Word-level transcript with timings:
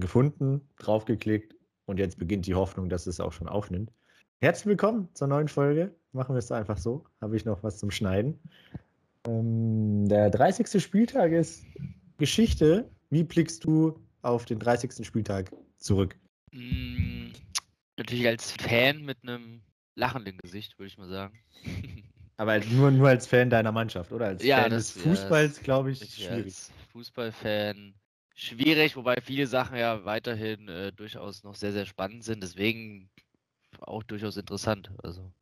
gefunden, 0.00 0.60
draufgeklickt 0.78 1.54
und 1.86 1.98
jetzt 1.98 2.18
beginnt 2.18 2.46
die 2.46 2.54
Hoffnung, 2.54 2.88
dass 2.88 3.06
es 3.06 3.20
auch 3.20 3.32
schon 3.32 3.48
aufnimmt. 3.48 3.92
Herzlich 4.40 4.66
willkommen 4.66 5.08
zur 5.14 5.28
neuen 5.28 5.48
Folge. 5.48 5.94
Machen 6.12 6.34
wir 6.34 6.38
es 6.38 6.52
einfach 6.52 6.78
so. 6.78 7.04
Habe 7.20 7.36
ich 7.36 7.44
noch 7.44 7.62
was 7.62 7.78
zum 7.78 7.90
Schneiden. 7.90 8.38
Ähm, 9.26 10.08
der 10.08 10.30
30. 10.30 10.82
Spieltag 10.82 11.32
ist 11.32 11.64
Geschichte. 12.18 12.90
Wie 13.10 13.24
blickst 13.24 13.64
du 13.64 13.98
auf 14.22 14.44
den 14.44 14.58
30. 14.58 15.06
Spieltag 15.06 15.52
zurück? 15.78 16.16
Mm, 16.52 17.28
natürlich 17.96 18.26
als 18.26 18.52
Fan 18.52 19.02
mit 19.04 19.18
einem 19.22 19.62
lachenden 19.94 20.38
Gesicht, 20.38 20.78
würde 20.78 20.88
ich 20.88 20.98
mal 20.98 21.08
sagen. 21.08 21.38
Aber 22.36 22.52
als, 22.52 22.68
nur, 22.68 22.90
nur 22.90 23.08
als 23.08 23.28
Fan 23.28 23.48
deiner 23.48 23.70
Mannschaft, 23.70 24.10
oder? 24.12 24.26
Als 24.26 24.42
Ja, 24.42 24.62
Fan 24.62 24.70
das- 24.72 24.92
des 24.94 25.02
Fußballs, 25.02 25.60
glaube 25.60 25.92
ich, 25.92 26.02
Ich 26.02 26.14
schwierig. 26.26 26.44
als 26.46 26.72
Fußballfan 26.92 27.94
schwierig, 28.34 28.96
wobei 28.96 29.16
viele 29.22 29.46
Sachen 29.46 29.78
ja 29.78 30.04
weiterhin 30.04 30.68
äh, 30.68 30.92
durchaus 30.92 31.42
noch 31.44 31.54
sehr, 31.54 31.72
sehr 31.72 31.86
spannend 31.86 32.24
sind. 32.24 32.42
Deswegen 32.42 33.08
auch 33.80 34.02
durchaus 34.02 34.36
interessant. 34.36 34.90
Also 35.02 35.32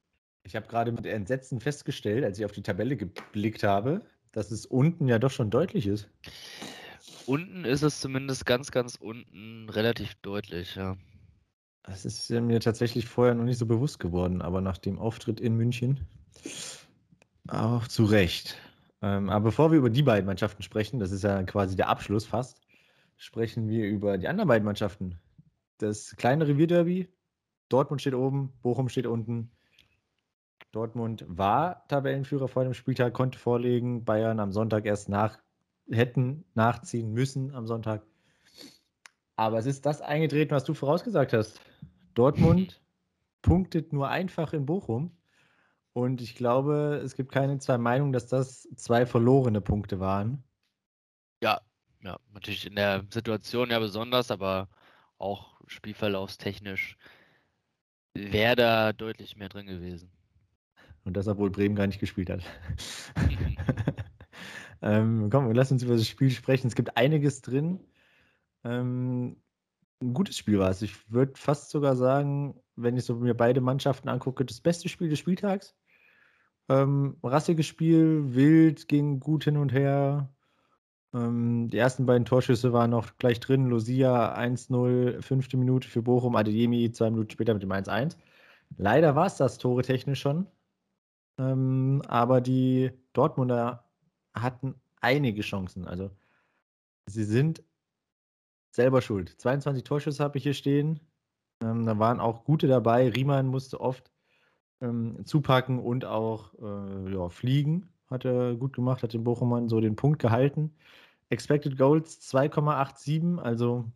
Ich 0.44 0.56
habe 0.56 0.66
gerade 0.66 0.92
mit 0.92 1.06
Entsetzen 1.06 1.60
festgestellt, 1.60 2.24
als 2.24 2.38
ich 2.38 2.44
auf 2.44 2.52
die 2.52 2.62
Tabelle 2.62 2.96
geblickt 2.96 3.62
habe, 3.62 4.02
dass 4.32 4.50
es 4.50 4.66
unten 4.66 5.08
ja 5.08 5.18
doch 5.18 5.30
schon 5.30 5.50
deutlich 5.50 5.86
ist. 5.86 6.08
unten 7.26 7.64
ist 7.64 7.82
es 7.82 8.00
zumindest 8.00 8.46
ganz, 8.46 8.70
ganz 8.70 8.96
unten 8.96 9.68
relativ 9.68 10.14
deutlich, 10.16 10.74
ja. 10.76 10.96
Das 11.84 12.04
ist 12.04 12.30
äh, 12.30 12.40
mir 12.40 12.60
tatsächlich 12.60 13.06
vorher 13.06 13.34
noch 13.34 13.44
nicht 13.44 13.58
so 13.58 13.66
bewusst 13.66 13.98
geworden, 13.98 14.40
aber 14.40 14.60
nach 14.60 14.78
dem 14.78 14.98
Auftritt 14.98 15.40
in 15.40 15.56
München 15.56 16.06
auch 17.48 17.88
zu 17.88 18.04
Recht. 18.04 18.56
Ähm, 19.02 19.30
aber 19.30 19.46
bevor 19.46 19.72
wir 19.72 19.78
über 19.78 19.90
die 19.90 20.02
beiden 20.02 20.26
Mannschaften 20.26 20.62
sprechen, 20.62 21.00
das 21.00 21.10
ist 21.10 21.24
ja 21.24 21.42
quasi 21.42 21.74
der 21.74 21.88
Abschluss 21.88 22.24
fast, 22.24 22.60
sprechen 23.22 23.68
wir 23.68 23.88
über 23.88 24.18
die 24.18 24.26
anderen 24.26 24.48
beiden 24.48 24.64
Mannschaften. 24.64 25.20
Das 25.78 26.16
kleine 26.16 26.48
Revierderby, 26.48 27.08
Dortmund 27.68 28.00
steht 28.00 28.14
oben, 28.14 28.52
Bochum 28.62 28.88
steht 28.88 29.06
unten. 29.06 29.52
Dortmund 30.72 31.24
war 31.28 31.86
Tabellenführer 31.86 32.48
vor 32.48 32.64
dem 32.64 32.74
Spieltag, 32.74 33.14
konnte 33.14 33.38
vorlegen, 33.38 34.04
Bayern 34.04 34.40
am 34.40 34.50
Sonntag 34.50 34.86
erst 34.86 35.08
nach, 35.08 35.38
hätten 35.88 36.44
nachziehen 36.54 37.12
müssen 37.12 37.54
am 37.54 37.68
Sonntag. 37.68 38.02
Aber 39.36 39.58
es 39.58 39.66
ist 39.66 39.86
das 39.86 40.00
eingetreten, 40.00 40.50
was 40.50 40.64
du 40.64 40.74
vorausgesagt 40.74 41.32
hast. 41.32 41.60
Dortmund 42.14 42.82
punktet 43.42 43.92
nur 43.92 44.08
einfach 44.08 44.52
in 44.52 44.66
Bochum. 44.66 45.16
Und 45.92 46.22
ich 46.22 46.34
glaube, 46.34 47.00
es 47.04 47.14
gibt 47.14 47.30
keine 47.30 47.58
zwei 47.58 47.78
Meinungen, 47.78 48.12
dass 48.12 48.26
das 48.26 48.68
zwei 48.74 49.06
verlorene 49.06 49.60
Punkte 49.60 50.00
waren. 50.00 50.42
Ja, 52.02 52.18
natürlich 52.32 52.66
in 52.66 52.74
der 52.74 53.04
Situation 53.10 53.70
ja 53.70 53.78
besonders, 53.78 54.30
aber 54.30 54.68
auch 55.18 55.60
spielverlaufstechnisch 55.68 56.96
wäre 58.14 58.56
da 58.56 58.92
deutlich 58.92 59.36
mehr 59.36 59.48
drin 59.48 59.66
gewesen. 59.66 60.10
Und 61.04 61.16
das, 61.16 61.28
obwohl 61.28 61.50
Bremen 61.50 61.74
gar 61.74 61.86
nicht 61.86 62.00
gespielt 62.00 62.30
hat. 62.30 62.42
ähm, 64.82 65.30
komm, 65.30 65.52
lass 65.52 65.72
uns 65.72 65.82
über 65.82 65.94
das 65.94 66.06
Spiel 66.06 66.30
sprechen. 66.30 66.68
Es 66.68 66.74
gibt 66.74 66.96
einiges 66.96 67.40
drin. 67.40 67.80
Ähm, 68.64 69.36
ein 70.00 70.14
gutes 70.14 70.36
Spiel 70.36 70.58
war 70.58 70.70
es. 70.70 70.82
Ich 70.82 71.10
würde 71.10 71.32
fast 71.36 71.70
sogar 71.70 71.96
sagen, 71.96 72.60
wenn 72.76 72.96
ich 72.96 73.04
so 73.04 73.16
mir 73.16 73.34
beide 73.34 73.60
Mannschaften 73.60 74.08
angucke, 74.08 74.44
das 74.44 74.60
beste 74.60 74.88
Spiel 74.88 75.08
des 75.08 75.18
Spieltags. 75.18 75.74
Ähm, 76.68 77.16
rassiges 77.22 77.66
Spiel, 77.66 78.34
wild, 78.34 78.88
ging 78.88 79.20
gut 79.20 79.44
hin 79.44 79.56
und 79.56 79.72
her. 79.72 80.32
Ähm, 81.14 81.68
die 81.68 81.78
ersten 81.78 82.06
beiden 82.06 82.24
Torschüsse 82.24 82.72
waren 82.72 82.90
noch 82.90 83.16
gleich 83.18 83.40
drin. 83.40 83.66
Lucia 83.66 84.34
1-0, 84.36 85.22
fünfte 85.22 85.56
Minute 85.56 85.88
für 85.88 86.02
Bochum, 86.02 86.36
Adeyemi 86.36 86.90
zwei 86.92 87.10
Minuten 87.10 87.30
später 87.30 87.54
mit 87.54 87.62
dem 87.62 87.72
1-1. 87.72 88.16
Leider 88.78 89.14
war 89.14 89.26
es 89.26 89.36
das 89.36 89.58
Tore 89.58 89.82
technisch 89.82 90.20
schon. 90.20 90.46
Ähm, 91.38 92.02
aber 92.08 92.40
die 92.40 92.90
Dortmunder 93.12 93.84
hatten 94.34 94.74
einige 95.00 95.42
Chancen. 95.42 95.86
Also 95.86 96.10
sie 97.06 97.24
sind 97.24 97.62
selber 98.70 99.02
schuld. 99.02 99.28
22 99.38 99.84
Torschüsse 99.84 100.22
habe 100.22 100.38
ich 100.38 100.44
hier 100.44 100.54
stehen. 100.54 101.00
Ähm, 101.62 101.84
da 101.86 101.98
waren 101.98 102.20
auch 102.20 102.44
gute 102.44 102.68
dabei. 102.68 103.08
Riemann 103.10 103.46
musste 103.48 103.80
oft 103.80 104.10
ähm, 104.80 105.24
zupacken 105.26 105.78
und 105.78 106.04
auch 106.04 106.54
äh, 106.60 107.12
ja, 107.12 107.28
fliegen. 107.28 107.88
Hat 108.08 108.24
er 108.24 108.54
gut 108.56 108.74
gemacht, 108.74 109.02
hat 109.02 109.14
den 109.14 109.24
Bochumern 109.24 109.68
so 109.68 109.80
den 109.80 109.96
Punkt 109.96 110.20
gehalten. 110.20 110.74
Expected 111.32 111.78
Goals 111.78 112.20
2,87, 112.20 113.38
also 113.38 113.90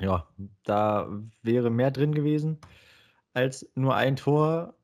ja, 0.00 0.26
da 0.64 1.08
wäre 1.42 1.70
mehr 1.70 1.92
drin 1.92 2.12
gewesen 2.12 2.58
als 3.32 3.70
nur 3.76 3.94
ein 3.94 4.16
Tor, 4.16 4.74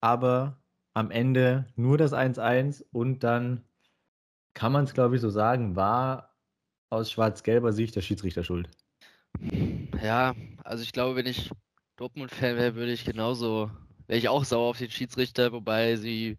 aber 0.00 0.62
am 0.94 1.10
Ende 1.10 1.66
nur 1.74 1.98
das 1.98 2.12
1-1 2.12 2.84
und 2.92 3.24
dann 3.24 3.64
kann 4.54 4.70
man 4.70 4.84
es, 4.84 4.94
glaube 4.94 5.16
ich, 5.16 5.20
so 5.20 5.28
sagen, 5.28 5.74
war 5.74 6.36
aus 6.88 7.10
schwarz-gelber 7.10 7.72
Sicht 7.72 7.96
der 7.96 8.02
Schiedsrichter 8.02 8.44
schuld. 8.44 8.70
Ja, 10.00 10.34
also 10.62 10.84
ich 10.84 10.92
glaube, 10.92 11.16
wenn 11.16 11.26
ich 11.26 11.50
Dortmund-Fan 11.96 12.56
wäre, 12.56 12.76
würde 12.76 12.92
ich 12.92 13.04
genauso, 13.04 13.72
wäre 14.06 14.20
ich 14.20 14.28
auch 14.28 14.44
sauer 14.44 14.70
auf 14.70 14.78
den 14.78 14.90
Schiedsrichter, 14.90 15.50
wobei 15.50 15.96
sie 15.96 16.38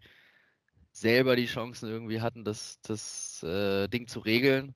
selber 0.92 1.36
die 1.36 1.46
Chancen 1.46 1.90
irgendwie 1.90 2.22
hatten, 2.22 2.44
das, 2.44 2.80
das 2.82 3.44
äh, 3.44 3.88
Ding 3.88 4.08
zu 4.08 4.20
regeln. 4.20 4.76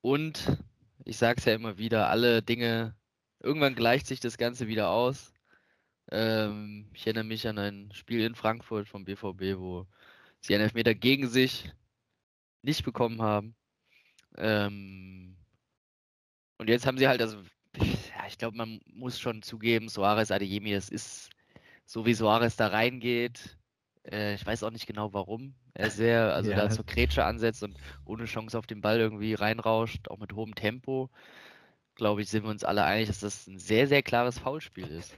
Und 0.00 0.58
ich 1.04 1.16
sage 1.16 1.38
es 1.38 1.44
ja 1.44 1.54
immer 1.54 1.78
wieder, 1.78 2.08
alle 2.08 2.42
Dinge, 2.42 2.96
irgendwann 3.40 3.74
gleicht 3.74 4.06
sich 4.06 4.20
das 4.20 4.38
Ganze 4.38 4.68
wieder 4.68 4.90
aus. 4.90 5.32
Ähm, 6.10 6.90
ich 6.94 7.06
erinnere 7.06 7.24
mich 7.24 7.46
an 7.48 7.58
ein 7.58 7.92
Spiel 7.94 8.22
in 8.22 8.34
Frankfurt 8.34 8.88
vom 8.88 9.04
BVB, 9.04 9.58
wo 9.58 9.86
sie 10.40 10.54
einen 10.54 10.64
Elfmeter 10.64 10.94
gegen 10.94 11.28
sich 11.28 11.72
nicht 12.62 12.84
bekommen 12.84 13.22
haben. 13.22 13.54
Ähm, 14.36 15.36
und 16.58 16.68
jetzt 16.68 16.86
haben 16.86 16.98
sie 16.98 17.08
halt, 17.08 17.20
also, 17.22 17.38
ja, 17.76 18.26
ich 18.28 18.38
glaube, 18.38 18.56
man 18.56 18.80
muss 18.86 19.18
schon 19.20 19.42
zugeben, 19.42 19.88
Soares 19.88 20.30
Adeyemi, 20.30 20.72
das 20.72 20.88
ist 20.88 21.30
so 21.86 22.06
wie 22.06 22.14
Soares 22.14 22.56
da 22.56 22.68
reingeht. 22.68 23.58
Äh, 24.10 24.34
ich 24.34 24.44
weiß 24.46 24.62
auch 24.64 24.70
nicht 24.70 24.86
genau 24.86 25.12
warum. 25.12 25.54
Er 25.74 25.90
sehr, 25.90 26.34
also 26.34 26.50
Ja. 26.50 26.56
da 26.56 26.70
zur 26.70 26.84
Grätsche 26.84 27.24
ansetzt 27.24 27.62
und 27.62 27.76
ohne 28.04 28.24
Chance 28.24 28.58
auf 28.58 28.66
den 28.66 28.80
Ball 28.80 28.98
irgendwie 28.98 29.34
reinrauscht, 29.34 30.08
auch 30.08 30.18
mit 30.18 30.34
hohem 30.34 30.54
Tempo. 30.54 31.10
Glaube 31.94 32.22
ich, 32.22 32.30
sind 32.30 32.44
wir 32.44 32.50
uns 32.50 32.64
alle 32.64 32.84
einig, 32.84 33.08
dass 33.08 33.20
das 33.20 33.46
ein 33.46 33.58
sehr, 33.58 33.86
sehr 33.86 34.02
klares 34.02 34.38
Foulspiel 34.38 34.88
ist. 34.90 35.14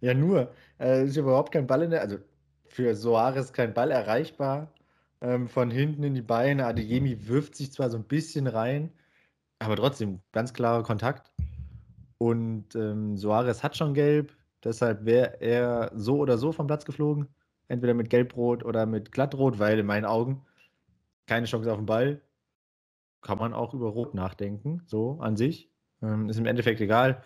Ja, 0.00 0.14
nur. 0.14 0.52
Äh, 0.78 1.04
ist 1.06 1.16
überhaupt 1.16 1.52
kein 1.52 1.66
Ball 1.66 1.82
in 1.82 1.90
der, 1.90 2.02
also 2.02 2.18
für 2.66 2.94
Soares 2.94 3.52
kein 3.52 3.74
Ball 3.74 3.90
erreichbar. 3.90 4.72
Ähm, 5.20 5.48
von 5.48 5.70
hinten 5.70 6.02
in 6.04 6.14
die 6.14 6.22
Beine. 6.22 6.66
Adeyemi 6.66 7.26
wirft 7.28 7.54
sich 7.56 7.72
zwar 7.72 7.88
so 7.90 7.96
ein 7.96 8.04
bisschen 8.04 8.46
rein, 8.46 8.92
aber 9.58 9.76
trotzdem 9.76 10.20
ganz 10.32 10.52
klarer 10.52 10.82
Kontakt. 10.82 11.32
Und 12.18 12.74
ähm, 12.74 13.16
Soares 13.16 13.62
hat 13.62 13.76
schon 13.76 13.94
gelb, 13.94 14.36
deshalb 14.62 15.04
wäre 15.04 15.40
er 15.40 15.92
so 15.94 16.18
oder 16.18 16.38
so 16.38 16.52
vom 16.52 16.66
Platz 16.66 16.84
geflogen. 16.84 17.28
Entweder 17.68 17.94
mit 17.94 18.10
Gelbrot 18.10 18.64
oder 18.64 18.86
mit 18.86 19.12
Glattrot, 19.12 19.58
weil 19.58 19.78
in 19.78 19.86
meinen 19.86 20.04
Augen 20.04 20.44
keine 21.26 21.46
Chance 21.46 21.70
auf 21.70 21.78
den 21.78 21.86
Ball. 21.86 22.20
Kann 23.22 23.38
man 23.38 23.54
auch 23.54 23.72
über 23.72 23.88
Rot 23.88 24.14
nachdenken, 24.14 24.82
so 24.86 25.18
an 25.20 25.36
sich. 25.36 25.70
Ähm, 26.02 26.28
ist 26.28 26.38
im 26.38 26.46
Endeffekt 26.46 26.80
egal. 26.80 27.24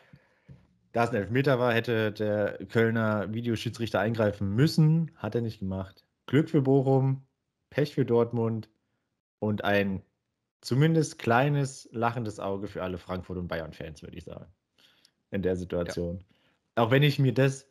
Da 0.92 1.04
es 1.04 1.10
ein 1.10 1.16
Elfmeter 1.16 1.58
war, 1.58 1.74
hätte 1.74 2.12
der 2.12 2.58
Kölner 2.66 3.32
Videoschiedsrichter 3.32 4.00
eingreifen 4.00 4.54
müssen. 4.54 5.10
Hat 5.16 5.34
er 5.34 5.40
nicht 5.40 5.58
gemacht. 5.58 6.04
Glück 6.26 6.48
für 6.48 6.62
Bochum, 6.62 7.26
Pech 7.70 7.94
für 7.94 8.04
Dortmund 8.04 8.68
und 9.38 9.64
ein 9.64 10.02
zumindest 10.60 11.18
kleines 11.18 11.88
lachendes 11.92 12.40
Auge 12.40 12.68
für 12.68 12.82
alle 12.82 12.98
Frankfurt- 12.98 13.38
und 13.38 13.48
Bayern-Fans, 13.48 14.02
würde 14.02 14.16
ich 14.16 14.24
sagen. 14.24 14.46
In 15.30 15.42
der 15.42 15.56
Situation. 15.56 16.24
Auch 16.74 16.90
wenn 16.90 17.02
ich 17.02 17.18
mir 17.18 17.34
das, 17.34 17.68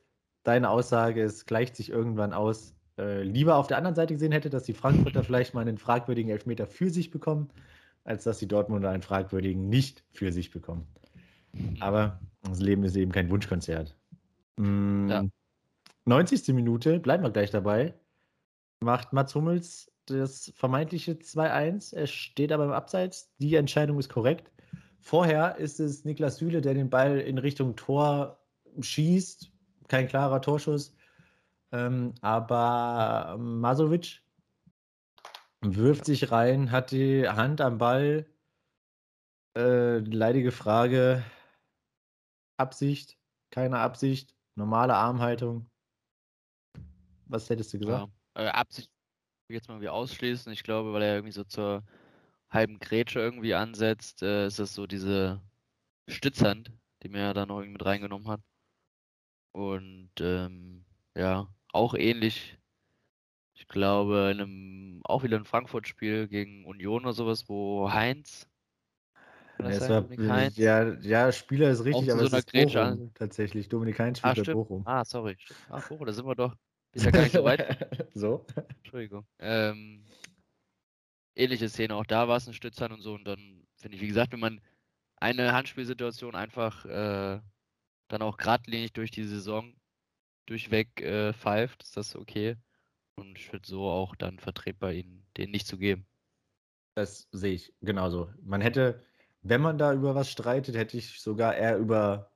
deine 0.48 0.70
Aussage, 0.70 1.22
es 1.24 1.46
gleicht 1.46 1.76
sich 1.76 1.90
irgendwann 1.90 2.34
aus, 2.34 2.74
äh, 2.98 3.22
lieber 3.24 3.58
auf 3.58 3.68
der 3.68 3.78
anderen 3.78 3.96
Seite 3.96 4.14
gesehen 4.14 4.32
hätte, 4.32 4.50
dass 4.50 4.64
die 4.64 4.74
Frankfurter 4.74 5.24
vielleicht 5.24 5.54
mal 5.54 5.62
einen 5.62 5.78
fragwürdigen 5.78 6.32
Elfmeter 6.32 6.68
für 6.68 6.90
sich 6.90 7.12
bekommen, 7.12 7.50
als 8.06 8.24
dass 8.24 8.40
die 8.40 8.48
Dortmunder 8.48 8.90
einen 8.90 9.04
fragwürdigen 9.04 9.68
nicht 9.70 10.04
für 10.12 10.32
sich 10.32 10.52
bekommen. 10.52 10.88
Aber 11.80 12.20
das 12.44 12.60
Leben 12.60 12.84
ist 12.84 12.96
eben 12.96 13.12
kein 13.12 13.30
Wunschkonzert. 13.30 13.96
Mm, 14.58 15.10
Ja. 15.10 15.26
90. 16.06 16.54
Minute, 16.54 17.00
bleiben 17.00 17.24
wir 17.24 17.32
gleich 17.32 17.52
dabei, 17.52 17.94
macht 18.80 19.12
Mats 19.12 19.36
Hummels 19.36 19.92
das 20.06 20.54
vermeintliche 20.56 21.20
2-1. 21.20 21.94
Er 21.94 22.08
steht 22.08 22.54
aber 22.54 22.64
im 22.64 22.72
Abseits. 22.72 23.30
Die 23.40 23.56
Entscheidung 23.56 24.00
ist 24.00 24.08
korrekt. 24.08 24.50
Vorher 25.02 25.58
ist 25.58 25.82
es 25.82 26.06
Niklas 26.06 26.38
Süle, 26.38 26.62
der 26.62 26.74
den 26.74 26.90
Ball 26.90 27.20
in 27.20 27.38
Richtung 27.38 27.76
Tor 27.76 28.40
schießt. 28.80 29.52
Kein 29.88 30.08
klarer 30.08 30.42
Torschuss. 30.42 30.96
Ähm, 31.72 32.14
aber 32.22 33.38
Masovic 33.40 34.22
wirft 35.62 36.06
sich 36.06 36.32
rein, 36.32 36.72
hat 36.72 36.92
die 36.92 37.28
Hand 37.28 37.62
am 37.62 37.78
Ball, 37.78 38.26
äh, 39.58 39.98
leidige 40.00 40.52
Frage. 40.52 41.24
Absicht, 42.58 43.18
keine 43.52 43.80
Absicht, 43.80 44.36
normale 44.56 44.96
Armhaltung. 44.96 45.70
Was 47.26 47.50
hättest 47.50 47.74
du 47.74 47.80
gesagt? 47.80 48.10
Ja, 48.36 48.44
äh, 48.44 48.50
Absicht 48.50 48.90
jetzt 49.50 49.70
mal 49.70 49.82
wie 49.82 49.90
ausschließen. 49.90 50.52
Ich 50.52 50.64
glaube, 50.64 50.94
weil 50.94 51.04
er 51.04 51.16
irgendwie 51.16 51.34
so 51.34 51.44
zur 51.44 51.84
halben 52.50 52.80
Grätsche 52.80 53.20
irgendwie 53.20 53.54
ansetzt, 53.54 54.24
äh, 54.24 54.48
ist 54.48 54.60
das 54.60 54.74
so 54.74 54.88
diese 54.88 55.42
Stützhand, 56.08 56.72
die 57.04 57.10
mir 57.10 57.20
ja 57.20 57.34
dann 57.34 57.50
noch 57.50 57.58
irgendwie 57.58 57.74
mit 57.74 57.86
reingenommen 57.86 58.28
hat. 58.28 58.42
Und 59.52 60.12
ähm, 60.20 60.86
ja, 61.16 61.48
auch 61.74 61.94
ähnlich. 61.94 62.58
Ich 63.54 63.68
glaube, 63.68 64.30
in 64.32 64.42
einem, 64.42 65.02
auch 65.04 65.24
wieder 65.24 65.38
ein 65.38 65.46
Frankfurt-Spiel 65.46 66.28
gegen 66.28 66.66
Union 66.66 67.04
oder 67.04 67.14
sowas, 67.14 67.50
wo 67.50 67.92
Heinz. 67.92 68.48
Ja, 69.60 69.90
war, 69.90 70.08
Heinz, 70.30 70.58
ja, 70.58 70.94
ja, 71.00 71.32
Spieler 71.32 71.72
ist 71.72 71.84
richtig, 71.84 72.12
aber 72.12 72.28
so 72.28 72.28
es 72.28 72.46
ist 72.46 72.52
Grätsche 72.52 72.78
Bochum, 72.78 73.02
an. 73.02 73.12
tatsächlich. 73.16 73.68
Dominik 73.68 73.98
Heinz 73.98 74.20
spielt 74.20 74.40
ah, 74.40 74.44
bei 74.44 74.54
Bochum. 74.54 74.84
Ah, 74.86 75.04
sorry. 75.04 75.36
Ah, 75.70 75.80
Bochum, 75.80 76.06
da 76.06 76.14
sind 76.14 76.28
wir 76.28 76.36
doch. 76.36 76.56
Ist 76.94 77.06
ja 77.06 77.12
gar 77.12 77.24
nicht 77.24 77.34
so 77.34 77.44
weit. 77.44 78.08
so? 78.14 78.46
Entschuldigung. 78.78 79.26
Ähm, 79.40 80.06
ähnliche 81.36 81.70
Szene, 81.70 81.96
auch 81.96 82.06
da 82.06 82.28
war 82.28 82.38
es 82.38 82.48
ein 82.48 82.54
Stützern 82.54 82.92
und 82.92 83.02
so. 83.02 83.14
Und 83.14 83.26
dann 83.26 83.64
finde 83.76 83.96
ich, 83.96 84.02
wie 84.02 84.08
gesagt, 84.08 84.34
wenn 84.34 84.40
man 84.40 84.62
eine 85.16 85.54
Handspielsituation 85.54 86.36
einfach 86.36 86.86
äh, 86.86 87.40
dann 88.08 88.22
auch 88.22 88.38
geradlinig 88.38 88.94
durch 88.94 89.12
die 89.12 89.26
Saison 89.26 89.74
durchweg 90.46 91.02
äh, 91.02 91.34
pfeift, 91.34 91.84
ist 91.84 91.98
das 91.98 92.16
okay. 92.16 92.56
Und 93.16 93.38
ich 93.38 93.52
würde 93.52 93.68
so 93.68 93.90
auch 93.90 94.16
dann 94.16 94.40
vertretbar 94.40 94.94
ihn 94.94 95.26
den 95.38 95.52
nicht 95.52 95.68
zu 95.68 95.78
geben. 95.78 96.06
Das 96.96 97.28
sehe 97.32 97.54
ich 97.54 97.74
genauso. 97.82 98.32
Man 98.42 98.62
hätte, 98.62 99.04
wenn 99.42 99.62
man 99.62 99.78
da 99.78 99.94
über 99.94 100.16
was 100.16 100.32
streitet, 100.32 100.76
hätte 100.76 100.98
ich 100.98 101.20
sogar 101.22 101.56
eher 101.56 101.78
über 101.78 102.32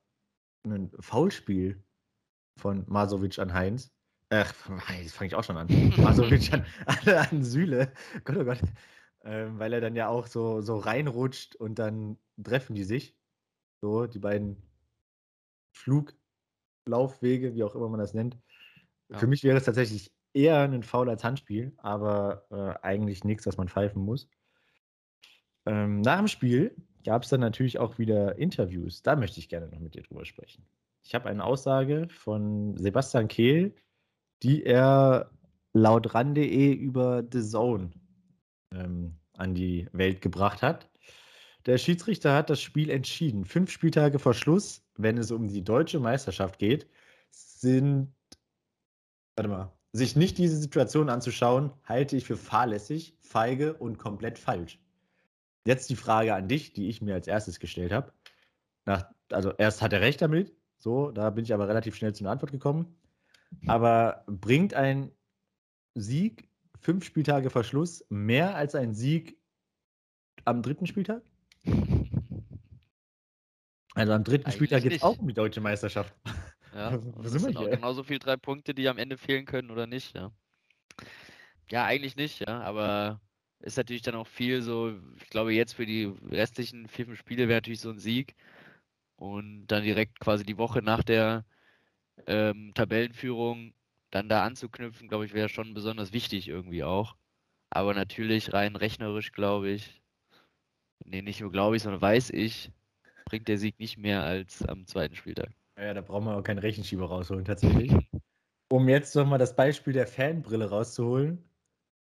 ein 0.63 0.91
Foulspiel 0.99 1.83
von 2.57 2.83
Masovic 2.87 3.39
an 3.39 3.53
Heinz. 3.53 3.91
Ach, 4.29 4.53
jetzt 5.01 5.15
fange 5.15 5.27
ich 5.27 5.35
auch 5.35 5.43
schon 5.43 5.57
an. 5.57 5.67
Masovic 5.97 6.53
an, 6.53 6.65
an 7.31 7.43
Süle. 7.43 7.93
Gott, 8.23 8.37
oh 8.37 8.45
Gott. 8.45 8.61
Ähm, 9.23 9.59
weil 9.59 9.73
er 9.73 9.81
dann 9.81 9.95
ja 9.95 10.07
auch 10.07 10.27
so, 10.27 10.61
so 10.61 10.77
reinrutscht 10.77 11.55
und 11.55 11.77
dann 11.77 12.17
treffen 12.41 12.75
die 12.75 12.83
sich. 12.83 13.15
So, 13.81 14.07
die 14.07 14.19
beiden 14.19 14.57
Fluglaufwege, 15.71 17.55
wie 17.55 17.63
auch 17.63 17.75
immer 17.75 17.89
man 17.89 17.99
das 17.99 18.13
nennt. 18.13 18.37
Ja. 19.09 19.17
Für 19.17 19.27
mich 19.27 19.43
wäre 19.43 19.57
es 19.57 19.65
tatsächlich 19.65 20.11
eher 20.33 20.59
ein 20.61 20.83
Foul 20.83 21.09
als 21.09 21.23
Handspiel, 21.23 21.73
aber 21.77 22.45
äh, 22.51 22.85
eigentlich 22.85 23.23
nichts, 23.23 23.45
was 23.45 23.57
man 23.57 23.67
pfeifen 23.67 24.03
muss. 24.03 24.29
Ähm, 25.65 26.01
nach 26.01 26.17
dem 26.17 26.27
Spiel 26.27 26.75
gab 27.03 27.23
es 27.23 27.29
dann 27.29 27.41
natürlich 27.41 27.79
auch 27.79 27.97
wieder 27.97 28.37
Interviews. 28.37 29.01
Da 29.03 29.15
möchte 29.15 29.39
ich 29.39 29.49
gerne 29.49 29.67
noch 29.67 29.79
mit 29.79 29.95
dir 29.95 30.03
drüber 30.03 30.25
sprechen. 30.25 30.65
Ich 31.03 31.15
habe 31.15 31.29
eine 31.29 31.43
Aussage 31.43 32.07
von 32.09 32.77
Sebastian 32.77 33.27
Kehl, 33.27 33.75
die 34.43 34.63
er 34.63 35.31
laut 35.73 36.13
ran.de 36.13 36.73
über 36.73 37.23
The 37.31 37.41
Zone 37.41 37.91
ähm, 38.73 39.15
an 39.33 39.53
die 39.53 39.87
Welt 39.93 40.21
gebracht 40.21 40.61
hat. 40.61 40.89
Der 41.65 41.77
Schiedsrichter 41.77 42.33
hat 42.33 42.49
das 42.49 42.61
Spiel 42.61 42.89
entschieden. 42.89 43.45
Fünf 43.45 43.69
Spieltage 43.69 44.19
vor 44.19 44.33
Schluss, 44.33 44.83
wenn 45.03 45.17
es 45.17 45.31
um 45.31 45.47
die 45.47 45.63
deutsche 45.63 45.99
Meisterschaft 45.99 46.59
geht, 46.59 46.87
sind, 47.29 48.13
warte 49.35 49.49
mal, 49.49 49.73
sich 49.93 50.15
nicht 50.15 50.37
diese 50.37 50.57
Situation 50.57 51.09
anzuschauen, 51.09 51.71
halte 51.83 52.15
ich 52.15 52.25
für 52.25 52.37
fahrlässig, 52.37 53.17
feige 53.19 53.73
und 53.73 53.97
komplett 53.97 54.39
falsch. 54.39 54.79
Jetzt 55.65 55.89
die 55.89 55.95
Frage 55.95 56.33
an 56.33 56.47
dich, 56.47 56.73
die 56.73 56.89
ich 56.89 57.01
mir 57.01 57.13
als 57.13 57.27
erstes 57.27 57.59
gestellt 57.59 57.91
habe. 57.91 58.13
also 59.29 59.51
erst 59.57 59.81
hat 59.81 59.93
er 59.93 60.01
recht 60.01 60.21
damit, 60.21 60.53
so, 60.77 61.11
da 61.11 61.29
bin 61.29 61.43
ich 61.43 61.53
aber 61.53 61.67
relativ 61.67 61.95
schnell 61.95 62.13
zu 62.13 62.23
einer 62.23 62.31
Antwort 62.31 62.51
gekommen. 62.51 62.95
Aber 63.67 64.23
bringt 64.27 64.73
ein 64.73 65.11
Sieg 65.93 66.49
fünf 66.79 67.05
Spieltage 67.05 67.49
vor 67.49 67.63
Schluss 67.63 68.05
mehr 68.09 68.55
als 68.55 68.75
ein 68.75 68.93
Sieg 68.93 69.37
am 70.45 70.61
dritten 70.61 70.87
Spieltag? 70.87 71.21
Also 73.95 74.13
am 74.13 74.23
dritten 74.23 74.45
Eigentlich 74.45 74.55
Spieltag 74.55 74.83
geht 74.83 74.93
es 74.93 75.03
auch 75.03 75.17
um 75.19 75.27
die 75.27 75.33
deutsche 75.33 75.61
Meisterschaft. 75.61 76.13
Ja, 76.73 76.97
das 77.23 77.31
sind 77.33 77.57
auch 77.57 77.69
genauso 77.69 78.03
viel 78.03 78.19
drei 78.19 78.37
Punkte, 78.37 78.73
die 78.73 78.87
am 78.87 78.97
Ende 78.97 79.17
fehlen 79.17 79.45
können 79.45 79.71
oder 79.71 79.87
nicht, 79.87 80.15
ja. 80.15 80.31
Ja, 81.69 81.85
eigentlich 81.85 82.15
nicht, 82.15 82.39
ja, 82.41 82.61
aber 82.61 83.21
ist 83.59 83.77
natürlich 83.77 84.01
dann 84.01 84.15
auch 84.15 84.27
viel 84.27 84.61
so, 84.61 84.93
ich 85.17 85.29
glaube 85.29 85.53
jetzt 85.53 85.73
für 85.73 85.85
die 85.85 86.05
restlichen 86.29 86.87
vier, 86.87 87.05
fünf 87.05 87.19
Spiele 87.19 87.47
wäre 87.47 87.57
natürlich 87.57 87.79
so 87.81 87.89
ein 87.89 87.99
Sieg 87.99 88.35
und 89.17 89.67
dann 89.67 89.83
direkt 89.83 90.19
quasi 90.19 90.43
die 90.45 90.57
Woche 90.57 90.81
nach 90.81 91.03
der 91.03 91.45
ähm, 92.27 92.73
Tabellenführung 92.75 93.73
dann 94.11 94.29
da 94.29 94.43
anzuknüpfen, 94.45 95.07
glaube 95.09 95.25
ich, 95.25 95.33
wäre 95.33 95.49
schon 95.49 95.73
besonders 95.73 96.13
wichtig 96.13 96.47
irgendwie 96.47 96.83
auch. 96.83 97.15
Aber 97.69 97.93
natürlich 97.93 98.53
rein 98.53 98.75
rechnerisch, 98.75 99.31
glaube 99.33 99.69
ich, 99.71 100.01
nee, 101.05 101.21
nicht 101.21 101.41
nur 101.41 101.51
glaube 101.51 101.75
ich, 101.75 101.83
sondern 101.83 102.01
weiß 102.01 102.31
ich, 102.31 102.71
bringt 103.31 103.47
der 103.47 103.57
Sieg 103.57 103.79
nicht 103.79 103.97
mehr 103.97 104.23
als 104.23 104.61
am 104.67 104.85
zweiten 104.85 105.15
Spieltag. 105.15 105.51
Ja, 105.77 105.93
da 105.93 106.01
brauchen 106.01 106.25
wir 106.25 106.35
auch 106.35 106.43
keinen 106.43 106.57
Rechenschieber 106.57 107.05
rausholen, 107.05 107.45
tatsächlich. 107.45 107.89
um 108.69 108.89
jetzt 108.89 109.15
nochmal 109.15 109.39
das 109.39 109.55
Beispiel 109.55 109.93
der 109.93 110.05
Fanbrille 110.05 110.69
rauszuholen. 110.69 111.41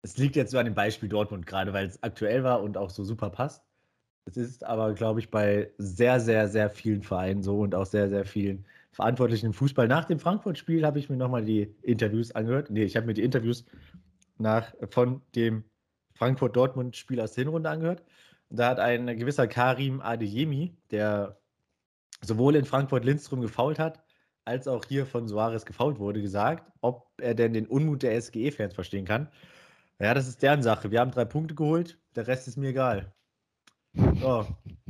Es 0.01 0.17
liegt 0.17 0.35
jetzt 0.35 0.51
so 0.51 0.57
an 0.57 0.65
dem 0.65 0.73
Beispiel 0.73 1.07
Dortmund 1.07 1.47
gerade, 1.47 1.71
weil 1.71 1.87
es 1.87 2.03
aktuell 2.03 2.43
war 2.43 2.61
und 2.61 2.75
auch 2.75 2.89
so 2.89 3.05
super 3.05 3.29
passt. 3.29 3.63
Es 4.25 4.35
ist 4.35 4.65
aber, 4.65 4.93
glaube 4.93 5.21
ich, 5.21 5.31
bei 5.31 5.71
sehr, 5.77 6.19
sehr, 6.19 6.49
sehr 6.49 6.69
vielen 6.69 7.01
Vereinen 7.01 7.43
so 7.43 7.59
und 7.59 7.75
auch 7.75 7.85
sehr, 7.85 8.09
sehr 8.09 8.25
vielen 8.25 8.65
Verantwortlichen 8.91 9.45
im 9.45 9.53
Fußball. 9.53 9.87
Nach 9.87 10.03
dem 10.03 10.19
Frankfurt-Spiel 10.19 10.85
habe 10.85 10.99
ich 10.99 11.09
mir 11.09 11.15
nochmal 11.15 11.45
die 11.45 11.73
Interviews 11.81 12.33
angehört. 12.33 12.69
Nee, 12.69 12.83
ich 12.83 12.97
habe 12.97 13.05
mir 13.05 13.13
die 13.13 13.23
Interviews 13.23 13.63
nach, 14.37 14.73
von 14.89 15.21
dem 15.33 15.63
Frankfurt-Dortmund-Spiel 16.15 17.21
aus 17.21 17.31
der 17.31 17.45
Hinrunde 17.45 17.69
angehört. 17.69 18.03
Da 18.53 18.67
hat 18.67 18.79
ein 18.79 19.07
gewisser 19.17 19.47
Karim 19.47 20.01
Adeyemi, 20.01 20.75
der 20.91 21.39
sowohl 22.21 22.55
in 22.55 22.65
Frankfurt 22.65 23.05
Lindström 23.05 23.41
gefault 23.41 23.79
hat, 23.79 24.03
als 24.43 24.67
auch 24.67 24.83
hier 24.85 25.05
von 25.05 25.27
Soares 25.27 25.65
gefault 25.65 25.99
wurde, 25.99 26.21
gesagt, 26.21 26.69
ob 26.81 27.07
er 27.19 27.33
denn 27.33 27.53
den 27.53 27.65
Unmut 27.65 28.03
der 28.03 28.21
SGE-Fans 28.21 28.73
verstehen 28.73 29.05
kann. 29.05 29.29
Ja, 29.99 30.13
das 30.13 30.27
ist 30.27 30.41
deren 30.41 30.63
Sache. 30.63 30.91
Wir 30.91 30.99
haben 30.99 31.11
drei 31.11 31.25
Punkte 31.25 31.55
geholt, 31.55 31.97
der 32.15 32.27
Rest 32.27 32.47
ist 32.47 32.57
mir 32.57 32.69
egal. 32.69 33.13
Oh, 34.21 34.45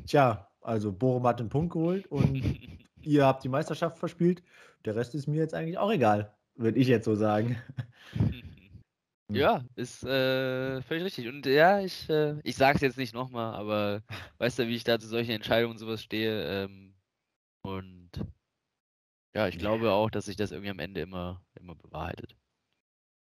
tja, 0.07 0.47
also 0.61 0.91
Bochum 0.91 1.27
hat 1.27 1.39
einen 1.39 1.49
Punkt 1.49 1.73
geholt 1.73 2.07
und 2.07 2.35
ihr 3.01 3.25
habt 3.25 3.43
die 3.43 3.49
Meisterschaft 3.49 3.99
verspielt. 3.99 4.41
Der 4.85 4.95
Rest 4.95 5.13
ist 5.13 5.27
mir 5.27 5.37
jetzt 5.37 5.53
eigentlich 5.53 5.77
auch 5.77 5.91
egal, 5.91 6.33
würde 6.55 6.79
ich 6.79 6.87
jetzt 6.87 7.05
so 7.05 7.15
sagen. 7.15 7.57
Ja, 9.33 9.63
ist 9.75 10.03
äh, 10.03 10.81
völlig 10.81 11.05
richtig. 11.05 11.27
Und 11.27 11.45
ja, 11.45 11.79
ich, 11.79 12.09
äh, 12.09 12.39
ich 12.43 12.55
sage 12.55 12.75
es 12.75 12.81
jetzt 12.81 12.97
nicht 12.97 13.13
nochmal, 13.13 13.53
aber 13.55 14.03
weißt 14.37 14.59
du, 14.59 14.67
wie 14.67 14.75
ich 14.75 14.83
da 14.83 14.99
zu 14.99 15.07
solchen 15.07 15.31
Entscheidungen 15.31 15.73
und 15.73 15.77
sowas 15.77 16.01
stehe. 16.01 16.65
Ähm, 16.65 16.93
und 17.63 18.11
ja, 19.33 19.47
ich 19.47 19.57
glaube 19.57 19.91
auch, 19.91 20.09
dass 20.09 20.25
sich 20.25 20.35
das 20.35 20.51
irgendwie 20.51 20.71
am 20.71 20.79
Ende 20.79 21.01
immer, 21.01 21.41
immer 21.59 21.75
bewahrheitet. 21.75 22.35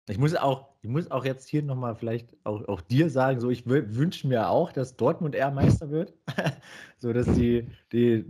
Ich 0.09 0.19
muss 0.19 0.37
auch, 0.37 0.69
ich 0.83 0.89
muss 0.89 1.11
auch 1.11 1.25
jetzt 1.25 1.49
hier 1.49 1.63
nochmal 1.63 1.97
vielleicht 1.97 2.29
auch, 2.45 2.67
auch 2.69 2.81
dir 2.81 3.11
sagen, 3.11 3.41
so 3.41 3.51
ich 3.51 3.67
wünsche 3.67 4.29
mir 4.29 4.49
auch, 4.49 4.71
dass 4.71 4.97
Dortmund 4.97 5.35
eher 5.35 5.51
Meister 5.51 5.91
wird. 5.91 6.15
so 6.99 7.13
dass 7.13 7.27
die, 7.27 7.67
die 7.93 8.25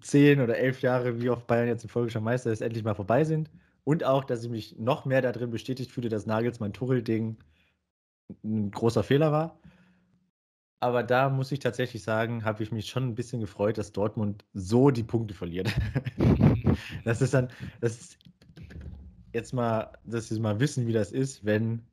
zehn 0.00 0.40
oder 0.40 0.56
elf 0.56 0.82
Jahre, 0.82 1.20
wie 1.20 1.30
oft 1.30 1.46
Bayern 1.48 1.66
jetzt 1.66 1.82
in 1.82 1.90
Folge 1.90 2.12
schon 2.12 2.22
Meister 2.22 2.52
ist, 2.52 2.60
endlich 2.60 2.84
mal 2.84 2.94
vorbei 2.94 3.24
sind. 3.24 3.50
Und 3.84 4.04
auch, 4.04 4.24
dass 4.24 4.42
ich 4.42 4.50
mich 4.50 4.78
noch 4.78 5.04
mehr 5.04 5.20
darin 5.20 5.50
bestätigt 5.50 5.90
fühle, 5.90 6.08
dass 6.08 6.26
Nagelsmann 6.26 6.72
Tuchel-Ding 6.72 7.36
ein 8.42 8.70
großer 8.70 9.02
Fehler 9.02 9.30
war. 9.30 9.58
Aber 10.80 11.02
da 11.02 11.30
muss 11.30 11.52
ich 11.52 11.60
tatsächlich 11.60 12.02
sagen, 12.02 12.44
habe 12.44 12.62
ich 12.62 12.72
mich 12.72 12.88
schon 12.88 13.08
ein 13.08 13.14
bisschen 13.14 13.40
gefreut, 13.40 13.78
dass 13.78 13.92
Dortmund 13.92 14.44
so 14.52 14.90
die 14.90 15.02
Punkte 15.02 15.34
verliert. 15.34 15.72
das 17.04 17.22
ist 17.22 17.32
dann, 17.32 17.48
das 17.80 18.00
ist 18.00 18.18
jetzt 19.32 19.52
mal, 19.52 19.92
dass 20.04 20.28
Sie 20.28 20.40
mal 20.40 20.60
wissen, 20.60 20.86
wie 20.86 20.92
das 20.92 21.12
ist, 21.12 21.44
wenn 21.44 21.86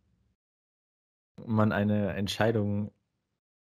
man 1.46 1.72
eine 1.72 2.14
Entscheidung, 2.14 2.92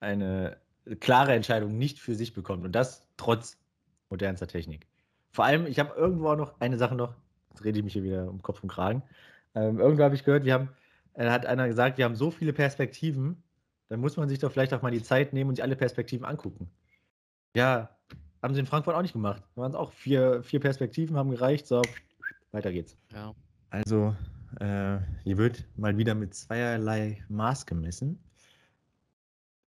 eine 0.01 0.61
klare 0.99 1.35
Entscheidung 1.35 1.79
nicht 1.79 1.99
für 1.99 2.15
sich 2.15 2.33
bekommt. 2.33 2.65
Und 2.65 2.73
das 2.73 3.07
trotz 3.17 3.57
modernster 4.09 4.49
Technik. 4.49 4.87
Vor 5.33 5.45
allem, 5.45 5.67
ich 5.67 5.79
habe 5.79 5.95
irgendwo 5.95 6.29
auch 6.29 6.37
noch 6.37 6.61
eine 6.61 6.77
Sache 6.77 6.95
noch, 6.95 7.15
jetzt 7.51 7.65
rede 7.65 7.79
ich 7.79 7.85
mich 7.85 7.93
hier 7.93 8.03
wieder 8.03 8.29
um 8.29 8.43
Kopf 8.43 8.63
und 8.63 8.69
Kragen. 8.69 9.03
Ähm, 9.55 9.79
irgendwo 9.79 10.05
habe 10.05 10.15
ich 10.15 10.25
gehört, 10.25 10.45
wir 10.45 10.55
haben, 10.55 10.69
äh, 11.15 11.29
hat 11.29 11.47
einer 11.47 11.67
gesagt, 11.69 11.99
wir 11.99 12.05
haben 12.05 12.15
so 12.15 12.31
viele 12.31 12.53
Perspektiven, 12.53 13.43
dann 13.89 14.01
muss 14.01 14.17
man 14.17 14.29
sich 14.29 14.39
doch 14.39 14.53
vielleicht 14.53 14.73
auch 14.73 14.83
mal 14.83 14.93
die 14.93 15.03
Zeit 15.03 15.33
nehmen 15.33 15.51
und 15.51 15.57
sich 15.57 15.63
alle 15.63 15.77
Perspektiven 15.77 16.25
angucken. 16.25 16.71
Ja, 17.57 17.91
haben 18.43 18.55
sie 18.55 18.61
in 18.61 18.67
Frankfurt 18.67 18.95
auch 18.95 19.03
nicht 19.03 19.13
gemacht. 19.13 19.43
Da 19.55 19.63
waren 19.63 19.73
es 19.73 19.77
auch 19.77 19.93
vier, 19.93 20.43
vier 20.43 20.61
Perspektiven, 20.61 21.17
haben 21.17 21.31
gereicht, 21.31 21.67
so, 21.67 21.83
weiter 22.53 22.73
geht's. 22.73 22.97
Ja. 23.13 23.35
Also, 23.71 24.15
äh, 24.61 24.99
hier 25.25 25.39
wird 25.39 25.67
mal 25.77 25.97
wieder 25.99 26.15
mit 26.15 26.35
zweierlei 26.35 27.23
Maß 27.29 27.67
gemessen. 27.67 28.19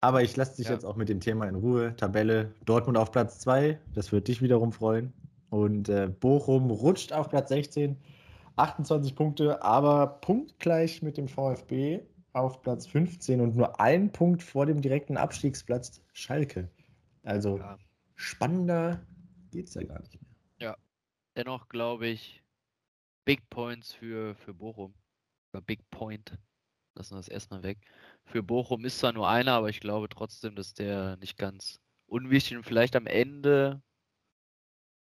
Aber 0.01 0.21
ich 0.21 0.35
lasse 0.35 0.57
dich 0.57 0.67
ja. 0.67 0.73
jetzt 0.73 0.83
auch 0.85 0.97
mit 0.97 1.07
dem 1.07 1.21
Thema 1.21 1.47
in 1.47 1.55
Ruhe. 1.55 1.95
Tabelle 1.95 2.53
Dortmund 2.65 2.97
auf 2.97 3.11
Platz 3.11 3.39
2, 3.39 3.79
das 3.93 4.11
wird 4.11 4.27
dich 4.27 4.41
wiederum 4.41 4.73
freuen. 4.73 5.13
Und 5.53 5.87
äh, 5.87 6.07
Bochum 6.07 6.71
rutscht 6.71 7.13
auf 7.13 7.29
Platz 7.29 7.49
16, 7.49 7.95
28 8.55 9.15
Punkte, 9.15 9.61
aber 9.61 10.07
punktgleich 10.07 11.03
mit 11.03 11.15
dem 11.15 11.27
VfB 11.27 12.01
auf 12.31 12.63
Platz 12.63 12.87
15 12.87 13.39
und 13.39 13.55
nur 13.55 13.79
ein 13.79 14.11
Punkt 14.11 14.41
vor 14.41 14.65
dem 14.65 14.81
direkten 14.81 15.15
Abstiegsplatz 15.15 16.01
Schalke. 16.11 16.71
Also 17.21 17.59
ja. 17.59 17.77
spannender 18.15 19.05
geht 19.51 19.67
es 19.67 19.75
ja 19.75 19.83
gar 19.83 19.99
nicht 19.99 20.19
mehr. 20.19 20.31
Ja, 20.57 20.77
dennoch 21.35 21.69
glaube 21.69 22.07
ich, 22.07 22.41
Big 23.23 23.47
Points 23.51 23.93
für, 23.93 24.33
für 24.33 24.55
Bochum. 24.55 24.95
Oder 25.53 25.61
Big 25.61 25.87
Point. 25.91 26.35
Lassen 26.95 27.13
wir 27.13 27.17
das 27.17 27.27
erstmal 27.27 27.61
weg. 27.61 27.77
Für 28.25 28.41
Bochum 28.41 28.85
ist 28.85 28.97
zwar 28.97 29.13
nur 29.13 29.29
einer, 29.29 29.51
aber 29.51 29.69
ich 29.69 29.81
glaube 29.81 30.09
trotzdem, 30.09 30.55
dass 30.55 30.73
der 30.73 31.17
nicht 31.17 31.37
ganz 31.37 31.79
unwichtig 32.07 32.57
und 32.57 32.63
vielleicht 32.63 32.95
am 32.95 33.05
Ende 33.05 33.83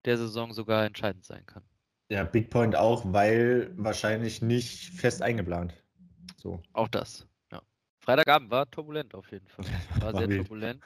der 0.05 0.17
Saison 0.17 0.53
sogar 0.53 0.85
entscheidend 0.85 1.25
sein 1.25 1.45
kann. 1.45 1.63
Ja, 2.09 2.23
Big 2.23 2.49
Point 2.49 2.75
auch, 2.75 3.03
weil 3.11 3.71
wahrscheinlich 3.75 4.41
nicht 4.41 4.89
fest 4.89 5.21
eingeplant. 5.21 5.73
So. 6.37 6.61
Auch 6.73 6.87
das, 6.87 7.25
ja. 7.51 7.61
Freitagabend 7.99 8.51
war 8.51 8.69
turbulent 8.69 9.15
auf 9.15 9.31
jeden 9.31 9.47
Fall. 9.47 9.65
War, 9.99 10.13
war 10.13 10.19
sehr 10.19 10.29
wild. 10.29 10.41
turbulent. 10.41 10.83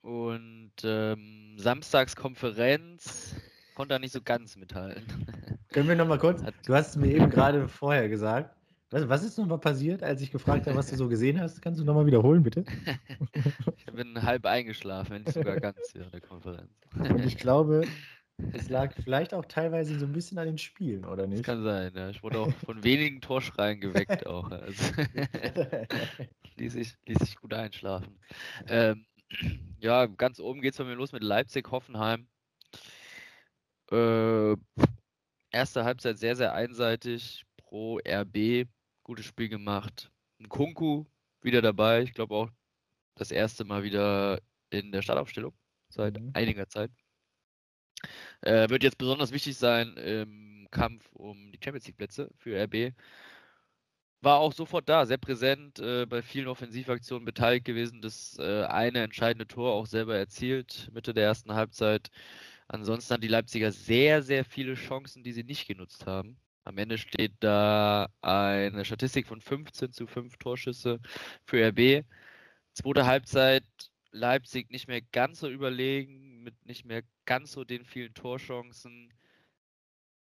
Und 0.00 0.72
ähm, 0.82 1.54
Samstagskonferenz 1.58 3.36
konnte 3.74 3.94
er 3.94 4.00
nicht 4.00 4.12
so 4.12 4.20
ganz 4.20 4.56
mithalten. 4.56 5.04
Können 5.72 5.88
wir 5.88 5.96
nochmal 5.96 6.18
kurz? 6.18 6.42
Du 6.66 6.74
hast 6.74 6.90
es 6.90 6.96
mir 6.96 7.14
eben 7.14 7.30
gerade 7.30 7.68
vorher 7.68 8.08
gesagt. 8.08 8.54
Was, 8.90 9.08
was 9.08 9.24
ist 9.24 9.38
nochmal 9.38 9.58
passiert, 9.58 10.02
als 10.02 10.20
ich 10.20 10.30
gefragt 10.30 10.66
habe, 10.66 10.76
was 10.76 10.88
du 10.88 10.96
so 10.96 11.08
gesehen 11.08 11.40
hast? 11.40 11.62
Kannst 11.62 11.80
du 11.80 11.84
nochmal 11.84 12.04
wiederholen, 12.04 12.42
bitte? 12.42 12.64
ich 13.76 13.86
bin 13.86 14.22
halb 14.22 14.44
eingeschlafen, 14.44 15.12
wenn 15.12 15.22
nicht 15.22 15.32
sogar 15.32 15.58
ganz 15.60 15.78
während 15.94 16.12
der 16.12 16.20
Konferenz. 16.20 16.70
Und 16.94 17.24
ich 17.24 17.38
glaube, 17.38 17.84
es 18.52 18.68
lag 18.68 18.94
vielleicht 19.02 19.34
auch 19.34 19.44
teilweise 19.44 19.98
so 19.98 20.06
ein 20.06 20.12
bisschen 20.12 20.38
an 20.38 20.46
den 20.46 20.58
Spielen, 20.58 21.04
oder 21.04 21.26
nicht? 21.26 21.40
Das 21.40 21.46
kann 21.46 21.62
sein, 21.62 21.92
ja. 21.94 22.10
Ich 22.10 22.22
wurde 22.22 22.40
auch 22.40 22.52
von 22.64 22.82
wenigen 22.82 23.20
Torschreien 23.20 23.80
geweckt 23.80 24.26
auch. 24.26 24.50
Also 24.50 24.92
ließ, 26.56 26.74
ich, 26.74 26.96
ließ 27.06 27.18
ich 27.22 27.36
gut 27.36 27.54
einschlafen. 27.54 28.18
Ähm, 28.66 29.06
ja, 29.80 30.06
ganz 30.06 30.40
oben 30.40 30.60
geht 30.60 30.72
es 30.72 30.78
bei 30.78 30.84
mir 30.84 30.94
los 30.94 31.12
mit 31.12 31.22
Leipzig, 31.22 31.70
Hoffenheim. 31.70 32.26
Äh, 33.90 34.56
erste 35.50 35.84
Halbzeit 35.84 36.18
sehr, 36.18 36.36
sehr 36.36 36.54
einseitig 36.54 37.44
pro 37.58 37.98
RB 37.98 38.66
gutes 39.02 39.26
Spiel 39.26 39.48
gemacht. 39.48 40.10
Ein 40.38 40.48
Kunku 40.48 41.04
wieder 41.42 41.62
dabei. 41.62 42.02
Ich 42.02 42.14
glaube 42.14 42.34
auch 42.34 42.50
das 43.14 43.30
erste 43.30 43.64
Mal 43.64 43.82
wieder 43.82 44.40
in 44.70 44.92
der 44.92 45.02
Startaufstellung 45.02 45.52
seit 45.88 46.18
mhm. 46.18 46.30
einiger 46.34 46.68
Zeit. 46.68 46.90
Äh, 48.42 48.68
wird 48.70 48.82
jetzt 48.82 48.98
besonders 48.98 49.32
wichtig 49.32 49.56
sein 49.56 49.96
im 49.96 50.68
Kampf 50.70 51.08
um 51.14 51.52
die 51.52 51.58
Champions 51.62 51.86
League 51.86 51.96
Plätze 51.96 52.30
für 52.38 52.56
RB. 52.64 52.94
War 54.20 54.38
auch 54.38 54.52
sofort 54.52 54.88
da, 54.88 55.04
sehr 55.06 55.18
präsent, 55.18 55.80
äh, 55.80 56.06
bei 56.06 56.22
vielen 56.22 56.46
Offensivaktionen 56.48 57.24
beteiligt 57.24 57.64
gewesen, 57.64 58.00
das 58.02 58.36
äh, 58.38 58.64
eine 58.64 59.02
entscheidende 59.02 59.48
Tor 59.48 59.72
auch 59.72 59.86
selber 59.86 60.16
erzielt, 60.16 60.90
Mitte 60.92 61.12
der 61.14 61.24
ersten 61.24 61.54
Halbzeit. 61.54 62.10
Ansonsten 62.68 63.14
haben 63.14 63.20
die 63.20 63.28
Leipziger 63.28 63.72
sehr, 63.72 64.22
sehr 64.22 64.44
viele 64.44 64.74
Chancen, 64.74 65.24
die 65.24 65.32
sie 65.32 65.44
nicht 65.44 65.66
genutzt 65.68 66.06
haben. 66.06 66.36
Am 66.64 66.78
Ende 66.78 66.98
steht 66.98 67.32
da 67.40 68.08
eine 68.22 68.84
Statistik 68.84 69.26
von 69.26 69.40
15 69.40 69.92
zu 69.92 70.06
5 70.06 70.36
Torschüsse 70.38 71.00
für 71.44 71.68
RB. 71.68 72.04
Zweite 72.72 73.06
Halbzeit 73.06 73.64
Leipzig 74.12 74.70
nicht 74.70 74.88
mehr 74.88 75.00
ganz 75.02 75.40
so 75.40 75.48
überlegen, 75.48 76.21
mit 76.42 76.66
nicht 76.66 76.84
mehr 76.84 77.02
ganz 77.24 77.52
so 77.52 77.64
den 77.64 77.84
vielen 77.84 78.14
Torchancen. 78.14 79.12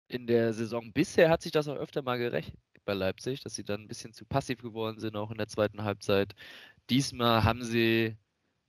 In 0.08 0.26
der 0.26 0.52
Saison 0.54 0.92
bisher 0.92 1.30
hat 1.30 1.42
sich 1.42 1.52
das 1.52 1.68
auch 1.68 1.76
öfter 1.76 2.02
mal 2.02 2.18
gerecht 2.18 2.54
bei 2.84 2.94
Leipzig, 2.94 3.40
dass 3.42 3.54
sie 3.54 3.64
dann 3.64 3.82
ein 3.82 3.88
bisschen 3.88 4.12
zu 4.14 4.24
passiv 4.24 4.62
geworden 4.62 4.98
sind, 4.98 5.16
auch 5.16 5.30
in 5.30 5.38
der 5.38 5.48
zweiten 5.48 5.84
Halbzeit. 5.84 6.34
Diesmal 6.90 7.44
haben 7.44 7.62
sie, 7.62 8.16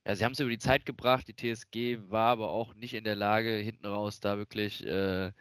ja, 0.06 0.16
sie 0.16 0.24
haben 0.24 0.32
es 0.32 0.40
über 0.40 0.50
die 0.50 0.58
Zeit 0.58 0.86
gebracht. 0.86 1.26
Die 1.28 1.34
TSG 1.36 1.98
war 2.10 2.30
aber 2.32 2.50
auch 2.50 2.74
nicht 2.74 2.94
in 2.94 3.04
der 3.04 3.16
Lage, 3.16 3.56
hinten 3.56 3.86
raus 3.86 4.20
da 4.20 4.38
wirklich 4.38 4.84
äh, 4.86 5.32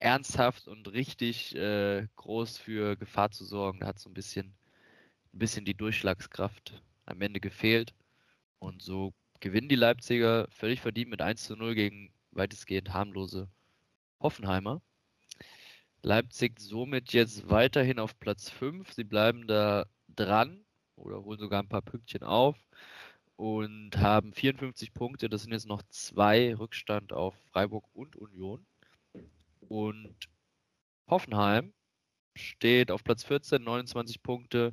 ernsthaft 0.00 0.68
und 0.68 0.92
richtig 0.92 1.54
äh, 1.56 2.08
groß 2.16 2.58
für 2.58 2.96
Gefahr 2.96 3.30
zu 3.30 3.44
sorgen. 3.44 3.80
Da 3.80 3.86
hat 3.88 4.00
so 4.00 4.10
ein 4.10 4.14
bisschen, 4.14 4.54
ein 5.34 5.38
bisschen 5.38 5.64
die 5.64 5.74
Durchschlagskraft 5.74 6.82
am 7.06 7.20
Ende 7.22 7.40
gefehlt. 7.40 7.94
Und 8.58 8.82
so 8.82 9.14
gewinnen 9.42 9.68
die 9.68 9.74
Leipziger 9.74 10.46
völlig 10.50 10.80
verdient 10.80 11.10
mit 11.10 11.20
1 11.20 11.44
zu 11.44 11.56
0 11.56 11.74
gegen 11.74 12.12
weitestgehend 12.30 12.94
harmlose 12.94 13.48
Hoffenheimer. 14.20 14.80
Leipzig 16.02 16.60
somit 16.60 17.12
jetzt 17.12 17.50
weiterhin 17.50 17.98
auf 17.98 18.18
Platz 18.18 18.48
5. 18.48 18.92
Sie 18.92 19.04
bleiben 19.04 19.46
da 19.48 19.86
dran 20.08 20.64
oder 20.96 21.24
holen 21.24 21.40
sogar 21.40 21.60
ein 21.62 21.68
paar 21.68 21.82
Pünktchen 21.82 22.22
auf 22.22 22.56
und 23.36 23.96
haben 23.98 24.32
54 24.32 24.94
Punkte. 24.94 25.28
Das 25.28 25.42
sind 25.42 25.52
jetzt 25.52 25.66
noch 25.66 25.82
zwei 25.88 26.54
Rückstand 26.54 27.12
auf 27.12 27.34
Freiburg 27.50 27.84
und 27.92 28.14
Union. 28.14 28.64
Und 29.68 30.14
Hoffenheim 31.08 31.72
steht 32.36 32.92
auf 32.92 33.02
Platz 33.02 33.24
14, 33.24 33.62
29 33.62 34.22
Punkte, 34.22 34.72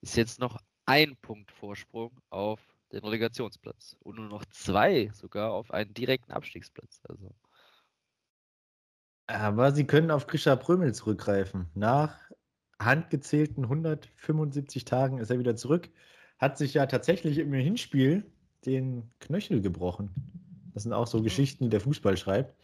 ist 0.00 0.16
jetzt 0.16 0.40
noch 0.40 0.60
ein 0.86 1.16
Punkt 1.16 1.52
Vorsprung 1.52 2.20
auf 2.30 2.60
den 2.92 3.00
Relegationsplatz 3.00 3.96
und 4.00 4.16
nur 4.16 4.28
noch 4.28 4.44
zwei 4.46 5.10
sogar 5.14 5.52
auf 5.52 5.70
einen 5.70 5.94
direkten 5.94 6.32
Abstiegsplatz. 6.32 7.00
Also. 7.08 7.34
Aber 9.26 9.72
sie 9.72 9.86
können 9.86 10.10
auf 10.10 10.26
Grisha 10.26 10.56
Prömel 10.56 10.94
zurückgreifen. 10.94 11.68
Nach 11.74 12.18
handgezählten 12.78 13.64
175 13.64 14.84
Tagen 14.84 15.18
ist 15.18 15.30
er 15.30 15.38
wieder 15.38 15.56
zurück. 15.56 15.90
Hat 16.38 16.56
sich 16.56 16.74
ja 16.74 16.86
tatsächlich 16.86 17.38
im 17.38 17.52
Hinspiel 17.52 18.30
den 18.64 19.10
Knöchel 19.18 19.60
gebrochen. 19.60 20.10
Das 20.72 20.84
sind 20.84 20.92
auch 20.92 21.06
so 21.06 21.22
Geschichten, 21.22 21.64
die 21.64 21.70
der 21.70 21.80
Fußball 21.80 22.16
schreibt 22.16 22.54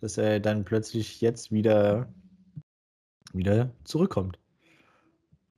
dass 0.00 0.18
er 0.18 0.40
dann 0.40 0.64
plötzlich 0.64 1.20
jetzt 1.20 1.52
wieder, 1.52 2.12
wieder 3.32 3.70
zurückkommt. 3.84 4.38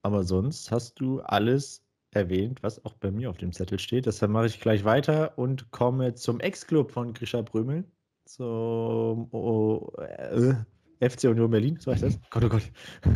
Aber 0.02 0.24
sonst 0.24 0.70
hast 0.70 1.00
du 1.00 1.20
alles 1.20 1.82
erwähnt, 2.18 2.62
was 2.62 2.84
auch 2.84 2.94
bei 2.94 3.10
mir 3.10 3.30
auf 3.30 3.38
dem 3.38 3.52
Zettel 3.52 3.78
steht. 3.78 4.06
Deshalb 4.06 4.32
mache 4.32 4.46
ich 4.46 4.60
gleich 4.60 4.84
weiter 4.84 5.37
und 5.38 5.70
komme 5.70 6.14
zum 6.14 6.40
Ex-Club 6.40 6.90
von 6.90 7.14
Grisha 7.14 7.42
Brömel, 7.42 7.84
zum 8.25 9.28
oh, 9.32 9.90
äh, 9.98 10.54
FC 11.00 11.25
Union 11.25 11.50
Berlin, 11.50 11.78
so 11.80 11.92
heißt 11.92 12.02
das. 12.02 12.18
Gott, 12.30 12.44
oh 12.44 12.48
Gott. 12.48 12.70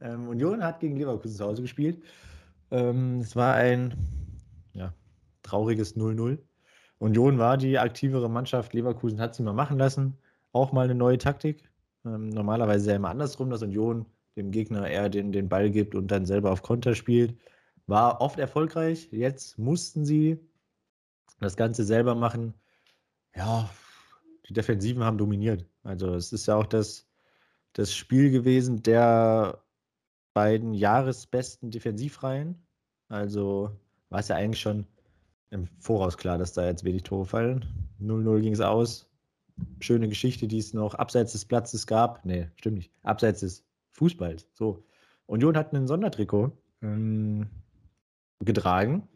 ähm, 0.00 0.28
Union 0.28 0.62
hat 0.62 0.80
gegen 0.80 0.96
Leverkusen 0.96 1.36
zu 1.36 1.44
Hause 1.44 1.62
gespielt. 1.62 2.02
Ähm, 2.70 3.20
es 3.20 3.36
war 3.36 3.54
ein 3.54 3.94
ja, 4.72 4.92
trauriges 5.42 5.96
0-0. 5.96 6.38
Union 6.98 7.38
war 7.38 7.56
die 7.56 7.78
aktivere 7.78 8.28
Mannschaft, 8.28 8.74
Leverkusen 8.74 9.20
hat 9.20 9.34
sie 9.34 9.42
mal 9.42 9.52
machen 9.52 9.78
lassen 9.78 10.18
auch 10.52 10.72
mal 10.72 10.84
eine 10.84 10.94
neue 10.94 11.18
Taktik. 11.18 11.62
Ähm, 12.04 12.28
normalerweise 12.28 12.90
ja 12.90 12.96
immer 12.96 13.10
andersrum, 13.10 13.50
dass 13.50 13.62
Union 13.62 14.06
dem 14.36 14.50
Gegner 14.50 14.88
eher 14.88 15.08
den, 15.08 15.32
den 15.32 15.48
Ball 15.48 15.70
gibt 15.70 15.94
und 15.94 16.10
dann 16.10 16.24
selber 16.24 16.50
auf 16.52 16.62
Konter 16.62 16.94
spielt. 16.94 17.36
War 17.88 18.20
oft 18.20 18.38
erfolgreich. 18.38 19.08
Jetzt 19.10 19.58
mussten 19.58 20.04
sie 20.04 20.38
das 21.40 21.56
Ganze 21.56 21.84
selber 21.84 22.14
machen. 22.14 22.52
Ja, 23.34 23.70
die 24.46 24.52
Defensiven 24.52 25.02
haben 25.02 25.16
dominiert. 25.16 25.64
Also 25.84 26.14
es 26.14 26.32
ist 26.32 26.46
ja 26.46 26.56
auch 26.56 26.66
das, 26.66 27.08
das 27.72 27.94
Spiel 27.94 28.30
gewesen 28.30 28.82
der 28.82 29.62
beiden 30.34 30.74
jahresbesten 30.74 31.70
Defensivreihen. 31.70 32.62
Also 33.08 33.70
war 34.10 34.20
es 34.20 34.28
ja 34.28 34.36
eigentlich 34.36 34.60
schon 34.60 34.86
im 35.50 35.66
Voraus 35.78 36.18
klar, 36.18 36.36
dass 36.36 36.52
da 36.52 36.66
jetzt 36.66 36.84
wenig 36.84 37.04
Tore 37.04 37.24
fallen. 37.24 37.64
0-0 38.02 38.40
ging 38.40 38.52
es 38.52 38.60
aus 38.60 39.10
schöne 39.80 40.10
Geschichte, 40.10 40.46
die 40.46 40.58
es 40.58 40.74
noch 40.74 40.94
abseits 40.94 41.32
des 41.32 41.46
Platzes 41.46 41.86
gab. 41.86 42.22
Nee, 42.26 42.48
stimmt 42.56 42.76
nicht. 42.76 42.92
Abseits 43.02 43.40
des 43.40 43.64
Fußballs. 43.92 44.46
So. 44.52 44.84
Union 45.26 45.56
hat 45.56 45.72
einen 45.72 45.86
Sondertrikot 45.86 46.52
ähm, 46.82 47.48
getragen. 48.40 49.08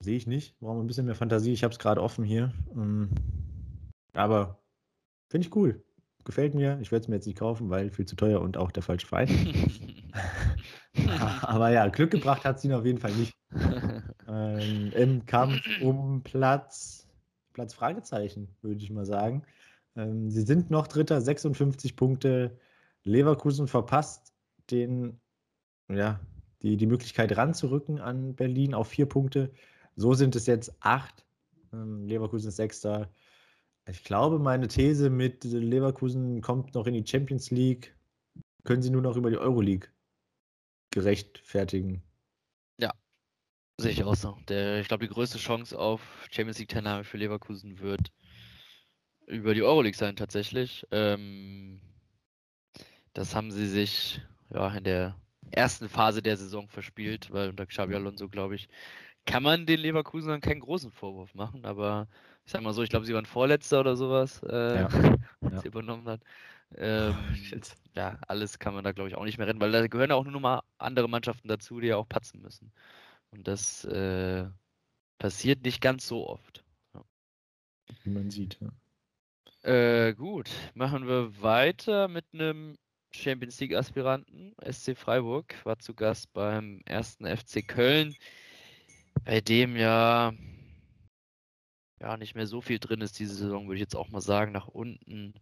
Sehe 0.00 0.16
ich 0.16 0.26
nicht. 0.26 0.58
Brauchen 0.58 0.78
wir 0.78 0.84
ein 0.84 0.86
bisschen 0.86 1.06
mehr 1.06 1.14
Fantasie. 1.14 1.52
Ich 1.52 1.64
habe 1.64 1.72
es 1.72 1.78
gerade 1.78 2.02
offen 2.02 2.24
hier. 2.24 2.52
Ähm, 2.74 3.10
aber 4.14 4.62
finde 5.30 5.46
ich 5.46 5.54
cool. 5.54 5.82
Gefällt 6.24 6.54
mir. 6.54 6.78
Ich 6.80 6.92
werde 6.92 7.02
es 7.02 7.08
mir 7.08 7.16
jetzt 7.16 7.26
nicht 7.26 7.38
kaufen, 7.38 7.70
weil 7.70 7.90
viel 7.90 8.06
zu 8.06 8.16
teuer 8.16 8.40
und 8.40 8.56
auch 8.56 8.70
der 8.70 8.82
falsche 8.82 9.06
Verein. 9.06 9.28
aber 11.42 11.70
ja, 11.70 11.88
Glück 11.88 12.10
gebracht 12.10 12.44
hat 12.44 12.58
es 12.58 12.64
ihn 12.64 12.72
auf 12.72 12.84
jeden 12.84 12.98
Fall 12.98 13.12
nicht. 13.12 13.32
ähm, 14.28 14.92
Im 14.94 15.26
Kampf 15.26 15.60
um 15.80 16.22
Platz, 16.22 17.01
Platz 17.52 17.74
Fragezeichen, 17.74 18.48
würde 18.62 18.82
ich 18.82 18.90
mal 18.90 19.06
sagen. 19.06 19.42
Ähm, 19.96 20.30
sie 20.30 20.42
sind 20.42 20.70
noch 20.70 20.86
Dritter, 20.86 21.20
56 21.20 21.96
Punkte. 21.96 22.58
Leverkusen 23.04 23.68
verpasst 23.68 24.32
den, 24.70 25.20
ja, 25.88 26.20
die, 26.62 26.76
die 26.76 26.86
Möglichkeit 26.86 27.36
ranzurücken 27.36 28.00
an 28.00 28.34
Berlin 28.34 28.74
auf 28.74 28.88
vier 28.88 29.06
Punkte. 29.06 29.52
So 29.96 30.14
sind 30.14 30.36
es 30.36 30.46
jetzt 30.46 30.74
acht. 30.80 31.26
Ähm, 31.72 32.06
Leverkusen 32.06 32.48
ist 32.48 32.56
Sechster. 32.56 33.10
Ich 33.88 34.04
glaube, 34.04 34.38
meine 34.38 34.68
These 34.68 35.10
mit 35.10 35.44
Leverkusen 35.44 36.40
kommt 36.40 36.74
noch 36.74 36.86
in 36.86 36.94
die 36.94 37.06
Champions 37.06 37.50
League. 37.50 37.96
Können 38.64 38.82
sie 38.82 38.90
nur 38.90 39.02
noch 39.02 39.16
über 39.16 39.30
die 39.30 39.38
Euroleague 39.38 39.88
gerechtfertigen. 40.90 42.02
Sehe 43.78 43.92
ich 43.92 44.04
auch 44.04 44.14
so. 44.14 44.36
Der, 44.48 44.80
ich 44.80 44.88
glaube, 44.88 45.06
die 45.06 45.12
größte 45.12 45.38
Chance 45.38 45.78
auf 45.78 46.00
Champions 46.30 46.58
League-Teilnahme 46.58 47.04
für 47.04 47.16
Leverkusen 47.16 47.80
wird 47.80 48.12
über 49.26 49.54
die 49.54 49.62
Euroleague 49.62 49.96
sein 49.96 50.16
tatsächlich. 50.16 50.86
Ähm, 50.90 51.80
das 53.14 53.34
haben 53.34 53.50
sie 53.50 53.66
sich 53.66 54.20
ja 54.50 54.68
in 54.74 54.84
der 54.84 55.16
ersten 55.50 55.88
Phase 55.88 56.22
der 56.22 56.36
Saison 56.36 56.68
verspielt, 56.68 57.30
weil 57.30 57.50
unter 57.50 57.66
Xabi 57.66 57.94
Alonso, 57.94 58.28
glaube 58.28 58.54
ich, 58.54 58.68
kann 59.26 59.42
man 59.42 59.66
den 59.66 59.80
Leverkusen 59.80 60.40
keinen 60.40 60.60
großen 60.60 60.90
Vorwurf 60.90 61.34
machen, 61.34 61.64
aber 61.64 62.08
ich 62.44 62.52
sag 62.52 62.62
mal 62.62 62.72
so, 62.72 62.82
ich 62.82 62.90
glaube, 62.90 63.06
sie 63.06 63.14
waren 63.14 63.26
Vorletzter 63.26 63.80
oder 63.80 63.96
sowas, 63.96 64.42
äh, 64.48 64.80
ja. 64.80 64.86
als 65.40 65.52
ja. 65.52 65.60
sie 65.60 65.68
übernommen 65.68 66.08
hat. 66.08 66.20
Ähm, 66.78 67.14
ja, 67.94 68.18
alles 68.28 68.58
kann 68.58 68.72
man 68.72 68.82
da, 68.82 68.92
glaube 68.92 69.10
ich, 69.10 69.14
auch 69.14 69.26
nicht 69.26 69.36
mehr 69.36 69.46
retten, 69.46 69.60
weil 69.60 69.72
da 69.72 69.86
gehören 69.86 70.10
auch 70.10 70.24
nur 70.24 70.32
noch 70.32 70.40
mal 70.40 70.62
andere 70.78 71.06
Mannschaften 71.06 71.46
dazu, 71.46 71.80
die 71.80 71.88
ja 71.88 71.98
auch 71.98 72.08
patzen 72.08 72.40
müssen. 72.40 72.72
Und 73.32 73.48
das 73.48 73.84
äh, 73.84 74.48
passiert 75.18 75.64
nicht 75.64 75.80
ganz 75.80 76.06
so 76.06 76.28
oft. 76.28 76.64
Ja. 76.94 77.04
Wie 78.04 78.10
man 78.10 78.30
sieht, 78.30 78.58
ja. 78.60 78.68
Äh, 79.62 80.14
gut, 80.14 80.50
machen 80.74 81.06
wir 81.06 81.40
weiter 81.40 82.08
mit 82.08 82.24
einem 82.32 82.76
Champions 83.12 83.60
League-Aspiranten. 83.60 84.54
SC 84.60 84.96
Freiburg 84.96 85.54
war 85.64 85.78
zu 85.78 85.94
Gast 85.94 86.32
beim 86.32 86.82
ersten 86.84 87.26
FC 87.26 87.66
Köln, 87.66 88.16
bei 89.24 89.40
dem 89.40 89.76
ja, 89.76 90.32
ja 92.00 92.16
nicht 92.16 92.34
mehr 92.34 92.46
so 92.46 92.60
viel 92.60 92.78
drin 92.80 93.00
ist 93.02 93.18
diese 93.18 93.34
Saison, 93.34 93.66
würde 93.66 93.76
ich 93.76 93.82
jetzt 93.82 93.96
auch 93.96 94.08
mal 94.08 94.20
sagen. 94.20 94.52
Nach 94.52 94.68
unten 94.68 95.34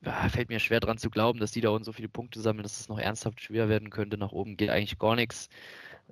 ja, 0.00 0.28
fällt 0.28 0.48
mir 0.48 0.60
schwer 0.60 0.80
dran 0.80 0.98
zu 0.98 1.10
glauben, 1.10 1.40
dass 1.40 1.52
die 1.52 1.60
da 1.60 1.70
unten 1.70 1.84
so 1.84 1.92
viele 1.92 2.08
Punkte 2.08 2.40
sammeln, 2.40 2.62
dass 2.62 2.80
es 2.80 2.88
noch 2.88 2.98
ernsthaft 2.98 3.42
schwer 3.42 3.68
werden 3.68 3.90
könnte. 3.90 4.16
Nach 4.16 4.32
oben 4.32 4.56
geht 4.56 4.70
eigentlich 4.70 4.98
gar 4.98 5.16
nichts. 5.16 5.48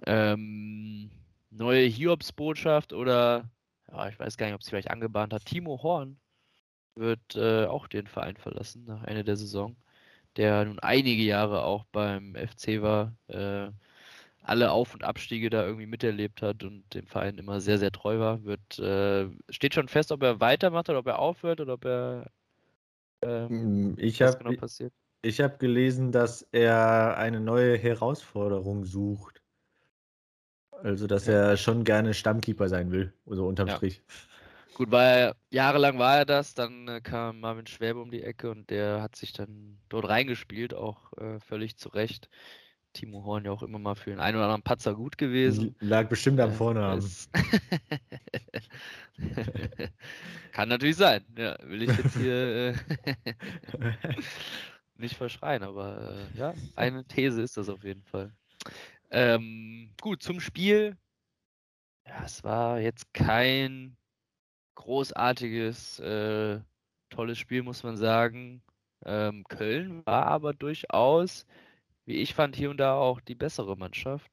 Ähm, 0.04 1.10
neue 1.50 1.86
Hiobs-Botschaft 1.86 2.92
oder 2.92 3.50
ja, 3.90 4.08
ich 4.08 4.18
weiß 4.18 4.36
gar 4.36 4.46
nicht, 4.46 4.54
ob 4.54 4.60
es 4.62 4.68
vielleicht 4.68 4.90
angebahnt 4.90 5.32
hat. 5.32 5.44
Timo 5.46 5.82
Horn 5.82 6.18
wird 6.96 7.36
äh, 7.36 7.66
auch 7.66 7.88
den 7.88 8.06
Verein 8.06 8.36
verlassen 8.36 8.84
nach 8.86 9.04
Ende 9.04 9.24
der 9.24 9.36
Saison, 9.36 9.76
der 10.36 10.64
nun 10.66 10.78
einige 10.80 11.22
Jahre 11.22 11.64
auch 11.64 11.84
beim 11.92 12.34
FC 12.36 12.82
war, 12.82 13.14
äh, 13.28 13.70
alle 14.42 14.70
Auf- 14.72 14.94
und 14.94 15.04
Abstiege 15.04 15.50
da 15.50 15.64
irgendwie 15.64 15.86
miterlebt 15.86 16.42
hat 16.42 16.64
und 16.64 16.94
dem 16.94 17.06
Verein 17.06 17.38
immer 17.38 17.60
sehr, 17.60 17.78
sehr 17.78 17.92
treu 17.92 18.18
war. 18.20 18.44
Wird, 18.44 18.78
äh, 18.78 19.28
steht 19.50 19.74
schon 19.74 19.88
fest, 19.88 20.12
ob 20.12 20.22
er 20.22 20.40
weitermacht 20.40 20.88
oder 20.88 21.00
ob 21.00 21.06
er 21.08 21.18
aufhört 21.18 21.60
oder 21.60 21.74
ob 21.74 21.84
er 21.84 22.30
ähm, 23.22 23.94
ich 23.98 24.22
habe 24.22 24.38
genau 24.38 24.52
passiert. 24.52 24.92
Ich 25.22 25.40
habe 25.40 25.58
gelesen, 25.58 26.12
dass 26.12 26.42
er 26.52 27.16
eine 27.16 27.40
neue 27.40 27.76
Herausforderung 27.76 28.84
sucht. 28.84 29.42
Also, 30.82 31.06
dass 31.06 31.26
ja. 31.26 31.50
er 31.50 31.56
schon 31.56 31.84
gerne 31.84 32.14
Stammkeeper 32.14 32.68
sein 32.68 32.90
will, 32.90 33.12
also 33.28 33.46
unterm 33.46 33.68
ja. 33.68 33.76
Strich. 33.76 34.02
Gut, 34.74 34.90
weil 34.90 35.32
jahrelang 35.50 35.98
war 35.98 36.18
er 36.18 36.24
das, 36.26 36.52
dann 36.52 36.86
äh, 36.86 37.00
kam 37.00 37.40
Marvin 37.40 37.66
Schwäbe 37.66 37.98
um 37.98 38.10
die 38.10 38.22
Ecke 38.22 38.50
und 38.50 38.68
der 38.68 39.00
hat 39.00 39.16
sich 39.16 39.32
dann 39.32 39.78
dort 39.88 40.06
reingespielt, 40.06 40.74
auch 40.74 41.14
äh, 41.14 41.40
völlig 41.40 41.78
zu 41.78 41.88
Recht. 41.88 42.28
Timo 42.92 43.24
Horn 43.24 43.44
ja 43.44 43.52
auch 43.52 43.62
immer 43.62 43.78
mal 43.78 43.94
für 43.94 44.10
den 44.10 44.20
einen 44.20 44.36
oder 44.36 44.44
anderen 44.44 44.62
Patzer 44.62 44.94
gut 44.94 45.16
gewesen. 45.18 45.74
Lag 45.80 46.08
bestimmt 46.08 46.40
am 46.40 46.50
äh, 46.50 46.54
Vornamen. 46.54 47.02
Kann 50.52 50.68
natürlich 50.68 50.96
sein. 50.96 51.24
Ja, 51.38 51.56
will 51.62 51.82
ich 51.82 51.96
jetzt 51.96 52.16
hier 52.16 52.74
äh, 52.74 52.74
nicht 54.96 55.16
verschreien, 55.16 55.62
aber 55.62 56.26
äh, 56.34 56.38
ja, 56.38 56.54
eine 56.74 57.04
These 57.04 57.40
ist 57.40 57.56
das 57.56 57.68
auf 57.68 57.84
jeden 57.84 58.02
Fall. 58.02 58.32
Ähm, 59.10 59.90
gut, 60.00 60.22
zum 60.22 60.40
Spiel. 60.40 60.96
Ja, 62.06 62.24
es 62.24 62.44
war 62.44 62.80
jetzt 62.80 63.12
kein 63.14 63.96
großartiges, 64.76 65.98
äh, 66.00 66.60
tolles 67.10 67.38
Spiel, 67.38 67.62
muss 67.62 67.82
man 67.82 67.96
sagen. 67.96 68.62
Ähm, 69.04 69.44
Köln 69.48 70.04
war 70.06 70.26
aber 70.26 70.54
durchaus, 70.54 71.46
wie 72.06 72.16
ich 72.16 72.34
fand, 72.34 72.56
hier 72.56 72.70
und 72.70 72.78
da 72.78 72.94
auch 72.94 73.20
die 73.20 73.34
bessere 73.34 73.76
Mannschaft. 73.76 74.30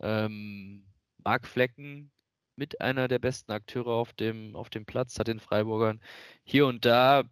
Ähm, 0.00 0.84
Marc 1.24 1.46
Flecken 1.46 2.10
mit 2.56 2.80
einer 2.80 3.08
der 3.08 3.18
besten 3.18 3.52
Akteure 3.52 3.88
auf 3.88 4.12
dem, 4.14 4.56
auf 4.56 4.70
dem 4.70 4.86
Platz, 4.86 5.18
hat 5.18 5.28
den 5.28 5.40
Freiburgern 5.40 6.00
hier 6.44 6.66
und 6.66 6.84
da 6.84 7.24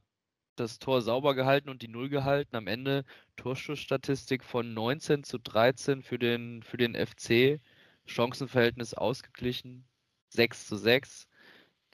das 0.60 0.78
Tor 0.78 1.02
sauber 1.02 1.34
gehalten 1.34 1.70
und 1.70 1.82
die 1.82 1.88
Null 1.88 2.08
gehalten. 2.08 2.56
Am 2.56 2.66
Ende 2.66 3.04
Torschussstatistik 3.36 4.44
von 4.44 4.74
19 4.74 5.24
zu 5.24 5.38
13 5.38 6.02
für 6.02 6.18
den, 6.18 6.62
für 6.62 6.76
den 6.76 6.94
FC. 6.94 7.60
Chancenverhältnis 8.06 8.94
ausgeglichen. 8.94 9.84
6 10.30 10.66
zu 10.68 10.76
6. 10.76 11.28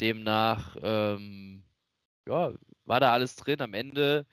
Demnach, 0.01 0.77
ähm, 0.83 1.65
ja, 2.27 2.53
war 2.85 3.01
da 3.01 3.13
alles 3.13 3.37
drin. 3.37 3.61
Am 3.63 3.75
Ende 3.75 4.27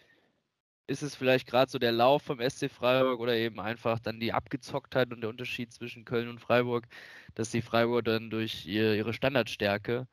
ist 0.87 1.03
es 1.03 1.15
vielleicht 1.15 1.47
gerade 1.47 1.71
so 1.71 1.79
der 1.79 1.91
Lauf 1.91 2.23
vom 2.23 2.39
SC 2.41 2.69
Freiburg 2.69 3.19
oder 3.19 3.35
eben 3.35 3.59
einfach 3.59 3.99
dann 3.99 4.19
die 4.19 4.33
Abgezocktheit 4.33 5.11
und 5.13 5.21
der 5.21 5.29
Unterschied 5.29 5.71
zwischen 5.73 6.05
Köln 6.05 6.29
und 6.29 6.39
Freiburg, 6.39 6.87
dass 7.35 7.51
die 7.51 7.61
Freiburg 7.61 8.05
dann 8.05 8.29
durch 8.29 8.65
ihr, 8.65 8.95
ihre 8.95 9.13
Standardstärke 9.13 10.07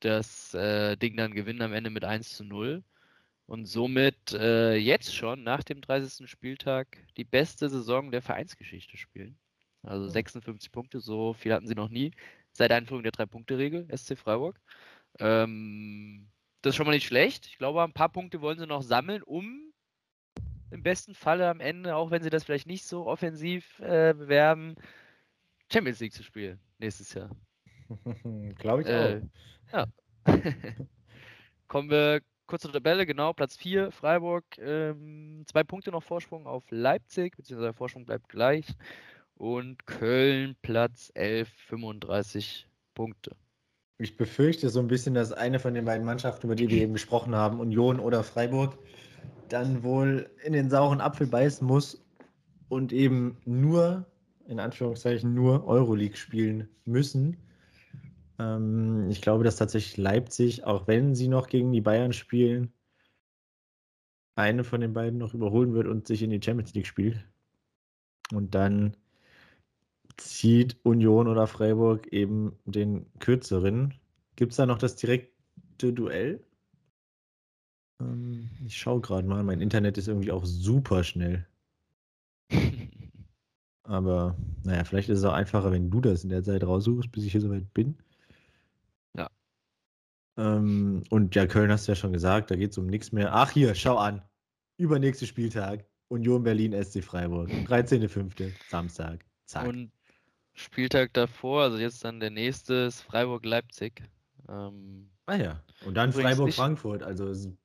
das 0.00 0.54
äh, 0.54 0.96
Ding 0.96 1.16
dann 1.16 1.34
gewinnen 1.34 1.62
am 1.62 1.72
Ende 1.72 1.90
mit 1.90 2.04
1 2.04 2.36
zu 2.36 2.44
0 2.44 2.82
und 3.46 3.66
somit 3.66 4.32
äh, 4.32 4.76
jetzt 4.76 5.14
schon 5.14 5.42
nach 5.42 5.62
dem 5.62 5.80
30. 5.80 6.28
Spieltag 6.28 6.98
die 7.16 7.24
beste 7.24 7.68
Saison 7.68 8.10
der 8.10 8.22
Vereinsgeschichte 8.22 8.96
spielen. 8.96 9.38
Also 9.82 10.08
56 10.08 10.72
Punkte, 10.72 11.00
so 11.00 11.32
viel 11.32 11.52
hatten 11.52 11.68
sie 11.68 11.76
noch 11.76 11.88
nie 11.88 12.12
seit 12.52 12.72
Einführung 12.72 13.02
der 13.02 13.12
Drei-Punkte-Regel, 13.12 13.86
SC 13.96 14.18
Freiburg. 14.18 14.60
Ähm, 15.20 16.28
das 16.62 16.70
ist 16.70 16.76
schon 16.76 16.86
mal 16.86 16.92
nicht 16.92 17.06
schlecht. 17.06 17.46
Ich 17.46 17.58
glaube, 17.58 17.82
ein 17.82 17.92
paar 17.92 18.08
Punkte 18.08 18.40
wollen 18.40 18.58
sie 18.58 18.66
noch 18.66 18.82
sammeln, 18.82 19.22
um 19.22 19.72
im 20.70 20.82
besten 20.82 21.14
Falle 21.14 21.48
am 21.48 21.60
Ende, 21.60 21.94
auch 21.94 22.10
wenn 22.10 22.22
sie 22.22 22.30
das 22.30 22.44
vielleicht 22.44 22.66
nicht 22.66 22.84
so 22.84 23.06
offensiv 23.06 23.78
äh, 23.78 24.14
bewerben, 24.14 24.74
Champions 25.72 26.00
League 26.00 26.12
zu 26.12 26.24
spielen 26.24 26.58
nächstes 26.78 27.14
Jahr. 27.14 27.30
glaube 28.58 28.82
ich 28.82 28.88
äh, 28.88 29.22
auch. 29.72 29.72
Ja. 29.72 29.86
Kommen 31.68 31.90
wir 31.90 32.20
kurz 32.46 32.62
zur 32.62 32.72
Tabelle, 32.72 33.06
genau, 33.06 33.32
Platz 33.32 33.56
4, 33.56 33.90
Freiburg, 33.90 34.44
ähm, 34.58 35.42
zwei 35.46 35.64
Punkte 35.64 35.90
noch 35.90 36.02
Vorsprung 36.02 36.46
auf 36.46 36.64
Leipzig, 36.70 37.36
beziehungsweise 37.36 37.68
der 37.68 37.74
Vorsprung 37.74 38.06
bleibt 38.06 38.28
gleich 38.28 38.66
und 39.34 39.86
Köln 39.86 40.56
Platz 40.62 41.10
11, 41.14 41.48
35 41.68 42.68
Punkte. 42.94 43.36
Ich 43.98 44.16
befürchte 44.16 44.68
so 44.68 44.80
ein 44.80 44.88
bisschen, 44.88 45.14
dass 45.14 45.32
eine 45.32 45.58
von 45.58 45.74
den 45.74 45.84
beiden 45.84 46.04
Mannschaften, 46.04 46.46
über 46.46 46.54
die 46.54 46.68
wir 46.68 46.82
eben 46.82 46.92
gesprochen 46.92 47.34
haben, 47.34 47.60
Union 47.60 47.98
oder 47.98 48.22
Freiburg, 48.22 48.78
dann 49.48 49.82
wohl 49.82 50.28
in 50.44 50.52
den 50.52 50.68
sauren 50.70 51.00
Apfel 51.00 51.26
beißen 51.26 51.66
muss 51.66 52.04
und 52.68 52.92
eben 52.92 53.38
nur, 53.44 54.04
in 54.46 54.60
Anführungszeichen, 54.60 55.34
nur 55.34 55.66
Euroleague 55.66 56.16
spielen 56.16 56.68
müssen. 56.84 57.36
Ähm, 58.38 59.08
ich 59.10 59.22
glaube, 59.22 59.44
dass 59.44 59.56
tatsächlich 59.56 59.96
Leipzig, 59.96 60.64
auch 60.64 60.86
wenn 60.86 61.14
sie 61.14 61.28
noch 61.28 61.48
gegen 61.48 61.72
die 61.72 61.80
Bayern 61.80 62.12
spielen, 62.12 62.72
eine 64.36 64.64
von 64.64 64.80
den 64.80 64.92
beiden 64.92 65.18
noch 65.18 65.34
überholen 65.34 65.74
wird 65.74 65.86
und 65.86 66.06
sich 66.06 66.22
in 66.22 66.30
die 66.30 66.42
Champions 66.42 66.74
League 66.74 66.86
spielt. 66.86 67.24
Und 68.32 68.54
dann 68.54 68.96
zieht 70.16 70.76
Union 70.84 71.28
oder 71.28 71.46
Freiburg 71.46 72.06
eben 72.12 72.58
den 72.64 73.06
kürzeren. 73.18 73.94
Gibt 74.36 74.52
es 74.52 74.56
da 74.56 74.66
noch 74.66 74.78
das 74.78 74.96
direkte 74.96 75.92
Duell? 75.92 76.44
Ähm, 78.00 78.50
ich 78.66 78.76
schaue 78.76 79.00
gerade 79.00 79.26
mal, 79.26 79.42
mein 79.42 79.60
Internet 79.60 79.98
ist 79.98 80.08
irgendwie 80.08 80.32
auch 80.32 80.44
super 80.44 81.04
schnell. 81.04 81.46
Aber 83.84 84.36
naja, 84.64 84.84
vielleicht 84.84 85.08
ist 85.08 85.20
es 85.20 85.24
auch 85.24 85.32
einfacher, 85.32 85.70
wenn 85.70 85.90
du 85.90 86.00
das 86.00 86.24
in 86.24 86.30
der 86.30 86.42
Zeit 86.42 86.64
raussuchst, 86.64 87.10
bis 87.12 87.24
ich 87.24 87.32
hier 87.32 87.40
soweit 87.40 87.72
bin. 87.72 87.96
Ähm, 90.36 91.02
und 91.10 91.34
ja, 91.34 91.46
Köln 91.46 91.70
hast 91.70 91.88
du 91.88 91.92
ja 91.92 91.96
schon 91.96 92.12
gesagt, 92.12 92.50
da 92.50 92.56
geht 92.56 92.72
es 92.72 92.78
um 92.78 92.86
nichts 92.86 93.12
mehr. 93.12 93.34
Ach 93.34 93.50
hier, 93.50 93.74
schau 93.74 93.96
an. 93.96 94.22
Übernächster 94.76 95.26
Spieltag. 95.26 95.84
Union 96.08 96.42
Berlin, 96.42 96.72
SC 96.72 97.02
Freiburg. 97.02 97.50
13.05. 97.50 98.52
Samstag. 98.68 99.24
Zack. 99.46 99.66
Und 99.66 99.90
Spieltag 100.54 101.12
davor, 101.14 101.64
also 101.64 101.78
jetzt 101.78 102.04
dann 102.04 102.20
der 102.20 102.30
nächste, 102.30 102.74
ist 102.74 103.02
Freiburg-Leipzig. 103.02 104.02
Ähm, 104.48 105.10
ah 105.26 105.34
ja. 105.34 105.62
Und 105.84 105.94
dann 105.94 106.12
Freiburg-Frankfurt. 106.12 107.02
Also 107.02 107.26
also 107.26 107.58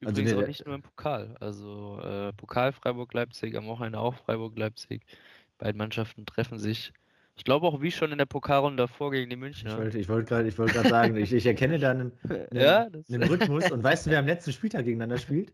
Übrigens 0.00 0.32
also 0.32 0.42
auch 0.42 0.46
nicht 0.46 0.66
nur 0.66 0.74
im 0.74 0.82
Pokal. 0.82 1.36
Also 1.40 2.00
äh, 2.00 2.32
Pokal 2.32 2.72
Freiburg-Leipzig, 2.72 3.56
am 3.56 3.66
Wochenende 3.66 3.98
auch 3.98 4.14
Freiburg-Leipzig. 4.14 5.02
Beide 5.58 5.76
Mannschaften 5.76 6.26
treffen 6.26 6.58
sich. 6.58 6.92
Ich 7.36 7.44
glaube 7.44 7.66
auch 7.66 7.82
wie 7.82 7.92
schon 7.92 8.12
in 8.12 8.18
der 8.18 8.26
Pokalrunde 8.26 8.82
davor 8.82 9.10
gegen 9.10 9.28
die 9.28 9.36
Münchner. 9.36 9.72
Ich 9.72 9.78
wollte, 9.78 9.98
ich 9.98 10.08
wollte 10.08 10.26
gerade 10.26 10.58
wollt 10.58 10.88
sagen, 10.88 11.16
ich, 11.16 11.32
ich, 11.32 11.44
erkenne 11.44 11.78
da 11.78 11.90
einen, 11.90 12.12
einen, 12.28 12.48
ja, 12.52 12.88
einen 13.10 13.22
Rhythmus. 13.24 13.70
Und 13.70 13.84
weißt 13.84 14.06
du, 14.06 14.10
wer 14.10 14.20
am 14.20 14.26
letzten 14.26 14.52
Spieltag 14.52 14.84
gegeneinander 14.84 15.18
spielt? 15.18 15.52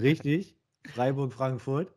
Richtig. 0.00 0.56
Freiburg-Frankfurt. 0.88 1.92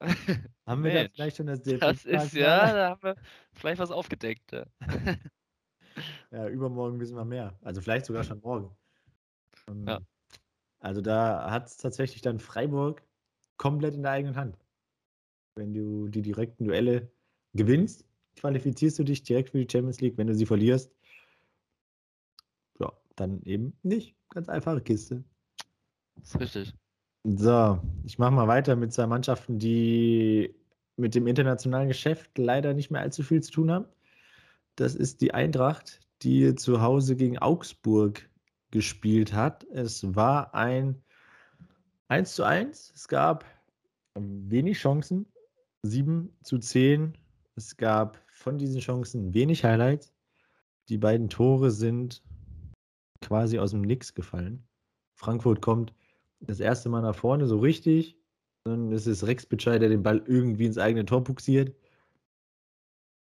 Haben 0.66 0.84
wir 0.84 0.94
da 0.94 1.08
vielleicht 1.12 1.36
schon 1.36 1.46
das 1.46 1.62
Das 1.62 2.04
ist 2.04 2.34
ja, 2.34 2.72
da 2.72 2.90
haben 2.90 3.02
wir 3.02 3.16
vielleicht 3.52 3.80
was 3.80 3.92
aufgedeckt. 3.92 4.50
Ja. 4.50 4.64
ja, 6.32 6.48
übermorgen 6.48 6.98
wissen 6.98 7.16
wir 7.16 7.24
mehr. 7.24 7.56
Also 7.62 7.80
vielleicht 7.80 8.06
sogar 8.06 8.24
schon 8.24 8.40
morgen. 8.40 8.76
ja. 9.86 10.00
Also 10.80 11.00
da 11.00 11.50
hat 11.50 11.68
es 11.68 11.76
tatsächlich 11.76 12.22
dann 12.22 12.40
Freiburg 12.40 13.02
komplett 13.56 13.94
in 13.94 14.02
der 14.02 14.12
eigenen 14.12 14.34
Hand. 14.34 14.58
Wenn 15.54 15.72
du 15.72 16.08
die 16.08 16.22
direkten 16.22 16.64
Duelle 16.64 17.12
gewinnst, 17.54 18.04
qualifizierst 18.36 18.98
du 18.98 19.04
dich 19.04 19.22
direkt 19.22 19.50
für 19.50 19.58
die 19.58 19.70
Champions 19.70 20.00
League. 20.00 20.16
Wenn 20.16 20.26
du 20.26 20.34
sie 20.34 20.46
verlierst, 20.46 20.90
ja, 22.78 22.92
dann 23.16 23.42
eben 23.42 23.76
nicht. 23.82 24.14
Ganz 24.30 24.48
einfache 24.48 24.80
Kiste. 24.80 25.24
Richtig. 26.38 26.74
So, 27.24 27.80
ich 28.04 28.18
mache 28.18 28.32
mal 28.32 28.48
weiter 28.48 28.74
mit 28.74 28.92
zwei 28.92 29.06
Mannschaften, 29.06 29.58
die 29.58 30.54
mit 30.96 31.14
dem 31.14 31.26
internationalen 31.26 31.88
Geschäft 31.88 32.36
leider 32.36 32.74
nicht 32.74 32.90
mehr 32.90 33.00
allzu 33.00 33.22
viel 33.22 33.42
zu 33.42 33.52
tun 33.52 33.70
haben. 33.70 33.86
Das 34.76 34.94
ist 34.94 35.20
die 35.20 35.34
Eintracht, 35.34 36.00
die 36.22 36.54
zu 36.54 36.80
Hause 36.80 37.16
gegen 37.16 37.38
Augsburg 37.38 38.28
gespielt 38.70 39.32
hat. 39.32 39.64
Es 39.64 40.14
war 40.14 40.54
ein 40.54 41.02
1 42.08 42.34
zu 42.34 42.44
1. 42.44 42.92
Es 42.94 43.08
gab 43.08 43.44
wenig 44.14 44.78
Chancen, 44.78 45.26
7 45.82 46.34
zu 46.42 46.58
10. 46.58 47.16
Es 47.56 47.76
gab 47.76 48.21
von 48.42 48.58
diesen 48.58 48.80
Chancen 48.80 49.32
wenig 49.32 49.64
Highlights. 49.64 50.12
Die 50.88 50.98
beiden 50.98 51.28
Tore 51.28 51.70
sind 51.70 52.22
quasi 53.20 53.58
aus 53.58 53.70
dem 53.70 53.82
Nix 53.82 54.14
gefallen. 54.14 54.66
Frankfurt 55.14 55.62
kommt 55.62 55.94
das 56.40 56.60
erste 56.60 56.88
Mal 56.88 57.02
nach 57.02 57.14
vorne, 57.14 57.46
so 57.46 57.58
richtig. 57.58 58.18
Dann 58.64 58.92
ist 58.92 59.06
es 59.06 59.26
Rex 59.26 59.46
Bitschei, 59.46 59.78
der 59.78 59.88
den 59.88 60.02
Ball 60.02 60.22
irgendwie 60.26 60.66
ins 60.66 60.78
eigene 60.78 61.04
Tor 61.04 61.22
buxiert. 61.24 61.74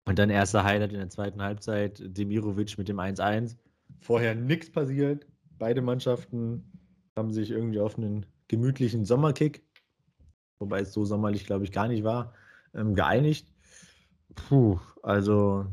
Und 0.06 0.18
dann 0.18 0.30
erster 0.30 0.64
Highlight 0.64 0.92
in 0.92 0.98
der 0.98 1.10
zweiten 1.10 1.42
Halbzeit, 1.42 2.02
Demirovic 2.04 2.78
mit 2.78 2.88
dem 2.88 2.98
1-1. 2.98 3.56
Vorher 4.00 4.34
nichts 4.34 4.70
passiert. 4.70 5.26
Beide 5.58 5.82
Mannschaften 5.82 6.64
haben 7.16 7.32
sich 7.32 7.50
irgendwie 7.50 7.80
auf 7.80 7.98
einen 7.98 8.26
gemütlichen 8.48 9.04
Sommerkick, 9.04 9.62
wobei 10.58 10.80
es 10.80 10.92
so 10.92 11.04
sommerlich, 11.04 11.44
glaube 11.44 11.64
ich, 11.64 11.72
gar 11.72 11.88
nicht 11.88 12.02
war, 12.02 12.34
ähm, 12.74 12.94
geeinigt. 12.94 13.52
Puh, 14.34 14.78
also 15.02 15.66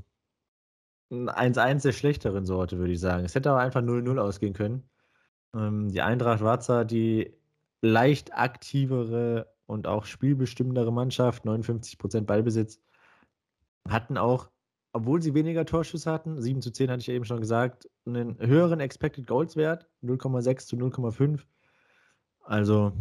ein 1.10 1.30
1-1 1.30 1.84
der 1.84 1.92
schlechteren 1.94 2.46
Sorte, 2.46 2.78
würde 2.80 2.94
ich 2.94 3.00
sagen. 3.00 3.24
Es 3.26 3.36
hätte 3.36 3.52
aber 3.52 3.60
einfach 3.60 3.82
0-0 3.82 4.20
ausgehen 4.20 4.54
können. 4.54 4.90
Ähm, 5.56 5.90
die 5.90 6.02
Eintracht 6.02 6.42
war 6.42 6.60
zwar 6.60 6.86
die 6.86 7.34
leicht 7.82 8.34
aktivere 8.34 9.54
und 9.66 9.88
auch 9.88 10.06
spielbestimmendere 10.06 10.92
Mannschaft, 10.92 11.46
59% 11.46 12.22
Ballbesitz, 12.22 12.82
hatten 13.88 14.18
auch 14.18 14.50
obwohl 14.98 15.22
sie 15.22 15.36
weniger 15.36 15.64
Torschüsse 15.64 16.12
hatten, 16.12 16.42
7 16.42 16.60
zu 16.62 16.72
10 16.72 16.90
hatte 16.90 17.02
ich 17.02 17.10
eben 17.10 17.24
schon 17.24 17.40
gesagt, 17.40 17.88
einen 18.08 18.40
höheren 18.40 18.80
Expected 18.80 19.28
Goals 19.28 19.56
Wert, 19.56 19.88
0,6 20.02 20.66
zu 20.66 20.76
0,5. 20.76 21.42
Also, 22.44 22.94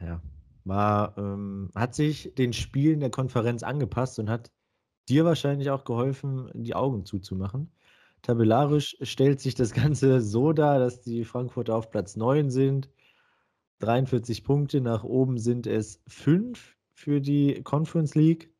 ja, 0.00 0.22
war, 0.64 1.18
ähm, 1.18 1.70
hat 1.74 1.94
sich 1.94 2.34
den 2.36 2.54
Spielen 2.54 3.00
der 3.00 3.10
Konferenz 3.10 3.62
angepasst 3.62 4.18
und 4.18 4.30
hat 4.30 4.50
dir 5.10 5.24
wahrscheinlich 5.24 5.70
auch 5.70 5.84
geholfen, 5.84 6.50
die 6.54 6.74
Augen 6.74 7.04
zuzumachen. 7.04 7.70
Tabellarisch 8.22 8.96
stellt 9.02 9.40
sich 9.40 9.54
das 9.54 9.72
Ganze 9.72 10.20
so 10.20 10.52
dar, 10.52 10.78
dass 10.78 11.02
die 11.02 11.24
Frankfurter 11.24 11.74
auf 11.74 11.90
Platz 11.90 12.16
9 12.16 12.50
sind. 12.50 12.88
43 13.80 14.44
Punkte, 14.44 14.80
nach 14.80 15.04
oben 15.04 15.38
sind 15.38 15.66
es 15.66 16.02
5 16.06 16.76
für 16.92 17.20
die 17.20 17.62
Conference 17.62 18.14
League. 18.14 18.52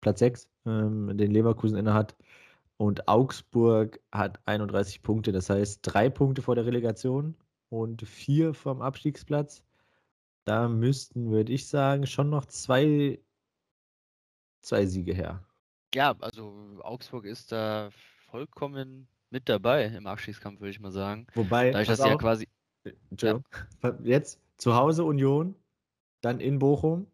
Platz 0.00 0.18
6, 0.20 0.48
ähm, 0.66 1.16
den 1.16 1.30
Leverkusen 1.30 1.76
innehat. 1.76 2.16
Und 2.78 3.06
Augsburg 3.06 4.00
hat 4.10 4.40
31 4.46 5.02
Punkte, 5.02 5.30
das 5.30 5.50
heißt 5.50 5.80
drei 5.82 6.10
Punkte 6.10 6.42
vor 6.42 6.56
der 6.56 6.66
Relegation 6.66 7.36
und 7.68 8.02
vier 8.02 8.54
vom 8.54 8.82
Abstiegsplatz. 8.82 9.62
Da 10.44 10.68
müssten, 10.68 11.30
würde 11.30 11.52
ich 11.52 11.68
sagen, 11.68 12.06
schon 12.06 12.30
noch 12.30 12.46
zwei, 12.46 13.20
zwei 14.62 14.86
Siege 14.86 15.12
her. 15.14 15.44
Ja, 15.94 16.14
also 16.20 16.54
Augsburg 16.82 17.26
ist 17.26 17.52
da 17.52 17.90
vollkommen 18.30 19.08
mit 19.30 19.48
dabei 19.48 19.86
im 19.86 20.06
Abstiegskampf, 20.06 20.60
würde 20.60 20.70
ich 20.70 20.80
mal 20.80 20.92
sagen. 20.92 21.26
Wobei, 21.34 21.70
da 21.70 21.82
ich 21.82 21.88
das 21.88 21.98
ja 21.98 22.16
quasi. 22.16 22.48
Entschuldigung. 23.10 23.44
Ja. 23.82 23.94
Jetzt 24.02 24.40
zu 24.56 24.74
Hause 24.74 25.04
Union, 25.04 25.54
dann 26.20 26.40
in 26.40 26.58
Bochum, 26.58 27.06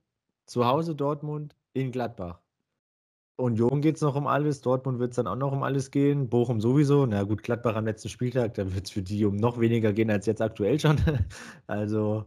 zu 0.46 0.66
Hause 0.66 0.94
Dortmund, 0.94 1.56
in 1.72 1.92
Gladbach. 1.92 2.40
Union 3.36 3.80
geht 3.80 3.96
es 3.96 4.02
noch 4.02 4.16
um 4.16 4.26
alles, 4.26 4.62
Dortmund 4.62 4.98
wird 4.98 5.10
es 5.10 5.16
dann 5.16 5.28
auch 5.28 5.36
noch 5.36 5.52
um 5.52 5.62
alles 5.62 5.90
gehen, 5.92 6.28
Bochum 6.28 6.60
sowieso. 6.60 7.06
Na 7.06 7.22
gut, 7.22 7.42
Gladbach 7.42 7.76
am 7.76 7.84
letzten 7.84 8.08
Spieltag, 8.08 8.54
da 8.54 8.74
wird 8.74 8.86
es 8.86 8.90
für 8.90 9.02
die 9.02 9.24
um 9.24 9.36
noch 9.36 9.60
weniger 9.60 9.92
gehen 9.92 10.10
als 10.10 10.26
jetzt 10.26 10.42
aktuell 10.42 10.80
schon. 10.80 11.00
also. 11.68 12.24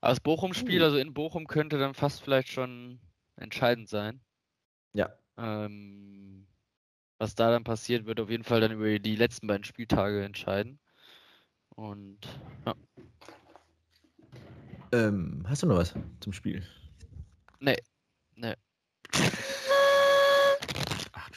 das 0.00 0.18
Bochum-Spiel, 0.20 0.82
also 0.82 0.96
in 0.96 1.14
Bochum, 1.14 1.46
könnte 1.46 1.78
dann 1.78 1.94
fast 1.94 2.20
vielleicht 2.22 2.48
schon 2.48 2.98
entscheidend 3.36 3.88
sein. 3.88 4.20
Ja. 4.92 5.12
Ähm, 5.36 6.46
was 7.18 7.34
da 7.34 7.50
dann 7.50 7.64
passiert, 7.64 8.06
wird 8.06 8.20
auf 8.20 8.30
jeden 8.30 8.44
Fall 8.44 8.60
dann 8.60 8.72
über 8.72 8.98
die 8.98 9.16
letzten 9.16 9.46
beiden 9.46 9.64
Spieltage 9.64 10.24
entscheiden. 10.24 10.78
Und 11.74 12.18
ja. 12.64 12.74
Ähm, 14.92 15.44
hast 15.48 15.62
du 15.62 15.66
noch 15.66 15.76
was 15.76 15.94
zum 16.20 16.32
Spiel? 16.32 16.62
Nee. 17.60 17.76
Nee. 18.34 18.54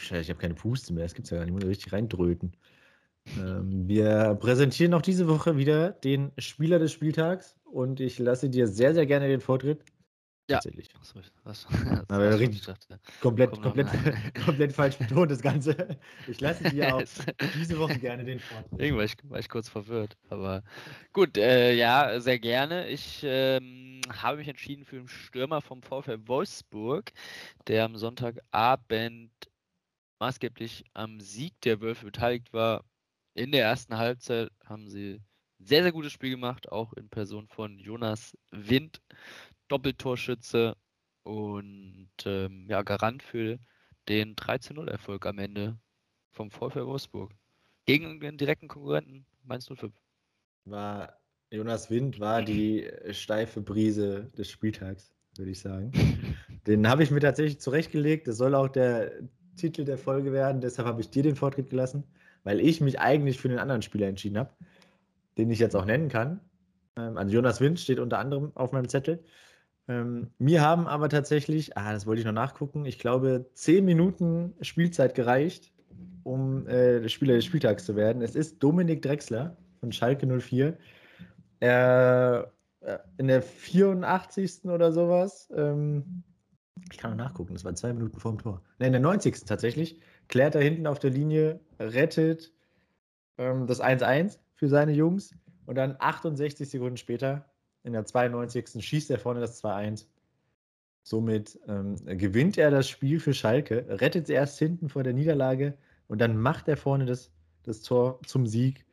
Scheiße, 0.09 0.21
ich 0.21 0.29
habe 0.29 0.39
keine 0.39 0.55
Puste 0.55 0.91
mehr. 0.91 1.03
Das 1.03 1.13
gibt 1.13 1.25
es 1.25 1.31
ja 1.31 1.37
gar 1.37 1.45
nicht. 1.45 1.53
Ich 1.53 1.61
muss 1.61 1.69
richtig 1.69 1.93
reindröten. 1.93 2.53
Ähm, 3.37 3.87
wir 3.87 4.35
präsentieren 4.39 4.93
auch 4.95 5.03
diese 5.03 5.27
Woche 5.27 5.57
wieder 5.57 5.91
den 5.91 6.31
Spieler 6.39 6.79
des 6.79 6.91
Spieltags 6.91 7.55
und 7.65 7.99
ich 7.99 8.17
lasse 8.17 8.49
dir 8.49 8.67
sehr, 8.67 8.95
sehr 8.95 9.05
gerne 9.05 9.27
den 9.27 9.39
Vortritt. 9.39 9.83
Ja. 10.49 10.55
Tatsächlich. 10.55 10.89
Was, 10.99 11.15
was, 11.15 11.31
was, 11.43 11.67
Aber 12.09 12.39
richtig 12.39 12.63
dachte, 12.63 12.99
komplett, 13.21 13.51
komplett, 13.61 13.87
komplett 14.45 14.73
falsch 14.73 14.97
betont 14.97 15.29
das 15.29 15.41
Ganze. 15.41 15.99
Ich 16.27 16.41
lasse 16.41 16.63
dir 16.71 16.95
auch 16.95 17.03
diese 17.55 17.77
Woche 17.77 17.99
gerne 17.99 18.25
den 18.25 18.39
Vortritt. 18.39 18.79
Irgendwann 18.79 18.97
war 18.97 19.05
ich, 19.05 19.15
war 19.29 19.39
ich 19.39 19.47
kurz 19.49 19.69
verwirrt. 19.69 20.17
Aber 20.29 20.63
gut, 21.13 21.37
äh, 21.37 21.75
ja, 21.75 22.19
sehr 22.19 22.39
gerne. 22.39 22.87
Ich 22.87 23.21
ähm, 23.23 24.01
habe 24.11 24.37
mich 24.37 24.47
entschieden 24.47 24.85
für 24.85 24.95
den 24.95 25.07
Stürmer 25.07 25.61
vom 25.61 25.83
VfL 25.83 26.27
Wolfsburg, 26.27 27.11
der 27.67 27.85
am 27.85 27.95
Sonntagabend 27.95 29.31
maßgeblich 30.19 30.83
am 30.95 31.19
Sieg 31.19 31.61
der 31.61 31.79
Wölfe 31.79 32.05
beteiligt 32.05 32.53
war. 32.53 32.83
In 33.35 33.51
der 33.51 33.65
ersten 33.65 33.97
Halbzeit 33.97 34.49
haben 34.65 34.89
sie 34.89 35.21
sehr, 35.59 35.83
sehr 35.83 35.91
gutes 35.91 36.11
Spiel 36.11 36.31
gemacht, 36.31 36.71
auch 36.71 36.93
in 36.93 37.09
Person 37.09 37.47
von 37.47 37.77
Jonas 37.79 38.37
Wind, 38.51 39.01
Doppeltorschütze 39.69 40.75
und 41.23 42.09
ähm, 42.25 42.67
ja, 42.69 42.81
Garant 42.81 43.23
für 43.23 43.59
den 44.07 44.35
13-0-Erfolg 44.35 45.25
am 45.25 45.39
Ende 45.39 45.77
vom 46.31 46.51
VfL 46.51 46.85
Wolfsburg. 46.85 47.31
Gegen 47.85 48.19
den 48.19 48.37
direkten 48.37 48.67
Konkurrenten 48.67 49.25
Mainz 49.43 49.67
05. 49.67 49.93
War 50.65 51.19
Jonas 51.51 51.89
Wind 51.89 52.19
war 52.19 52.43
die 52.43 52.87
steife 53.11 53.61
Brise 53.61 54.31
des 54.37 54.49
Spieltags, 54.49 55.13
würde 55.35 55.51
ich 55.51 55.59
sagen. 55.59 55.91
Den 56.67 56.87
habe 56.87 57.01
ich 57.01 57.09
mir 57.09 57.21
tatsächlich 57.21 57.59
zurechtgelegt. 57.59 58.27
Das 58.27 58.37
soll 58.37 58.53
auch 58.53 58.67
der 58.67 59.11
Titel 59.55 59.83
der 59.83 59.97
Folge 59.97 60.31
werden. 60.31 60.61
Deshalb 60.61 60.87
habe 60.87 61.01
ich 61.01 61.09
dir 61.09 61.23
den 61.23 61.35
Vortritt 61.35 61.69
gelassen, 61.71 62.03
weil 62.43 62.59
ich 62.59 62.81
mich 62.81 62.99
eigentlich 62.99 63.39
für 63.39 63.49
den 63.49 63.57
anderen 63.57 63.81
Spieler 63.81 64.07
entschieden 64.07 64.37
habe. 64.37 64.53
den 65.37 65.49
ich 65.49 65.59
jetzt 65.59 65.75
auch 65.75 65.85
nennen 65.85 66.09
kann. 66.09 66.41
Ähm, 66.97 67.17
also 67.17 67.33
Jonas 67.33 67.61
Wind 67.61 67.79
steht 67.79 67.99
unter 67.99 68.19
anderem 68.19 68.51
auf 68.55 68.71
meinem 68.71 68.89
Zettel. 68.89 69.23
Ähm, 69.89 70.29
mir 70.37 70.61
haben 70.61 70.87
aber 70.87 71.09
tatsächlich, 71.09 71.75
ah, 71.75 71.91
das 71.91 72.05
wollte 72.05 72.19
ich 72.19 72.25
noch 72.25 72.31
nachgucken, 72.31 72.85
ich 72.85 72.99
glaube, 72.99 73.49
zehn 73.53 73.83
Minuten 73.83 74.53
Spielzeit 74.61 75.15
gereicht, 75.15 75.73
um 76.23 76.67
äh, 76.67 77.09
Spieler 77.09 77.33
des 77.33 77.45
Spieltags 77.45 77.85
zu 77.85 77.95
werden. 77.95 78.21
Es 78.21 78.35
ist 78.35 78.61
Dominik 78.61 79.01
Drexler 79.01 79.57
von 79.79 79.91
Schalke 79.91 80.27
04. 80.27 80.77
Er 81.59 82.53
äh, 82.81 82.99
in 83.17 83.27
der 83.27 83.41
84. 83.41 84.65
oder 84.65 84.91
sowas, 84.91 85.49
ähm, 85.55 86.23
ich 86.91 86.99
kann 86.99 87.17
noch 87.17 87.25
nachgucken, 87.25 87.53
das 87.53 87.65
war 87.65 87.73
zwei 87.73 87.91
Minuten 87.91 88.19
vorm 88.19 88.37
Tor. 88.37 88.61
Ne, 88.77 88.85
in 88.85 88.93
der 88.93 89.01
90. 89.01 89.45
tatsächlich, 89.45 89.99
klärt 90.27 90.53
er 90.53 90.61
hinten 90.61 90.85
auf 90.85 90.99
der 90.99 91.09
Linie, 91.09 91.59
rettet 91.79 92.53
ähm, 93.39 93.65
das 93.65 93.81
1-1 93.81 94.37
für 94.53 94.69
seine 94.69 94.91
Jungs 94.91 95.33
und 95.65 95.75
dann 95.75 95.95
68 95.97 96.69
Sekunden 96.69 96.97
später, 96.97 97.48
in 97.89 97.93
der 97.93 98.05
92. 98.05 98.85
schießt 98.85 99.11
er 99.11 99.19
vorne 99.19 99.39
das 99.39 99.63
2-1. 99.63 100.05
Somit 101.03 101.59
ähm, 101.67 101.95
gewinnt 102.05 102.57
er 102.57 102.71
das 102.71 102.87
Spiel 102.87 103.19
für 103.19 103.33
Schalke, 103.33 103.85
rettet 103.89 104.27
sie 104.27 104.33
erst 104.33 104.59
hinten 104.59 104.89
vor 104.89 105.03
der 105.03 105.13
Niederlage 105.13 105.77
und 106.07 106.21
dann 106.21 106.37
macht 106.37 106.67
er 106.67 106.77
vorne 106.77 107.05
das, 107.05 107.31
das 107.63 107.81
Tor 107.81 108.19
zum 108.25 108.45
Sieg. 108.45 108.85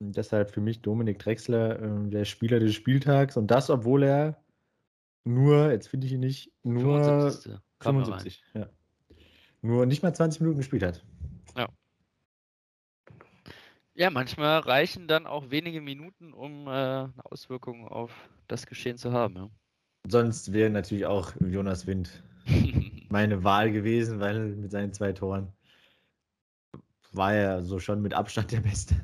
Und 0.00 0.16
deshalb 0.16 0.50
für 0.50 0.60
mich 0.60 0.80
Dominik 0.80 1.18
Drexler 1.18 1.80
äh, 1.80 2.08
der 2.10 2.24
Spieler 2.24 2.60
des 2.60 2.74
Spieltags 2.74 3.36
und 3.36 3.50
das, 3.50 3.70
obwohl 3.70 4.04
er 4.04 4.42
nur, 5.24 5.70
jetzt 5.70 5.88
finde 5.88 6.06
ich 6.06 6.14
ihn 6.14 6.20
nicht, 6.20 6.52
nur 6.62 7.02
75. 7.04 7.54
75 7.80 8.44
ja. 8.54 8.68
Nur 9.62 9.86
nicht 9.86 10.02
mal 10.02 10.14
20 10.14 10.40
Minuten 10.40 10.58
gespielt 10.58 10.82
hat. 10.82 11.04
Ja. 11.56 11.68
Ja, 13.96 14.10
manchmal 14.10 14.58
reichen 14.60 15.06
dann 15.06 15.26
auch 15.26 15.50
wenige 15.50 15.80
Minuten, 15.80 16.32
um 16.32 16.66
äh, 16.66 16.70
eine 16.70 17.12
Auswirkung 17.24 17.86
auf 17.86 18.28
das 18.48 18.66
Geschehen 18.66 18.98
zu 18.98 19.12
haben. 19.12 19.36
Ja. 19.36 19.50
Sonst 20.08 20.52
wäre 20.52 20.68
natürlich 20.68 21.06
auch 21.06 21.32
Jonas 21.40 21.86
Wind 21.86 22.22
meine 23.08 23.44
Wahl 23.44 23.70
gewesen, 23.70 24.18
weil 24.18 24.48
mit 24.56 24.72
seinen 24.72 24.92
zwei 24.92 25.12
Toren 25.12 25.52
war 27.12 27.32
er 27.34 27.62
so 27.62 27.78
schon 27.78 28.02
mit 28.02 28.14
Abstand 28.14 28.50
der 28.50 28.60
Beste. 28.60 28.96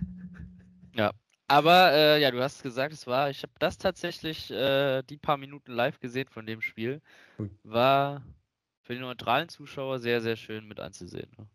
Ja, 0.96 1.12
aber 1.46 1.92
äh, 1.92 2.20
ja, 2.20 2.32
du 2.32 2.42
hast 2.42 2.62
gesagt, 2.62 2.92
es 2.92 3.06
war, 3.06 3.30
ich 3.30 3.44
habe 3.44 3.52
das 3.60 3.78
tatsächlich 3.78 4.50
äh, 4.50 5.02
die 5.04 5.16
paar 5.16 5.36
Minuten 5.36 5.70
live 5.70 6.00
gesehen 6.00 6.28
von 6.28 6.46
dem 6.46 6.60
Spiel. 6.60 7.00
War 7.62 8.24
für 8.82 8.94
die 8.94 9.00
neutralen 9.00 9.48
Zuschauer 9.48 10.00
sehr, 10.00 10.20
sehr 10.20 10.34
schön 10.34 10.66
mit 10.66 10.80
anzusehen. 10.80 11.30
Ne? 11.38 11.46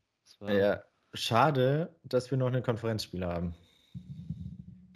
Ja, 0.54 0.84
schade, 1.16 1.96
dass 2.04 2.30
wir 2.32 2.38
noch 2.38 2.48
einen 2.48 2.64
Konferenzspieler 2.64 3.28
haben. 3.28 3.56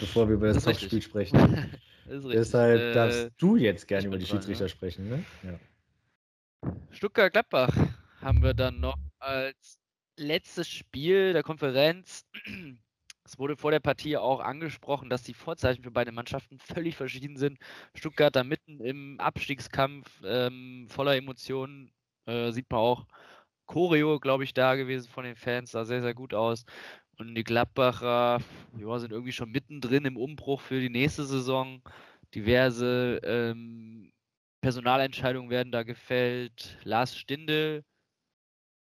Bevor 0.00 0.28
wir 0.28 0.34
über 0.34 0.52
das, 0.52 0.64
das 0.64 0.80
Spiel 0.80 1.02
sprechen. 1.02 1.70
Deshalb 2.06 2.80
äh, 2.80 2.92
darfst 2.92 3.30
du 3.38 3.56
jetzt 3.56 3.86
gerne 3.86 4.06
über 4.08 4.18
die 4.18 4.26
Schiedsrichter 4.26 4.64
dran, 4.64 4.68
sprechen. 4.68 5.08
Ne? 5.08 5.24
Ja. 5.42 6.72
Stuttgart-Gladbach 6.90 7.76
haben 8.20 8.42
wir 8.42 8.54
dann 8.54 8.80
noch 8.80 8.98
als 9.18 9.78
letztes 10.18 10.68
Spiel 10.68 11.32
der 11.32 11.42
Konferenz. 11.42 12.26
Es 13.24 13.38
wurde 13.38 13.56
vor 13.56 13.70
der 13.70 13.80
Partie 13.80 14.16
auch 14.16 14.40
angesprochen, 14.40 15.08
dass 15.08 15.22
die 15.22 15.34
Vorzeichen 15.34 15.84
für 15.84 15.92
beide 15.92 16.10
Mannschaften 16.10 16.58
völlig 16.58 16.96
verschieden 16.96 17.36
sind. 17.36 17.58
Stuttgart 17.94 18.34
da 18.34 18.42
mitten 18.42 18.80
im 18.80 19.20
Abstiegskampf 19.20 20.20
ähm, 20.24 20.88
voller 20.88 21.16
Emotionen. 21.16 21.92
Äh, 22.26 22.50
sieht 22.50 22.70
man 22.70 22.80
auch 22.80 23.06
Choreo, 23.70 24.18
glaube 24.18 24.42
ich, 24.42 24.52
da 24.52 24.74
gewesen 24.74 25.08
von 25.08 25.24
den 25.24 25.36
Fans. 25.36 25.70
Sah 25.70 25.84
sehr, 25.84 26.02
sehr 26.02 26.14
gut 26.14 26.34
aus. 26.34 26.64
Und 27.18 27.36
die 27.36 27.44
Gladbacher 27.44 28.40
ja, 28.78 28.98
sind 28.98 29.12
irgendwie 29.12 29.32
schon 29.32 29.50
mittendrin 29.50 30.04
im 30.06 30.16
Umbruch 30.16 30.60
für 30.60 30.80
die 30.80 30.90
nächste 30.90 31.24
Saison. 31.24 31.80
Diverse 32.34 33.20
ähm, 33.22 34.12
Personalentscheidungen 34.60 35.50
werden 35.50 35.70
da 35.70 35.84
gefällt. 35.84 36.78
Lars 36.82 37.16
Stindl 37.16 37.84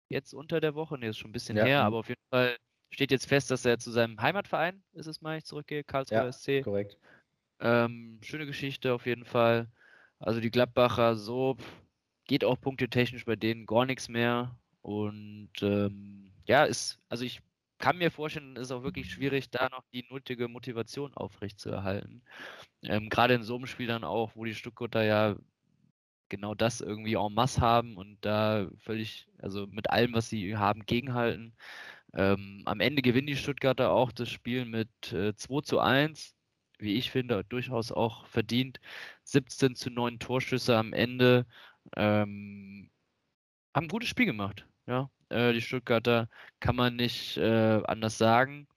jetzt 0.10 0.34
unter 0.34 0.62
der 0.62 0.74
Woche, 0.74 0.98
ne, 0.98 1.08
ist 1.08 1.18
schon 1.18 1.32
ein 1.32 1.34
bisschen 1.34 1.58
ja. 1.58 1.66
her, 1.66 1.84
aber 1.84 1.98
auf 1.98 2.08
jeden 2.08 2.24
Fall 2.30 2.56
steht 2.92 3.12
jetzt 3.12 3.28
fest, 3.28 3.52
dass 3.52 3.66
er 3.66 3.80
zu 3.80 3.92
seinem 3.92 4.22
Heimatverein, 4.22 4.82
ist 4.94 5.08
es 5.08 5.20
mal, 5.20 5.38
ich 5.38 5.44
zurückgehe, 5.44 5.84
Karlsruhe 5.84 6.20
ja, 6.20 6.32
SC. 6.32 6.64
korrekt. 6.64 6.98
Ähm, 7.60 8.20
schöne 8.24 8.46
Geschichte 8.46 8.94
auf 8.94 9.06
jeden 9.06 9.26
Fall. 9.26 9.68
Also 10.20 10.40
die 10.40 10.52
Gladbacher 10.52 11.16
so, 11.16 11.58
geht 12.28 12.46
auch 12.46 12.60
punktetechnisch 12.60 13.26
bei 13.26 13.36
denen 13.36 13.66
gar 13.66 13.86
nichts 13.86 14.08
mehr. 14.08 14.56
Und 14.88 15.52
ähm, 15.64 16.32
ja, 16.46 16.64
ist, 16.64 16.98
also 17.10 17.26
ich 17.26 17.42
kann 17.78 17.98
mir 17.98 18.10
vorstellen, 18.10 18.56
ist 18.56 18.72
auch 18.72 18.84
wirklich 18.84 19.12
schwierig, 19.12 19.50
da 19.50 19.68
noch 19.68 19.84
die 19.92 20.06
nötige 20.10 20.48
Motivation 20.48 21.14
aufrechtzuerhalten. 21.14 22.24
Ähm, 22.84 23.10
Gerade 23.10 23.34
in 23.34 23.44
so 23.44 23.58
einem 23.58 23.68
Spiel 23.68 23.88
dann 23.88 24.06
auch, 24.06 24.32
wo 24.36 24.46
die 24.46 24.56
Stuttgarter 24.56 25.04
ja 25.04 25.36
genau 26.30 26.56
das 26.56 26.80
irgendwie 26.82 27.16
en 27.16 27.34
masse 27.34 27.60
haben 27.62 27.98
und 27.98 28.18
da 28.22 28.70
völlig, 28.78 29.28
also 29.40 29.68
mit 29.68 29.90
allem, 29.90 30.14
was 30.14 30.30
sie 30.30 30.56
haben, 30.58 30.86
gegenhalten. 30.86 31.54
Ähm, 32.14 32.64
am 32.66 32.80
Ende 32.80 33.02
gewinnen 33.02 33.28
die 33.28 33.36
Stuttgarter 33.36 33.92
auch 33.92 34.14
das 34.14 34.30
Spiel 34.30 34.66
mit 34.66 34.90
äh, 35.14 35.36
2 35.36 35.62
zu 35.64 35.80
1, 35.82 36.34
wie 36.80 36.96
ich 36.96 37.12
finde, 37.12 37.44
durchaus 37.46 37.92
auch 37.92 38.26
verdient. 38.28 38.80
17 39.24 39.76
zu 39.76 39.90
9 39.90 40.20
Torschüsse 40.20 40.78
am 40.78 40.94
Ende. 40.94 41.46
Ähm, 41.98 42.90
haben 43.76 43.86
ein 43.86 43.90
gutes 43.90 44.10
Spiel 44.10 44.26
gemacht. 44.28 44.66
Ja, 44.88 45.10
äh, 45.30 45.54
die 45.54 45.62
Stuttgarter 45.62 46.30
kann 46.60 46.76
man 46.76 46.96
nicht 46.96 47.38
äh, 47.38 47.82
anders 47.86 48.18
sagen. 48.18 48.68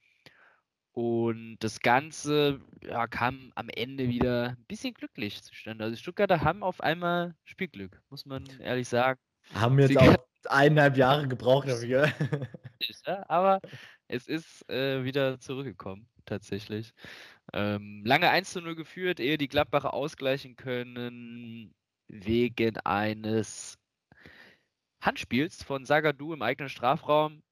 Und 0.93 1.57
das 1.59 1.79
Ganze 1.79 2.59
ja, 2.83 3.07
kam 3.07 3.51
am 3.55 3.69
Ende 3.69 4.09
wieder 4.09 4.49
ein 4.57 4.65
bisschen 4.67 4.93
glücklich 4.93 5.41
zustande. 5.41 5.85
Also 5.85 5.95
die 5.95 6.01
Stuttgarter 6.01 6.41
haben 6.41 6.63
auf 6.63 6.81
einmal 6.81 7.35
Spielglück, 7.45 8.01
muss 8.09 8.25
man 8.25 8.43
ehrlich 8.59 8.89
sagen. 8.89 9.19
Haben 9.53 9.79
jetzt 9.79 9.89
Sie 9.89 9.97
auch 9.97 10.17
eineinhalb 10.49 10.97
Jahre 10.97 11.27
gebraucht 11.27 11.67
dafür. 11.67 12.11
Ja, 13.05 13.23
aber 13.29 13.61
es 14.07 14.27
ist 14.27 14.67
äh, 14.67 15.03
wieder 15.03 15.39
zurückgekommen, 15.39 16.09
tatsächlich. 16.25 16.93
Ähm, 17.53 18.03
lange 18.05 18.29
1 18.29 18.51
zu 18.51 18.59
0 18.59 18.75
geführt, 18.75 19.19
ehe 19.19 19.37
die 19.37 19.47
Gladbacher 19.47 19.93
ausgleichen 19.93 20.55
können, 20.55 21.75
wegen 22.07 22.77
eines 22.77 23.77
Handspiels 25.01 25.63
von 25.63 25.85
Sagadu 25.85 26.33
im 26.33 26.41
eigenen 26.41 26.69
Strafraum 26.69 27.43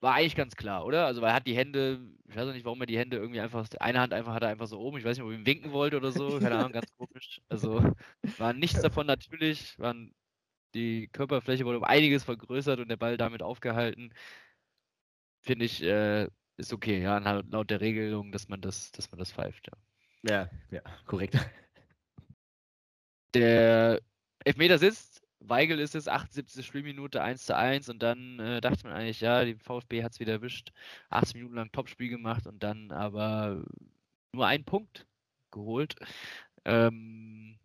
war 0.00 0.14
eigentlich 0.14 0.36
ganz 0.36 0.56
klar, 0.56 0.84
oder? 0.84 1.06
Also, 1.06 1.22
weil 1.22 1.30
er 1.30 1.34
hat 1.36 1.46
die 1.46 1.56
Hände, 1.56 2.00
ich 2.28 2.36
weiß 2.36 2.48
auch 2.48 2.52
nicht, 2.52 2.64
warum 2.64 2.80
er 2.80 2.86
die 2.86 2.98
Hände 2.98 3.16
irgendwie 3.16 3.40
einfach, 3.40 3.66
eine 3.80 4.00
Hand 4.00 4.12
einfach 4.12 4.34
hat 4.34 4.42
er 4.42 4.50
einfach 4.50 4.66
so 4.66 4.78
oben, 4.78 4.98
ich 4.98 5.04
weiß 5.04 5.16
nicht, 5.16 5.24
ob 5.24 5.30
er 5.32 5.36
ihm 5.38 5.46
winken 5.46 5.72
wollte 5.72 5.96
oder 5.96 6.12
so, 6.12 6.38
keine 6.40 6.56
Ahnung, 6.56 6.72
ganz 6.72 6.92
komisch. 6.96 7.40
Also, 7.48 7.82
war 8.36 8.52
nichts 8.52 8.80
davon 8.80 9.06
natürlich, 9.06 9.78
waren, 9.78 10.14
die 10.74 11.08
Körperfläche 11.08 11.64
wurde 11.66 11.78
um 11.78 11.84
einiges 11.84 12.24
vergrößert 12.24 12.80
und 12.80 12.88
der 12.88 12.96
Ball 12.98 13.16
damit 13.16 13.42
aufgehalten. 13.42 14.12
Finde 15.40 15.64
ich, 15.64 15.82
äh, 15.82 16.28
ist 16.56 16.72
okay, 16.72 17.00
ja, 17.02 17.18
laut 17.18 17.70
der 17.70 17.80
Regelung, 17.80 18.32
dass 18.32 18.48
man 18.48 18.60
das, 18.60 18.90
dass 18.92 19.10
man 19.10 19.18
das 19.18 19.32
pfeift, 19.32 19.68
ja. 19.68 19.78
Ja, 20.22 20.50
ja, 20.70 20.82
korrekt. 21.06 21.38
Der 23.34 24.00
Elfmeter 24.44 24.78
sitzt, 24.78 25.25
Weigel 25.48 25.78
ist 25.80 25.94
es, 25.94 26.08
78. 26.08 26.64
Spielminute 26.66 27.22
1 27.22 27.46
zu 27.46 27.56
1 27.56 27.88
und 27.88 28.02
dann 28.02 28.38
äh, 28.40 28.60
dachte 28.60 28.84
man 28.84 28.96
eigentlich, 28.96 29.20
ja, 29.20 29.44
die 29.44 29.54
VfB 29.54 30.02
hat 30.02 30.12
es 30.12 30.20
wieder 30.20 30.32
erwischt, 30.32 30.72
80 31.10 31.36
Minuten 31.36 31.54
lang 31.56 31.72
Topspiel 31.72 32.08
gemacht 32.08 32.46
und 32.46 32.62
dann 32.62 32.90
aber 32.92 33.64
nur 34.32 34.46
einen 34.46 34.64
Punkt 34.64 35.06
geholt. 35.50 35.94
Ähm, 36.64 37.58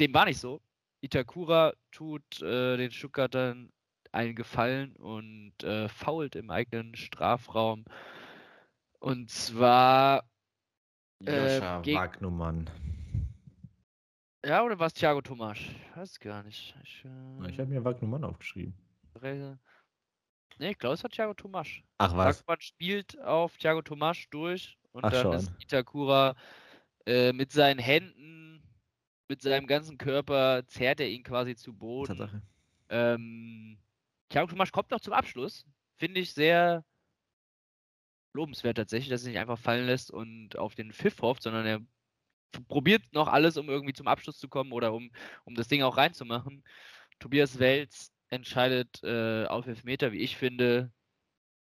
dem 0.00 0.14
war 0.14 0.24
nicht 0.24 0.40
so. 0.40 0.60
Itakura 1.00 1.74
tut 1.92 2.42
äh, 2.42 2.76
den 2.76 2.90
Stuttgartern 2.90 3.70
einen 4.12 4.34
Gefallen 4.34 4.96
und 4.96 5.52
äh, 5.62 5.88
fault 5.88 6.34
im 6.36 6.50
eigenen 6.50 6.94
Strafraum. 6.94 7.84
Und 9.00 9.30
zwar 9.30 10.24
äh, 11.24 11.56
Joscha 11.56 11.84
Wagnumann. 11.86 12.70
Ja, 14.44 14.62
oder 14.62 14.78
war 14.78 14.86
es 14.86 14.94
Thiago 14.94 15.20
Tomasch? 15.20 15.70
Ich 15.70 15.96
weiß 15.96 16.20
gar 16.20 16.42
nicht. 16.42 16.74
Ich, 16.84 17.04
äh... 17.04 17.50
ich 17.50 17.58
habe 17.58 17.66
mir 17.66 17.84
Wagnumann 17.84 18.24
aufgeschrieben. 18.24 18.74
Ne, 19.20 19.58
ich 20.58 20.78
glaube, 20.78 20.94
es 20.94 21.02
war 21.02 21.10
Thiago 21.10 21.34
Tomasch. 21.34 21.84
Ach 21.98 22.16
was? 22.16 22.38
Wagnumann 22.40 22.60
spielt 22.60 23.20
auf 23.20 23.56
Thiago 23.56 23.82
Tomasch 23.82 24.28
durch 24.30 24.78
und 24.92 25.04
Ach, 25.04 25.10
dann 25.10 25.22
schon. 25.22 25.32
ist 25.34 25.52
Itakura 25.60 26.36
äh, 27.06 27.32
mit 27.32 27.52
seinen 27.52 27.78
Händen, 27.78 28.62
mit 29.28 29.42
seinem 29.42 29.66
ganzen 29.66 29.98
Körper 29.98 30.66
zerrt 30.66 31.00
er 31.00 31.08
ihn 31.08 31.22
quasi 31.22 31.56
zu 31.56 31.72
Boden. 31.72 32.16
Tatsache. 32.16 32.42
Ähm, 32.90 33.78
Thiago 34.28 34.48
Tomasch 34.48 34.72
kommt 34.72 34.90
noch 34.90 35.00
zum 35.00 35.12
Abschluss. 35.12 35.66
Finde 35.98 36.20
ich 36.20 36.32
sehr 36.32 36.84
lobenswert 38.34 38.76
tatsächlich, 38.76 39.08
dass 39.08 39.22
er 39.22 39.24
sich 39.24 39.32
nicht 39.32 39.40
einfach 39.40 39.58
fallen 39.58 39.86
lässt 39.86 40.10
und 40.10 40.56
auf 40.58 40.74
den 40.74 40.92
Pfiff 40.92 41.20
hofft, 41.22 41.42
sondern 41.42 41.66
er 41.66 41.80
probiert 42.68 43.02
noch 43.12 43.28
alles, 43.28 43.56
um 43.56 43.68
irgendwie 43.68 43.92
zum 43.92 44.08
Abschluss 44.08 44.38
zu 44.38 44.48
kommen 44.48 44.72
oder 44.72 44.92
um, 44.92 45.10
um 45.44 45.54
das 45.54 45.68
Ding 45.68 45.82
auch 45.82 45.96
reinzumachen. 45.96 46.64
Tobias 47.18 47.58
Welz 47.58 48.12
entscheidet 48.28 49.02
äh, 49.02 49.46
auf 49.46 49.66
Elfmeter, 49.66 50.12
wie 50.12 50.18
ich 50.18 50.36
finde, 50.36 50.92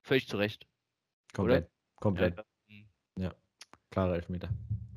völlig 0.03 0.29
zu 0.29 0.37
Recht. 0.37 0.67
Komplett. 1.33 1.65
Oder? 1.65 1.71
Komplett. 1.97 2.39
Ja, 3.17 3.25
ja. 3.25 3.35
klare 3.91 4.15
Elfmeter. 4.17 4.49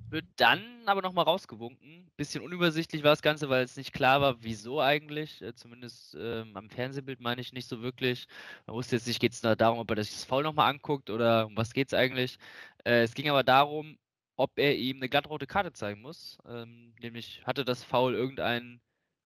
Wird 0.10 0.26
dann 0.38 0.84
aber 0.86 1.02
nochmal 1.02 1.26
rausgewunken. 1.26 2.10
Bisschen 2.16 2.44
unübersichtlich 2.44 3.04
war 3.04 3.12
das 3.12 3.22
Ganze, 3.22 3.50
weil 3.50 3.64
es 3.64 3.76
nicht 3.76 3.92
klar 3.92 4.22
war, 4.22 4.38
wieso 4.42 4.80
eigentlich. 4.80 5.42
Äh, 5.42 5.56
zumindest 5.56 6.16
ähm, 6.18 6.56
am 6.56 6.70
Fernsehbild 6.70 7.20
meine 7.20 7.42
ich 7.42 7.54
nicht 7.54 7.68
so 7.68 7.82
wirklich. 7.82 8.28
Man 8.66 8.76
wusste 8.76 8.96
jetzt 8.96 9.08
nicht, 9.08 9.20
geht 9.20 9.34
es 9.34 9.42
da 9.42 9.56
darum, 9.56 9.80
ob 9.80 9.90
er 9.90 9.96
das 9.96 10.24
Foul 10.24 10.44
nochmal 10.44 10.70
anguckt 10.70 11.10
oder 11.10 11.48
um 11.48 11.58
was 11.58 11.74
geht 11.74 11.88
es 11.88 11.94
eigentlich. 11.94 12.38
Äh, 12.86 13.04
es 13.04 13.14
ging 13.14 13.30
aber 13.30 13.44
darum, 13.44 13.98
ob 14.36 14.58
er 14.58 14.76
ihm 14.76 14.98
eine 14.98 15.10
glattrote 15.10 15.48
Karte 15.48 15.74
zeigen 15.74 16.02
muss. 16.02 16.38
Ähm, 16.48 16.94
nämlich 17.00 17.46
hatte 17.46 17.66
das 17.66 17.84
Foul 17.84 18.14
irgendeinen 18.14 18.82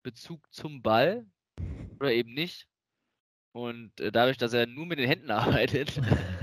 Bezug 0.03 0.53
zum 0.53 0.83
Ball 0.83 1.27
oder 1.99 2.13
eben 2.13 2.35
nicht. 2.35 2.67
Und 3.53 3.99
äh, 4.01 4.13
dadurch, 4.13 4.37
dass 4.37 4.53
er 4.53 4.67
nur 4.67 4.87
mit 4.87 4.99
den 4.99 5.09
Händen 5.09 5.31
arbeitet, 5.31 5.97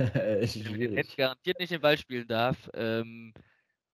den 0.55 0.95
Händen 0.95 1.15
garantiert 1.15 1.59
nicht 1.59 1.71
den 1.71 1.81
Ball 1.81 1.97
spielen 1.97 2.27
darf, 2.27 2.69
ähm, 2.73 3.33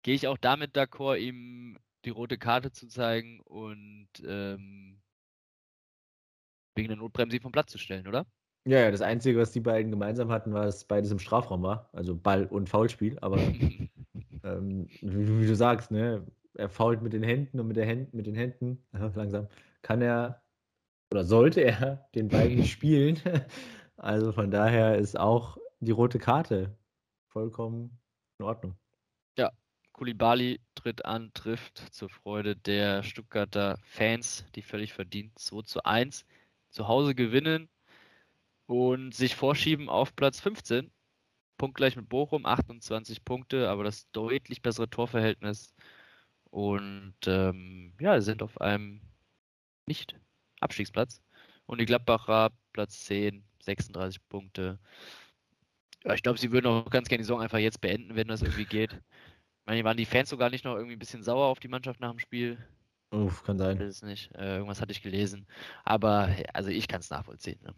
gehe 0.03 0.15
ich 0.15 0.27
auch 0.27 0.37
damit 0.37 0.75
d'accord, 0.75 1.17
ihm 1.17 1.77
die 2.05 2.09
rote 2.09 2.37
Karte 2.37 2.71
zu 2.71 2.87
zeigen 2.87 3.41
und 3.41 4.09
ähm, 4.25 5.01
wegen 6.75 6.87
der 6.87 6.97
Notbremse 6.97 7.39
vom 7.39 7.51
Platz 7.51 7.71
zu 7.71 7.77
stellen, 7.77 8.07
oder? 8.07 8.25
Ja, 8.65 8.79
ja, 8.79 8.91
das 8.91 9.01
Einzige, 9.01 9.39
was 9.39 9.51
die 9.51 9.59
beiden 9.59 9.91
gemeinsam 9.91 10.31
hatten, 10.31 10.53
war, 10.53 10.65
dass 10.65 10.85
beides 10.85 11.11
im 11.11 11.19
Strafraum 11.19 11.63
war. 11.63 11.89
Also 11.93 12.15
Ball- 12.15 12.45
und 12.45 12.69
Foulspiel. 12.69 13.17
Aber 13.19 13.37
ähm, 14.43 14.87
wie, 15.01 15.41
wie, 15.41 15.47
du 15.47 15.55
sagst, 15.55 15.91
ne, 15.91 16.25
er 16.55 16.69
fault 16.69 17.01
mit 17.01 17.13
den 17.13 17.23
Händen 17.23 17.59
und 17.59 17.67
mit, 17.67 17.77
der 17.77 17.85
Händen, 17.85 18.15
mit 18.15 18.27
den 18.27 18.35
Händen, 18.35 18.83
langsam, 19.15 19.47
kann 19.81 20.01
er 20.01 20.41
oder 21.11 21.23
sollte 21.25 21.61
er 21.61 22.07
den 22.15 22.27
Ball 22.27 22.49
nicht 22.49 22.71
spielen. 22.71 23.19
Also 23.97 24.31
von 24.31 24.49
daher 24.49 24.97
ist 24.97 25.19
auch 25.19 25.59
die 25.79 25.91
rote 25.91 26.17
Karte 26.17 26.75
vollkommen 27.27 27.99
in 28.39 28.45
Ordnung. 28.45 28.75
Ja, 29.37 29.51
Kulibali 29.91 30.59
tritt 30.73 31.05
an, 31.05 31.29
trifft 31.35 31.93
zur 31.93 32.09
Freude 32.09 32.55
der 32.55 33.03
Stuttgarter 33.03 33.77
Fans, 33.83 34.43
die 34.55 34.63
völlig 34.63 34.93
verdient 34.93 35.37
2 35.37 35.61
zu 35.61 35.83
1 35.83 36.25
zu 36.71 36.87
Hause 36.87 37.13
gewinnen 37.13 37.69
und 38.65 39.13
sich 39.13 39.35
vorschieben 39.35 39.87
auf 39.87 40.15
Platz 40.15 40.39
15. 40.39 40.89
Punktgleich 41.57 41.95
mit 41.95 42.09
Bochum, 42.09 42.45
28 42.45 43.23
Punkte, 43.23 43.69
aber 43.69 43.83
das 43.83 44.09
deutlich 44.11 44.61
bessere 44.61 44.89
Torverhältnis. 44.89 45.73
Und 46.49 47.15
ähm, 47.25 47.93
ja, 47.99 48.19
sind 48.21 48.43
auf 48.43 48.59
einem 48.59 49.01
nicht 49.85 50.15
Abstiegsplatz. 50.59 51.21
Und 51.65 51.79
die 51.79 51.85
Gladbacher 51.85 52.51
Platz 52.73 53.05
10, 53.05 53.43
36 53.63 54.27
Punkte. 54.27 54.79
Ja, 56.03 56.13
ich 56.13 56.23
glaube, 56.23 56.39
sie 56.39 56.51
würden 56.51 56.67
auch 56.67 56.89
ganz 56.89 57.07
gerne 57.07 57.21
die 57.21 57.25
Saison 57.25 57.41
einfach 57.41 57.59
jetzt 57.59 57.81
beenden, 57.81 58.15
wenn 58.15 58.27
das 58.27 58.41
irgendwie 58.41 58.65
geht. 58.65 58.93
Ich 58.93 59.65
meine, 59.65 59.83
waren 59.83 59.97
die 59.97 60.05
Fans 60.05 60.29
sogar 60.29 60.49
nicht 60.49 60.65
noch 60.65 60.75
irgendwie 60.75 60.95
ein 60.95 60.99
bisschen 60.99 61.23
sauer 61.23 61.45
auf 61.45 61.59
die 61.59 61.67
Mannschaft 61.67 61.99
nach 61.99 62.11
dem 62.11 62.19
Spiel? 62.19 62.57
Uff, 63.11 63.43
kann 63.43 63.57
sein. 63.57 63.75
Ich 63.75 63.81
weiß 63.81 63.89
es 63.89 64.01
nicht. 64.01 64.33
Äh, 64.35 64.55
irgendwas 64.55 64.81
hatte 64.81 64.91
ich 64.91 65.01
gelesen. 65.01 65.45
Aber 65.83 66.29
also 66.53 66.69
ich 66.69 66.87
kann 66.87 67.01
es 67.01 67.09
nachvollziehen. 67.09 67.59
Ne? 67.63 67.73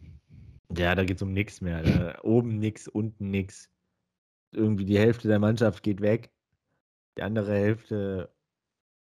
Ja, 0.78 0.96
da 0.96 1.04
geht 1.04 1.18
es 1.18 1.22
um 1.22 1.34
nichts 1.34 1.62
mehr. 1.62 1.84
Da. 1.84 2.20
Oben 2.24 2.60
nichts, 2.60 2.88
unten 2.88 3.30
nichts. 3.30 3.70
Irgendwie 4.52 4.86
die 4.86 5.00
Hälfte 5.00 5.28
der 5.28 5.40
Mannschaft 5.40 5.84
geht 5.84 6.02
weg. 6.02 6.32
Die 7.18 7.24
andere 7.24 7.54
Hälfte 7.54 8.30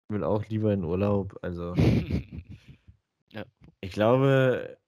will 0.09 0.25
auch 0.25 0.47
lieber 0.49 0.73
in 0.73 0.85
Urlaub. 0.85 1.39
Also 1.43 1.75
Ja. 3.33 3.45
Ich 3.81 3.93
glaube, 3.93 4.79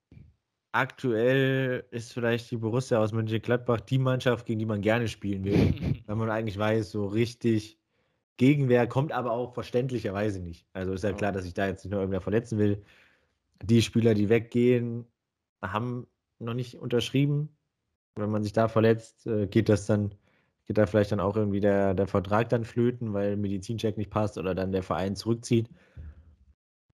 aktuell 0.73 1.85
ist 1.91 2.13
vielleicht 2.13 2.51
die 2.51 2.57
Borussia 2.57 2.99
aus 2.99 3.13
Mönchengladbach 3.13 3.81
die 3.81 3.99
Mannschaft, 3.99 4.47
gegen 4.47 4.59
die 4.59 4.67
man 4.67 4.83
gerne 4.83 5.09
spielen 5.09 5.45
will. 5.45 6.03
wenn 6.07 6.19
man 6.19 6.31
eigentlich 6.31 6.59
weiß, 6.59 6.91
so 6.91 7.07
richtig 7.07 7.79
Gegenwehr 8.37 8.87
kommt 8.87 9.13
aber 9.13 9.31
auch 9.31 9.55
verständlicherweise 9.55 10.41
nicht. 10.41 10.67
Also 10.73 10.93
ist 10.93 11.05
ja 11.05 11.13
klar, 11.13 11.33
dass 11.33 11.45
ich 11.45 11.55
da 11.55 11.69
jetzt 11.69 11.85
nicht 11.85 11.93
noch 11.93 12.01
irgendwer 12.01 12.21
verletzen 12.21 12.59
will. 12.59 12.83
Die 13.63 13.81
Spieler, 13.81 14.15
die 14.15 14.29
weggehen, 14.29 15.07
haben 15.63 16.07
noch 16.45 16.55
nicht 16.55 16.77
unterschrieben. 16.77 17.57
Wenn 18.17 18.31
man 18.31 18.43
sich 18.43 18.53
da 18.53 18.69
verletzt, 18.69 19.27
äh, 19.27 19.47
geht 19.47 19.69
das 19.69 19.87
dann, 19.87 20.15
geht 20.67 20.79
da 20.79 20.87
vielleicht 20.87 21.13
dann 21.13 21.21
auch 21.21 21.37
irgendwie 21.37 21.61
der, 21.61 21.95
der 21.95 22.07
Vertrag 22.07 22.49
dann 22.49 22.65
flöten, 22.65 23.13
weil 23.13 23.37
Medizincheck 23.37 23.97
nicht 23.97 24.11
passt 24.11 24.39
oder 24.39 24.55
dann 24.55 24.73
der 24.73 24.83
Verein 24.83 25.17
zurückzieht. 25.17 25.69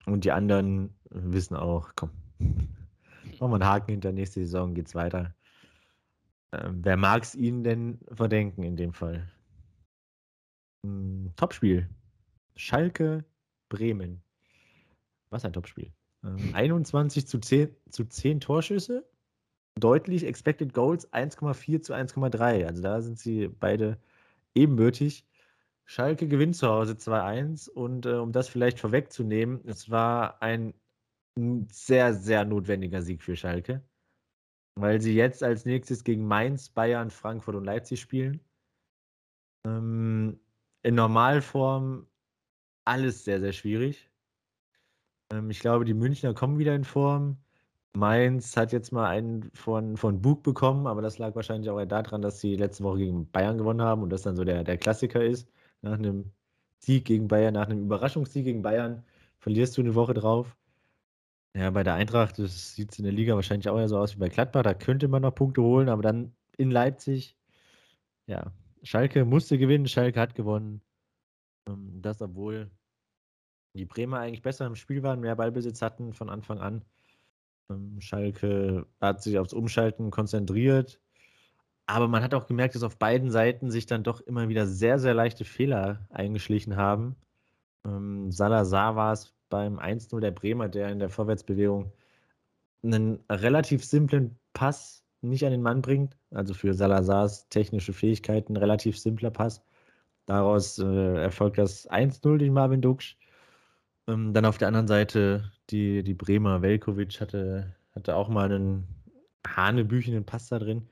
Und 0.06 0.24
die 0.24 0.32
anderen 0.32 0.94
wissen 1.10 1.56
auch, 1.56 1.90
komm, 1.94 2.10
machen 2.38 3.50
wir 3.50 3.54
einen 3.54 3.66
Haken 3.66 3.90
hinter 3.92 4.12
nächste 4.12 4.40
Saison, 4.40 4.74
geht's 4.74 4.94
weiter. 4.94 5.34
Ähm, 6.52 6.80
wer 6.82 6.96
mag 6.96 7.22
es 7.22 7.34
ihnen 7.34 7.62
denn 7.62 7.98
verdenken 8.10 8.62
in 8.62 8.76
dem 8.76 8.92
Fall? 8.92 9.30
Hm, 10.84 11.32
Topspiel. 11.36 11.88
Schalke 12.56 13.24
Bremen. 13.68 14.22
Was 15.30 15.44
ein 15.44 15.52
Topspiel. 15.52 15.92
Ähm, 16.24 16.54
21 16.54 17.26
zu 17.26 17.38
10, 17.38 17.74
zu 17.90 18.04
10 18.04 18.40
Torschüsse. 18.40 19.08
Deutlich 19.80 20.24
Expected 20.24 20.74
Goals 20.74 21.12
1,4 21.12 21.82
zu 21.82 21.94
1,3. 21.94 22.66
Also 22.66 22.82
da 22.82 23.00
sind 23.00 23.18
sie 23.18 23.48
beide 23.48 23.98
ebenbürtig. 24.54 25.26
Schalke 25.84 26.28
gewinnt 26.28 26.56
zu 26.56 26.68
Hause 26.68 26.92
2-1 26.94 27.68
und 27.68 28.06
äh, 28.06 28.14
um 28.14 28.32
das 28.32 28.48
vielleicht 28.48 28.78
vorwegzunehmen, 28.78 29.60
es 29.66 29.90
war 29.90 30.40
ein 30.40 30.74
sehr, 31.68 32.14
sehr 32.14 32.44
notwendiger 32.44 33.02
Sieg 33.02 33.22
für 33.22 33.34
Schalke, 33.36 33.82
weil 34.76 35.00
sie 35.00 35.14
jetzt 35.14 35.42
als 35.42 35.64
nächstes 35.64 36.04
gegen 36.04 36.26
Mainz, 36.26 36.68
Bayern, 36.68 37.10
Frankfurt 37.10 37.56
und 37.56 37.64
Leipzig 37.64 38.00
spielen. 38.00 38.40
Ähm, 39.66 40.38
in 40.82 40.94
Normalform 40.94 42.06
alles 42.84 43.24
sehr, 43.24 43.40
sehr 43.40 43.52
schwierig. 43.52 44.10
Ähm, 45.32 45.50
ich 45.50 45.60
glaube, 45.60 45.84
die 45.84 45.94
Münchner 45.94 46.34
kommen 46.34 46.58
wieder 46.58 46.74
in 46.74 46.84
Form. 46.84 47.38
Mainz 47.92 48.56
hat 48.56 48.72
jetzt 48.72 48.92
mal 48.92 49.08
einen 49.08 49.50
von, 49.52 49.96
von 49.96 50.22
Bug 50.22 50.42
bekommen, 50.42 50.86
aber 50.86 51.02
das 51.02 51.18
lag 51.18 51.34
wahrscheinlich 51.34 51.70
auch 51.70 51.84
daran, 51.84 52.22
dass 52.22 52.40
sie 52.40 52.56
letzte 52.56 52.84
Woche 52.84 52.98
gegen 52.98 53.30
Bayern 53.30 53.58
gewonnen 53.58 53.82
haben 53.82 54.02
und 54.02 54.10
das 54.10 54.22
dann 54.22 54.36
so 54.36 54.44
der, 54.44 54.64
der 54.64 54.78
Klassiker 54.78 55.22
ist 55.24 55.48
nach 55.82 55.94
einem 55.94 56.32
Sieg 56.78 57.04
gegen 57.04 57.28
Bayern, 57.28 57.54
nach 57.54 57.66
einem 57.66 57.82
Überraschungssieg 57.84 58.44
gegen 58.44 58.62
Bayern, 58.62 59.04
verlierst 59.38 59.76
du 59.76 59.82
eine 59.82 59.94
Woche 59.94 60.14
drauf. 60.14 60.56
Ja, 61.56 61.70
bei 61.70 61.82
der 61.82 61.94
Eintracht 61.94 62.36
sieht 62.36 62.92
es 62.92 62.98
in 62.98 63.04
der 63.04 63.12
Liga 63.12 63.34
wahrscheinlich 63.34 63.68
auch 63.68 63.78
eher 63.78 63.88
so 63.88 63.98
aus 63.98 64.14
wie 64.14 64.20
bei 64.20 64.28
Gladbach. 64.28 64.62
Da 64.62 64.74
könnte 64.74 65.08
man 65.08 65.22
noch 65.22 65.34
Punkte 65.34 65.62
holen, 65.62 65.88
aber 65.88 66.02
dann 66.02 66.32
in 66.56 66.70
Leipzig, 66.70 67.36
ja, 68.26 68.52
Schalke 68.82 69.24
musste 69.24 69.58
gewinnen, 69.58 69.88
Schalke 69.88 70.20
hat 70.20 70.34
gewonnen. 70.34 70.80
Ähm, 71.68 72.00
das, 72.02 72.22
obwohl 72.22 72.70
die 73.74 73.84
Bremer 73.84 74.20
eigentlich 74.20 74.42
besser 74.42 74.66
im 74.66 74.76
Spiel 74.76 75.02
waren, 75.02 75.20
mehr 75.20 75.36
Ballbesitz 75.36 75.82
hatten 75.82 76.12
von 76.12 76.30
Anfang 76.30 76.60
an. 76.60 76.84
Ähm, 77.70 78.00
Schalke 78.00 78.86
hat 79.00 79.22
sich 79.22 79.38
aufs 79.38 79.52
Umschalten 79.52 80.10
konzentriert, 80.10 81.00
aber 81.86 82.08
man 82.08 82.22
hat 82.22 82.34
auch 82.34 82.46
gemerkt, 82.46 82.74
dass 82.74 82.82
auf 82.82 82.98
beiden 82.98 83.30
Seiten 83.30 83.70
sich 83.70 83.86
dann 83.86 84.04
doch 84.04 84.20
immer 84.20 84.48
wieder 84.48 84.66
sehr, 84.66 84.98
sehr 84.98 85.14
leichte 85.14 85.44
Fehler 85.44 86.06
eingeschlichen 86.10 86.76
haben. 86.76 87.16
Ähm, 87.86 88.30
Salazar 88.30 88.96
war 88.96 89.12
es 89.12 89.34
beim 89.48 89.78
1-0 89.78 90.20
der 90.20 90.30
Bremer, 90.30 90.68
der 90.68 90.90
in 90.90 90.98
der 91.00 91.10
Vorwärtsbewegung 91.10 91.92
einen 92.82 93.20
relativ 93.30 93.84
simplen 93.84 94.38
Pass 94.52 95.04
nicht 95.22 95.44
an 95.44 95.52
den 95.52 95.62
Mann 95.62 95.82
bringt. 95.82 96.16
Also 96.30 96.54
für 96.54 96.74
Salazars 96.74 97.48
technische 97.48 97.92
Fähigkeiten 97.92 98.56
relativ 98.56 98.98
simpler 98.98 99.30
Pass. 99.30 99.62
Daraus 100.26 100.78
äh, 100.78 101.22
erfolgt 101.22 101.58
das 101.58 101.90
1-0 101.90 102.38
durch 102.38 102.50
Marvin 102.50 102.82
Duksch. 102.82 103.16
Ähm, 104.06 104.32
dann 104.32 104.44
auf 104.44 104.58
der 104.58 104.68
anderen 104.68 104.88
Seite 104.88 105.52
die, 105.70 106.02
die 106.02 106.14
Bremer 106.14 106.62
Velkovic 106.62 107.20
hatte, 107.20 107.74
hatte 107.92 108.16
auch 108.16 108.28
mal 108.28 108.52
einen 108.52 108.86
hanebüchenden 109.46 110.24
Pass 110.24 110.48
da 110.48 110.58
drin 110.58 110.88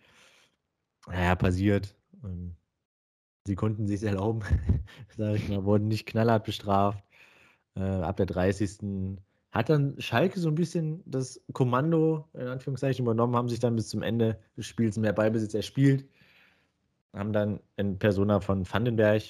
naja, 1.08 1.34
passiert. 1.34 1.94
Ähm, 2.24 2.54
sie 3.46 3.54
konnten 3.54 3.86
sich 3.86 4.02
erlauben, 4.02 4.40
sage 5.16 5.36
ich 5.36 5.48
mal, 5.48 5.64
wurden 5.64 5.88
nicht 5.88 6.06
knallhart 6.06 6.44
bestraft. 6.44 7.02
Äh, 7.76 7.80
ab 7.80 8.16
der 8.16 8.26
30. 8.26 9.18
hat 9.52 9.68
dann 9.68 10.00
Schalke 10.00 10.38
so 10.40 10.48
ein 10.48 10.54
bisschen 10.54 11.02
das 11.06 11.40
Kommando 11.52 12.28
in 12.34 12.46
Anführungszeichen 12.46 13.04
übernommen, 13.04 13.36
haben 13.36 13.48
sich 13.48 13.60
dann 13.60 13.76
bis 13.76 13.88
zum 13.88 14.02
Ende 14.02 14.38
des 14.56 14.66
Spiels 14.66 14.98
mehr 14.98 15.12
Ballbesitz 15.12 15.54
erspielt, 15.54 16.06
haben 17.14 17.32
dann 17.32 17.60
in 17.76 17.98
Persona 17.98 18.40
von 18.40 18.70
Vandenberg, 18.70 19.22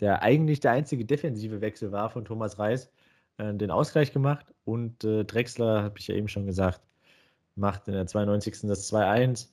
der 0.00 0.22
eigentlich 0.22 0.60
der 0.60 0.72
einzige 0.72 1.04
defensive 1.04 1.60
Wechsel 1.60 1.92
war 1.92 2.10
von 2.10 2.24
Thomas 2.24 2.58
Reis, 2.58 2.90
äh, 3.38 3.54
den 3.54 3.70
Ausgleich 3.70 4.12
gemacht 4.12 4.46
und 4.64 5.04
äh, 5.04 5.24
Drexler, 5.24 5.82
habe 5.82 5.98
ich 5.98 6.08
ja 6.08 6.14
eben 6.14 6.28
schon 6.28 6.46
gesagt, 6.46 6.80
macht 7.56 7.88
in 7.88 7.94
der 7.94 8.06
92. 8.06 8.62
das 8.62 8.92
2-1 8.92 9.48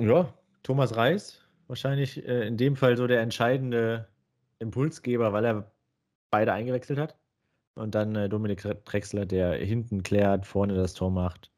ja, 0.00 0.32
Thomas 0.62 0.96
Reis, 0.96 1.40
wahrscheinlich 1.66 2.24
äh, 2.24 2.46
in 2.46 2.56
dem 2.56 2.76
Fall 2.76 2.96
so 2.96 3.06
der 3.06 3.20
entscheidende 3.20 4.08
Impulsgeber, 4.60 5.32
weil 5.32 5.44
er 5.44 5.72
beide 6.30 6.52
eingewechselt 6.52 6.98
hat. 6.98 7.16
Und 7.74 7.94
dann 7.94 8.14
äh, 8.14 8.28
Dominik 8.28 8.62
Drexler, 8.84 9.26
der 9.26 9.54
hinten 9.54 10.02
klärt, 10.02 10.46
vorne 10.46 10.74
das 10.74 10.94
Tor 10.94 11.10
macht. 11.10 11.52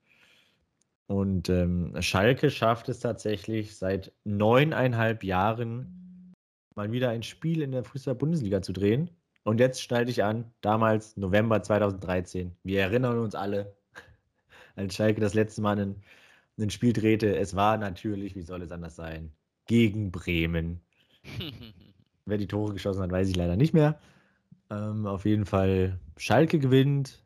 Und 1.07 1.49
ähm, 1.49 1.95
Schalke 2.01 2.51
schafft 2.51 2.89
es 2.89 3.01
tatsächlich 3.01 3.77
seit 3.77 4.13
neuneinhalb 4.25 5.25
Jahren 5.25 6.35
mal 6.77 6.93
wieder 6.93 7.11
ein 7.11 7.23
Spiel 7.23 7.63
in 7.63 7.73
der 7.73 7.85
Fußball-Bundesliga 7.85 8.63
zu 8.63 8.73
drehen. 8.73 9.11
Und 9.43 9.59
jetzt 9.59 9.83
schneide 9.83 10.11
ich 10.11 10.23
an, 10.23 10.53
damals 10.61 11.17
November 11.17 11.63
2013. 11.63 12.57
Wir 12.63 12.83
erinnern 12.83 13.19
uns 13.19 13.35
alle, 13.35 13.75
als 14.77 14.95
Schalke 14.95 15.21
das 15.21 15.35
letzte 15.35 15.63
Mal 15.63 15.79
ein, 15.79 16.03
ein 16.59 16.71
Spiel 16.71 16.93
drehte. 16.93 17.37
Es 17.37 17.57
war 17.57 17.79
natürlich, 17.79 18.37
wie 18.37 18.43
soll 18.43 18.63
es 18.63 18.73
anders 18.73 18.97
sein, 18.97 19.33
gegen 19.67 20.11
Bremen. 20.11 20.81
Wer 22.27 22.39
die 22.39 22.49
Tore 22.49 22.75
geschossen 22.75 23.03
hat, 23.03 23.11
weiß 23.11 23.29
ich 23.29 23.37
leider 23.37 23.57
nicht 23.57 23.75
mehr. 23.75 23.99
Ähm, 24.71 25.07
auf 25.07 25.25
jeden 25.25 25.47
Fall, 25.47 25.99
Schalke 26.17 26.59
gewinnt. 26.59 27.25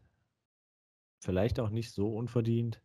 Vielleicht 1.20 1.58
auch 1.58 1.70
nicht 1.70 1.92
so 1.92 2.14
unverdient. 2.14 2.80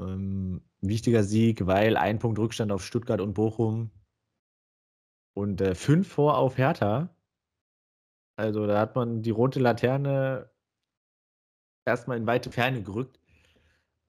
Ähm, 0.00 0.62
wichtiger 0.80 1.24
Sieg, 1.24 1.66
weil 1.66 1.96
ein 1.96 2.18
Punkt 2.18 2.38
Rückstand 2.38 2.70
auf 2.70 2.84
Stuttgart 2.84 3.20
und 3.20 3.34
Bochum 3.34 3.90
und 5.34 5.60
äh, 5.60 5.74
fünf 5.74 6.08
vor 6.08 6.36
auf 6.36 6.58
Hertha. 6.58 7.10
Also 8.38 8.68
da 8.68 8.78
hat 8.78 8.94
man 8.94 9.20
die 9.20 9.30
rote 9.30 9.58
Laterne 9.58 10.48
erstmal 11.84 12.18
in 12.18 12.26
weite 12.26 12.52
Ferne 12.52 12.82
gerückt. 12.82 13.18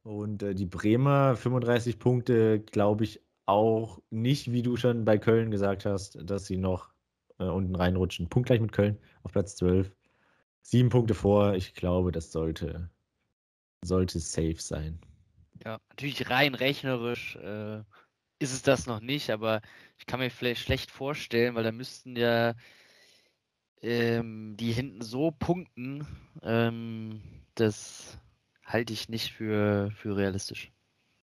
Und 0.03 0.43
äh, 0.43 0.53
die 0.53 0.67
Bremer 0.67 1.35
35 1.35 1.97
Punkte, 1.97 2.59
glaube 2.59 3.05
ich, 3.05 3.21
auch 3.47 3.99
nicht, 4.11 4.51
wie 4.51 4.61
du 4.61 4.77
schon 4.77 5.03
bei 5.03 5.17
Köln 5.17 5.49
gesagt 5.49 5.83
hast, 5.83 6.19
dass 6.21 6.45
sie 6.45 6.57
noch 6.57 6.91
äh, 7.39 7.45
unten 7.45 7.75
reinrutschen. 7.75 8.29
Punktgleich 8.29 8.61
mit 8.61 8.71
Köln 8.71 8.99
auf 9.23 9.31
Platz 9.31 9.55
12. 9.55 9.91
Sieben 10.61 10.89
Punkte 10.89 11.15
vor. 11.15 11.55
Ich 11.55 11.73
glaube, 11.73 12.11
das 12.11 12.31
sollte, 12.31 12.91
sollte 13.83 14.19
safe 14.19 14.59
sein. 14.59 14.99
Ja, 15.65 15.79
natürlich 15.89 16.29
rein 16.29 16.53
rechnerisch 16.53 17.35
äh, 17.37 17.79
ist 18.37 18.53
es 18.53 18.61
das 18.61 18.85
noch 18.85 18.99
nicht, 18.99 19.31
aber 19.31 19.61
ich 19.97 20.05
kann 20.05 20.19
mir 20.19 20.29
vielleicht 20.29 20.61
schlecht 20.61 20.91
vorstellen, 20.91 21.55
weil 21.55 21.63
da 21.63 21.71
müssten 21.71 22.15
ja 22.15 22.53
ähm, 23.81 24.55
die 24.57 24.71
hinten 24.71 25.01
so 25.01 25.31
punkten, 25.31 26.05
ähm, 26.43 27.21
das 27.55 28.17
halte 28.65 28.93
ich 28.93 29.09
nicht 29.09 29.31
für, 29.31 29.91
für 29.95 30.15
realistisch. 30.15 30.71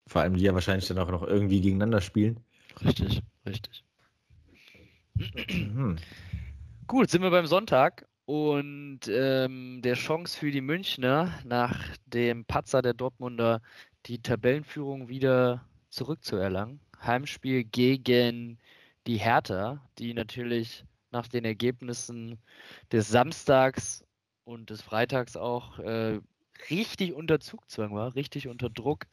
Vor 0.06 0.22
allem 0.22 0.36
die 0.36 0.44
ja 0.44 0.54
wahrscheinlich 0.54 0.86
dann 0.86 0.98
auch 0.98 1.10
noch 1.10 1.22
irgendwie 1.22 1.60
gegeneinander 1.60 2.00
spielen. 2.00 2.40
Richtig, 2.84 3.22
richtig. 3.46 3.84
Hm. 5.48 5.96
Gut, 6.86 7.10
sind 7.10 7.22
wir 7.22 7.30
beim 7.30 7.46
Sonntag 7.46 8.06
und 8.26 9.00
ähm, 9.08 9.80
der 9.82 9.94
Chance 9.94 10.38
für 10.38 10.50
die 10.50 10.60
Münchner 10.60 11.32
nach 11.44 11.78
dem 12.06 12.44
Patzer 12.44 12.82
der 12.82 12.94
Dortmunder 12.94 13.62
die 14.06 14.20
Tabellenführung 14.20 15.08
wieder 15.08 15.64
zurückzuerlangen. 15.90 16.80
Heimspiel 17.02 17.64
gegen 17.64 18.58
die 19.06 19.18
Hertha, 19.18 19.80
die 19.98 20.14
natürlich 20.14 20.84
nach 21.14 21.28
den 21.28 21.44
Ergebnissen 21.46 22.38
des 22.92 23.08
Samstags 23.08 24.04
und 24.44 24.70
des 24.70 24.82
Freitags 24.82 25.36
auch 25.36 25.78
äh, 25.78 26.20
richtig 26.70 27.14
unter 27.14 27.40
Zugzwang 27.40 27.94
war, 27.94 28.14
richtig 28.14 28.48
unter 28.48 28.70
Druck. 28.70 29.06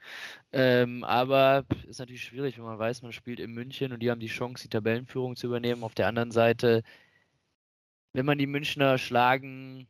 Ähm, 0.51 1.03
aber 1.03 1.65
ist 1.87 1.99
natürlich 1.99 2.23
schwierig, 2.23 2.57
wenn 2.57 2.65
man 2.65 2.79
weiß, 2.79 3.01
man 3.03 3.13
spielt 3.13 3.39
in 3.39 3.53
München 3.53 3.93
und 3.93 4.01
die 4.01 4.11
haben 4.11 4.19
die 4.19 4.27
Chance, 4.27 4.63
die 4.63 4.69
Tabellenführung 4.69 5.35
zu 5.35 5.47
übernehmen. 5.47 5.83
Auf 5.83 5.95
der 5.95 6.07
anderen 6.07 6.31
Seite, 6.31 6.83
wenn 8.13 8.25
man 8.25 8.37
die 8.37 8.47
Münchner 8.47 8.97
schlagen 8.97 9.87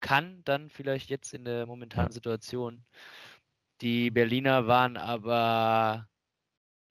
kann, 0.00 0.42
dann 0.44 0.70
vielleicht 0.70 1.10
jetzt 1.10 1.34
in 1.34 1.44
der 1.44 1.66
momentanen 1.66 2.12
Situation. 2.12 2.84
Die 3.80 4.10
Berliner 4.10 4.66
waren 4.66 4.96
aber, 4.96 6.08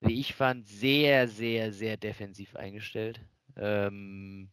wie 0.00 0.20
ich 0.20 0.34
fand, 0.34 0.68
sehr, 0.68 1.28
sehr, 1.28 1.72
sehr 1.72 1.96
defensiv 1.96 2.56
eingestellt. 2.56 3.20
Ähm, 3.60 4.48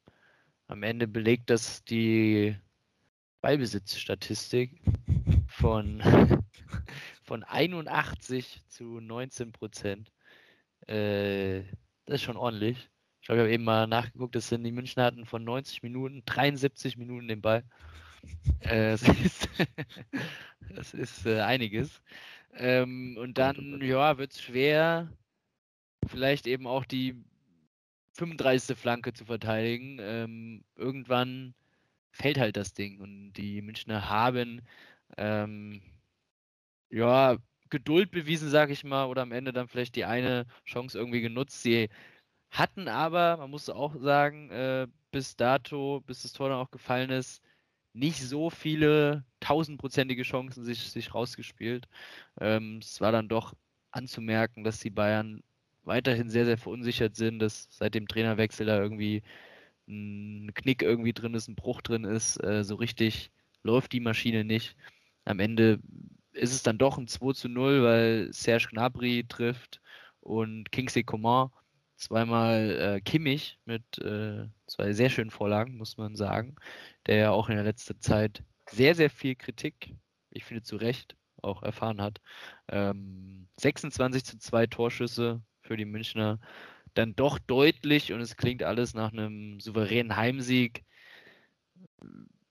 am 0.68 0.84
Ende 0.84 1.08
belegt 1.08 1.50
das 1.50 1.84
die 1.86 2.58
Ballbesitzstatistik 3.42 4.82
von, 5.48 6.02
von 7.24 7.44
81 7.44 8.64
zu 8.68 9.00
19 9.00 9.54
Prozent. 9.54 10.12
Äh, 10.88 11.64
das 12.06 12.16
ist 12.16 12.24
schon 12.24 12.38
ordentlich. 12.38 12.90
Ich 13.22 13.28
glaube, 13.28 13.42
ich 13.42 13.44
habe 13.46 13.54
eben 13.54 13.64
mal 13.64 13.88
nachgeguckt, 13.88 14.36
das 14.36 14.50
sind 14.50 14.64
die 14.64 14.72
Münchner 14.72 15.06
hatten 15.06 15.26
von 15.26 15.44
90 15.44 15.84
Minuten 15.84 16.24
73 16.26 16.98
Minuten 16.98 17.30
den 17.30 17.42
Ball. 17.42 17.64
Äh, 18.60 18.92
das 18.92 19.04
ist, 19.04 19.50
das 20.70 20.94
ist 20.94 21.26
äh, 21.26 21.40
einiges. 21.42 22.02
Ähm, 22.54 23.18
und 23.20 23.38
dann, 23.38 23.82
ja, 23.82 24.18
wird 24.18 24.34
es 24.34 24.42
schwer, 24.42 25.10
vielleicht 26.08 26.48
eben 26.48 26.68
auch 26.68 26.86
die 26.86 27.24
35. 28.18 28.78
Flanke 28.78 29.14
zu 29.14 29.26
verteidigen. 29.26 30.00
Ähm, 30.02 30.64
irgendwann 30.76 31.54
fällt 32.12 32.40
halt 32.40 32.58
das 32.58 32.74
Ding. 32.74 33.00
Und 33.00 33.34
die 33.34 33.62
Münchner 33.62 34.10
haben 34.10 34.62
ähm, 35.18 35.82
ja 36.90 37.38
Geduld 37.70 38.12
bewiesen, 38.12 38.50
sag 38.50 38.70
ich 38.70 38.84
mal, 38.84 39.06
oder 39.06 39.24
am 39.24 39.32
Ende 39.32 39.54
dann 39.54 39.68
vielleicht 39.68 39.96
die 39.96 40.06
eine 40.06 40.46
Chance 40.66 40.98
irgendwie 40.98 41.22
genutzt. 41.22 41.62
Sie 41.64 41.90
hatten 42.52 42.88
aber, 42.88 43.38
man 43.38 43.52
muss 43.52 43.70
auch 43.70 43.96
sagen, 43.98 44.50
äh, 44.52 44.88
bis 45.12 45.36
dato, 45.36 46.02
bis 46.06 46.24
das 46.24 46.34
Tor 46.34 46.50
dann 46.50 46.60
auch 46.60 46.72
gefallen 46.72 47.10
ist, 47.12 47.42
nicht 47.94 48.22
so 48.22 48.50
viele 48.50 49.26
tausendprozentige 49.40 50.24
Chancen 50.24 50.64
sich, 50.64 50.92
sich 50.92 51.14
rausgespielt. 51.14 51.88
Ähm, 52.40 52.80
es 52.82 53.02
war 53.02 53.12
dann 53.12 53.28
doch 53.30 53.54
anzumerken, 53.92 54.64
dass 54.64 54.80
die 54.80 54.90
Bayern 54.92 55.44
weiterhin 55.88 56.30
sehr, 56.30 56.46
sehr 56.46 56.58
verunsichert 56.58 57.16
sind, 57.16 57.40
dass 57.40 57.68
seit 57.72 57.96
dem 57.96 58.08
Trainerwechsel 58.08 58.66
da 58.66 58.80
irgendwie 58.80 59.24
ein 59.88 60.54
Knick 60.54 60.84
irgendwie 60.84 61.14
drin 61.14 61.34
ist, 61.34 61.48
ein 61.48 61.56
Bruch 61.56 61.82
drin 61.82 62.04
ist, 62.04 62.44
äh, 62.44 62.64
so 62.64 62.76
richtig 62.76 63.32
läuft 63.64 63.94
die 63.94 64.00
Maschine 64.00 64.44
nicht. 64.44 64.76
Am 65.26 65.40
Ende 65.40 65.80
ist 66.34 66.54
es 66.54 66.64
dann 66.64 66.78
doch 66.78 66.98
ein 66.98 67.08
2 67.08 67.34
zu 67.34 67.50
0, 67.50 67.84
weil 67.84 68.34
Serge 68.34 68.68
Gnabry 68.72 69.26
trifft 69.28 69.82
und 70.22 70.72
Kingsley 70.72 71.04
Coman 71.04 71.50
zweimal 71.96 72.98
äh, 72.98 73.02
Kimmich 73.02 73.60
mit 73.66 73.84
äh, 74.00 74.48
zwei 74.68 74.94
sehr 74.94 75.10
schönen 75.10 75.32
Vorlagen, 75.32 75.78
muss 75.78 75.98
man 75.98 76.16
sagen, 76.16 76.56
der 77.08 77.18
ja 77.18 77.32
auch 77.32 77.50
in 77.50 77.56
der 77.56 77.66
letzten 77.66 78.00
Zeit 78.00 78.44
sehr, 78.70 78.96
sehr 78.96 79.10
viel 79.10 79.36
Kritik, 79.36 79.96
ich 80.32 80.44
finde 80.44 80.64
zu 80.64 80.76
Recht, 80.78 81.16
auch 81.42 81.64
erfahren 81.64 82.02
hat. 82.02 82.22
Ähm, 82.68 83.48
26 83.58 84.26
zu 84.26 84.38
2 84.38 84.68
Torschüsse 84.68 85.42
für 85.68 85.78
die 85.78 85.86
Münchner 85.86 86.40
dann 86.94 87.16
doch 87.16 87.40
deutlich 87.40 88.14
und 88.14 88.22
es 88.22 88.38
klingt 88.38 88.64
alles 88.64 88.94
nach 88.94 89.12
einem 89.12 89.60
souveränen 89.60 90.16
Heimsieg. 90.18 90.84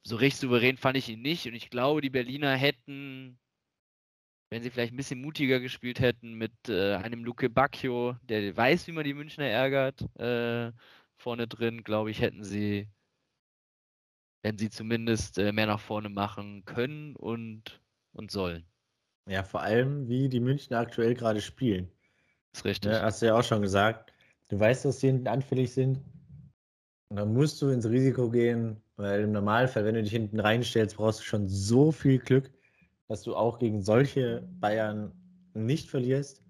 So 0.04 0.16
recht 0.16 0.36
souverän 0.36 0.76
fand 0.76 0.96
ich 0.96 1.08
ihn 1.08 1.22
nicht 1.22 1.46
und 1.46 1.54
ich 1.54 1.70
glaube, 1.70 2.00
die 2.00 2.10
Berliner 2.10 2.54
hätten, 2.54 3.38
wenn 4.50 4.62
sie 4.62 4.70
vielleicht 4.70 4.92
ein 4.92 4.96
bisschen 4.96 5.20
mutiger 5.20 5.60
gespielt 5.60 6.00
hätten 6.00 6.34
mit 6.34 6.52
äh, 6.68 6.94
einem 6.94 7.24
Luke 7.24 7.50
Bacchio, 7.50 8.16
der 8.22 8.56
weiß, 8.56 8.86
wie 8.86 8.92
man 8.92 9.04
die 9.04 9.14
Münchner 9.14 9.46
ärgert, 9.46 10.02
äh, 10.18 10.72
vorne 11.16 11.48
drin, 11.48 11.82
glaube 11.82 12.10
ich, 12.10 12.20
hätten 12.20 12.44
sie, 12.44 12.88
wenn 14.42 14.58
sie 14.58 14.70
zumindest 14.70 15.38
äh, 15.38 15.52
mehr 15.52 15.66
nach 15.66 15.80
vorne 15.80 16.08
machen 16.08 16.64
können 16.64 17.16
und, 17.16 17.80
und 18.12 18.30
sollen. 18.30 18.64
Ja, 19.28 19.42
vor 19.42 19.62
allem, 19.62 20.08
wie 20.08 20.28
die 20.28 20.40
Münchner 20.40 20.78
aktuell 20.78 21.14
gerade 21.14 21.40
spielen. 21.40 21.90
Ist 22.56 22.64
richtig. 22.64 22.92
Ja, 22.92 23.02
hast 23.02 23.20
du 23.20 23.26
ja 23.26 23.38
auch 23.38 23.44
schon 23.44 23.60
gesagt. 23.60 24.14
Du 24.48 24.58
weißt, 24.58 24.86
dass 24.86 25.00
die 25.00 25.08
hinten 25.08 25.28
anfällig 25.28 25.74
sind. 25.74 26.00
Und 27.10 27.16
dann 27.16 27.34
musst 27.34 27.60
du 27.60 27.68
ins 27.68 27.86
Risiko 27.86 28.30
gehen, 28.30 28.80
weil 28.96 29.24
im 29.24 29.32
Normalfall, 29.32 29.84
wenn 29.84 29.94
du 29.94 30.02
dich 30.02 30.12
hinten 30.12 30.40
reinstellst, 30.40 30.96
brauchst 30.96 31.20
du 31.20 31.24
schon 31.24 31.48
so 31.48 31.92
viel 31.92 32.18
Glück, 32.18 32.50
dass 33.08 33.22
du 33.22 33.36
auch 33.36 33.58
gegen 33.58 33.82
solche 33.82 34.42
Bayern 34.58 35.12
nicht 35.52 35.90
verlierst. 35.90 36.42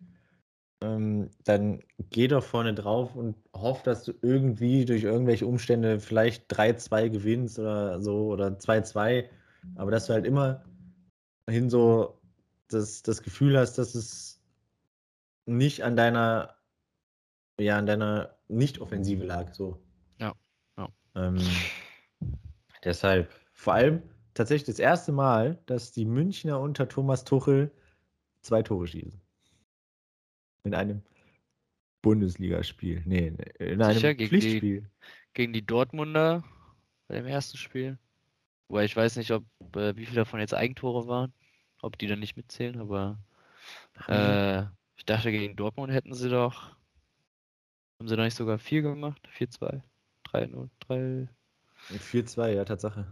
Ähm, 0.80 1.30
dann 1.42 1.82
geh 2.10 2.28
doch 2.28 2.44
vorne 2.44 2.72
drauf 2.72 3.16
und 3.16 3.34
hoff, 3.52 3.82
dass 3.82 4.04
du 4.04 4.12
irgendwie 4.22 4.84
durch 4.84 5.02
irgendwelche 5.02 5.46
Umstände 5.46 5.98
vielleicht 5.98 6.44
3-2 6.56 7.08
gewinnst 7.08 7.58
oder 7.58 8.00
so 8.00 8.28
oder 8.28 8.60
2-2. 8.60 9.28
Aber 9.74 9.90
dass 9.90 10.06
du 10.06 10.12
halt 10.12 10.24
immer 10.24 10.62
hin 11.50 11.68
so 11.68 12.20
das, 12.68 13.02
das 13.02 13.22
Gefühl 13.24 13.58
hast, 13.58 13.76
dass 13.78 13.96
es 13.96 14.35
nicht 15.46 15.82
an 15.82 15.96
deiner 15.96 16.56
ja 17.58 17.78
an 17.78 17.86
deiner 17.86 18.36
Nicht-Offensive 18.48 19.24
lag. 19.24 19.54
So. 19.54 19.82
Ja. 20.18 20.34
ja. 20.76 20.88
Ähm, 21.14 21.38
deshalb, 22.84 23.32
vor 23.52 23.74
allem 23.74 24.02
tatsächlich 24.34 24.66
das 24.66 24.78
erste 24.78 25.12
Mal, 25.12 25.58
dass 25.66 25.92
die 25.92 26.04
Münchner 26.04 26.60
unter 26.60 26.88
Thomas 26.88 27.24
Tuchel 27.24 27.70
zwei 28.42 28.62
Tore 28.62 28.86
schießen. 28.86 29.20
In 30.64 30.74
einem 30.74 31.02
Bundesligaspiel. 32.02 33.02
Nee, 33.06 33.32
in 33.58 33.82
einem 33.82 33.94
Sicher, 33.94 34.14
gegen 34.14 34.28
Pflichtspiel. 34.28 34.80
Die, 34.82 34.86
gegen 35.32 35.52
die 35.52 35.64
Dortmunder 35.64 36.44
bei 37.08 37.16
dem 37.16 37.26
ersten 37.26 37.56
Spiel. 37.56 37.98
Wobei 38.68 38.84
ich 38.84 38.96
weiß 38.96 39.16
nicht, 39.16 39.30
ob 39.30 39.44
äh, 39.76 39.96
wie 39.96 40.06
viele 40.06 40.16
davon 40.16 40.40
jetzt 40.40 40.54
Eigentore 40.54 41.06
waren, 41.06 41.32
ob 41.80 41.96
die 41.98 42.06
dann 42.06 42.20
nicht 42.20 42.36
mitzählen, 42.36 42.80
aber 42.80 43.18
Äh, 44.08 44.64
ich 44.96 45.04
dachte, 45.04 45.30
gegen 45.30 45.56
Dortmund 45.56 45.92
hätten 45.92 46.14
sie 46.14 46.28
doch. 46.28 46.76
Haben 47.98 48.08
sie 48.08 48.16
da 48.16 48.24
nicht 48.24 48.36
sogar 48.36 48.58
4 48.58 48.82
gemacht? 48.82 49.28
4-2? 49.28 49.82
3-0? 50.24 50.68
3. 50.80 51.28
4-2, 51.98 52.54
ja, 52.54 52.64
Tatsache. 52.64 53.06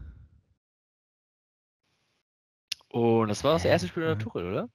Und 2.88 3.28
das 3.28 3.42
war 3.42 3.54
das 3.54 3.64
erste 3.64 3.88
Spiel 3.88 4.04
der 4.04 4.18
Tuchel, 4.18 4.48
oder? 4.48 4.68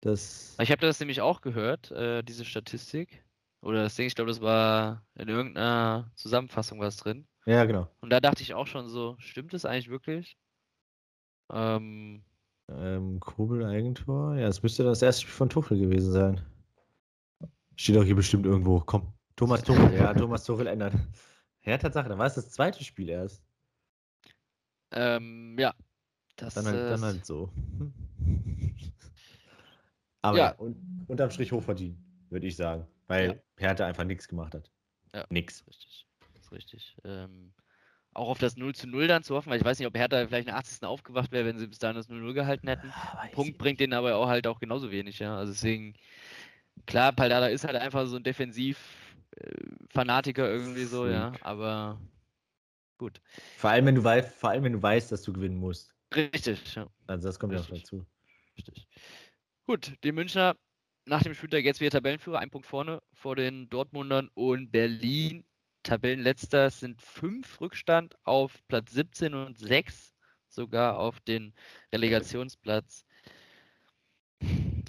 Das. 0.00 0.56
Ich 0.60 0.70
habe 0.70 0.80
das 0.80 0.98
nämlich 0.98 1.20
auch 1.20 1.40
gehört, 1.40 1.90
äh, 1.92 2.22
diese 2.22 2.44
Statistik. 2.44 3.24
Oder 3.60 3.84
das 3.84 3.94
Ding, 3.94 4.08
ich 4.08 4.16
glaube, 4.16 4.30
das 4.30 4.40
war 4.40 5.06
in 5.14 5.28
irgendeiner 5.28 6.10
Zusammenfassung 6.16 6.80
was 6.80 6.96
drin. 6.96 7.28
Ja, 7.46 7.64
genau. 7.64 7.88
Und 8.00 8.10
da 8.10 8.20
dachte 8.20 8.42
ich 8.42 8.54
auch 8.54 8.66
schon 8.66 8.88
so, 8.88 9.14
stimmt 9.18 9.52
das 9.52 9.64
eigentlich 9.64 9.88
wirklich? 9.88 10.36
Ähm, 11.52 12.24
ähm, 12.78 13.20
Kobel 13.20 13.64
Eigentor. 13.64 14.36
Ja, 14.36 14.46
das 14.46 14.62
müsste 14.62 14.84
das 14.84 15.02
erste 15.02 15.22
Spiel 15.22 15.34
von 15.34 15.48
Tuchel 15.48 15.78
gewesen 15.78 16.12
sein. 16.12 16.40
Steht 17.76 17.96
auch 17.96 18.04
hier 18.04 18.16
bestimmt 18.16 18.46
irgendwo. 18.46 18.80
Komm, 18.80 19.12
Thomas 19.36 19.62
Tuchel. 19.64 19.94
ja, 19.94 20.14
Thomas 20.14 20.44
Tuchel 20.44 20.66
ändert. 20.66 20.94
Ja, 21.64 21.78
Tatsache, 21.78 22.08
dann 22.08 22.18
war 22.18 22.26
es 22.26 22.34
das 22.34 22.50
zweite 22.50 22.82
Spiel 22.82 23.08
erst. 23.08 23.42
Ähm, 24.90 25.56
ja. 25.58 25.74
Das, 26.36 26.54
dann, 26.54 26.66
halt, 26.66 26.76
äh, 26.76 26.90
dann 26.90 27.02
halt 27.02 27.24
so. 27.24 27.50
Aber 30.22 30.38
ja, 30.38 30.52
und, 30.52 30.76
unterm 31.08 31.30
Strich 31.30 31.52
hochverdient, 31.52 31.98
würde 32.30 32.46
ich 32.46 32.56
sagen. 32.56 32.86
Weil 33.08 33.28
ja. 33.28 33.34
Hertha 33.68 33.86
einfach 33.86 34.04
nichts 34.04 34.28
gemacht 34.28 34.54
hat. 34.54 34.70
Ja. 35.14 35.26
Nix. 35.30 35.66
Richtig. 35.66 36.06
Ist 36.40 36.52
richtig. 36.52 36.96
Ähm, 37.04 37.52
auch 38.14 38.28
auf 38.28 38.38
das 38.38 38.56
0 38.56 38.74
zu 38.74 38.86
0 38.86 39.06
dann 39.06 39.22
zu 39.22 39.34
hoffen, 39.34 39.50
weil 39.50 39.58
ich 39.58 39.64
weiß 39.64 39.78
nicht, 39.78 39.88
ob 39.88 39.96
Hertha 39.96 40.26
vielleicht 40.26 40.48
in 40.48 40.54
80. 40.54 40.84
aufgewacht 40.84 41.32
wäre, 41.32 41.46
wenn 41.46 41.58
sie 41.58 41.66
bis 41.66 41.78
dahin 41.78 41.96
das 41.96 42.10
0-0 42.10 42.34
gehalten 42.34 42.68
hätten. 42.68 42.90
Ah, 42.90 43.26
Punkt 43.32 43.56
bringt 43.58 43.80
denen 43.80 43.94
aber 43.94 44.16
auch 44.16 44.28
halt 44.28 44.46
auch 44.46 44.60
genauso 44.60 44.90
wenig, 44.90 45.18
ja. 45.18 45.34
Also 45.36 45.52
deswegen, 45.52 45.94
klar, 46.86 47.12
Paldada 47.12 47.46
ist 47.46 47.64
halt 47.64 47.76
einfach 47.76 48.06
so 48.06 48.16
ein 48.16 48.22
Defensiv-Fanatiker 48.22 50.46
irgendwie 50.48 50.84
so, 50.84 51.06
ja, 51.06 51.32
aber 51.40 51.98
gut. 52.98 53.20
Vor 53.56 53.70
allem, 53.70 53.86
wenn 53.86 53.94
du 53.94 54.04
weißt, 54.04 54.34
vor 54.34 54.50
allem, 54.50 54.64
wenn 54.64 54.74
du 54.74 54.82
weißt, 54.82 55.10
dass 55.10 55.22
du 55.22 55.32
gewinnen 55.32 55.56
musst. 55.56 55.94
Richtig, 56.14 56.74
ja. 56.74 56.86
Also 57.06 57.28
das 57.28 57.38
kommt 57.38 57.54
ja 57.54 57.60
auch 57.60 57.66
dazu. 57.66 58.04
Richtig. 58.56 58.86
Gut, 59.66 59.94
die 60.04 60.12
Münchner 60.12 60.54
nach 61.06 61.22
dem 61.22 61.32
Spieltag 61.34 61.64
jetzt 61.64 61.80
wieder 61.80 61.90
Tabellenführer, 61.90 62.40
ein 62.40 62.50
Punkt 62.50 62.66
vorne 62.66 63.00
vor 63.14 63.36
den 63.36 63.70
Dortmundern 63.70 64.28
und 64.34 64.70
Berlin 64.70 65.46
Tabellenletzter 65.82 66.70
sind 66.70 67.00
fünf 67.02 67.60
Rückstand 67.60 68.16
auf 68.24 68.62
Platz 68.68 68.92
17 68.92 69.34
und 69.34 69.58
sechs 69.58 70.14
sogar 70.48 70.98
auf 70.98 71.20
den 71.20 71.54
Relegationsplatz. 71.92 73.04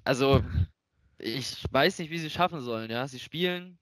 Also, 0.03 0.43
ich 1.17 1.63
weiß 1.71 1.99
nicht, 1.99 2.09
wie 2.11 2.19
sie 2.19 2.27
es 2.27 2.33
schaffen 2.33 2.61
sollen, 2.61 2.91
ja. 2.91 3.07
Sie 3.07 3.19
spielen 3.19 3.79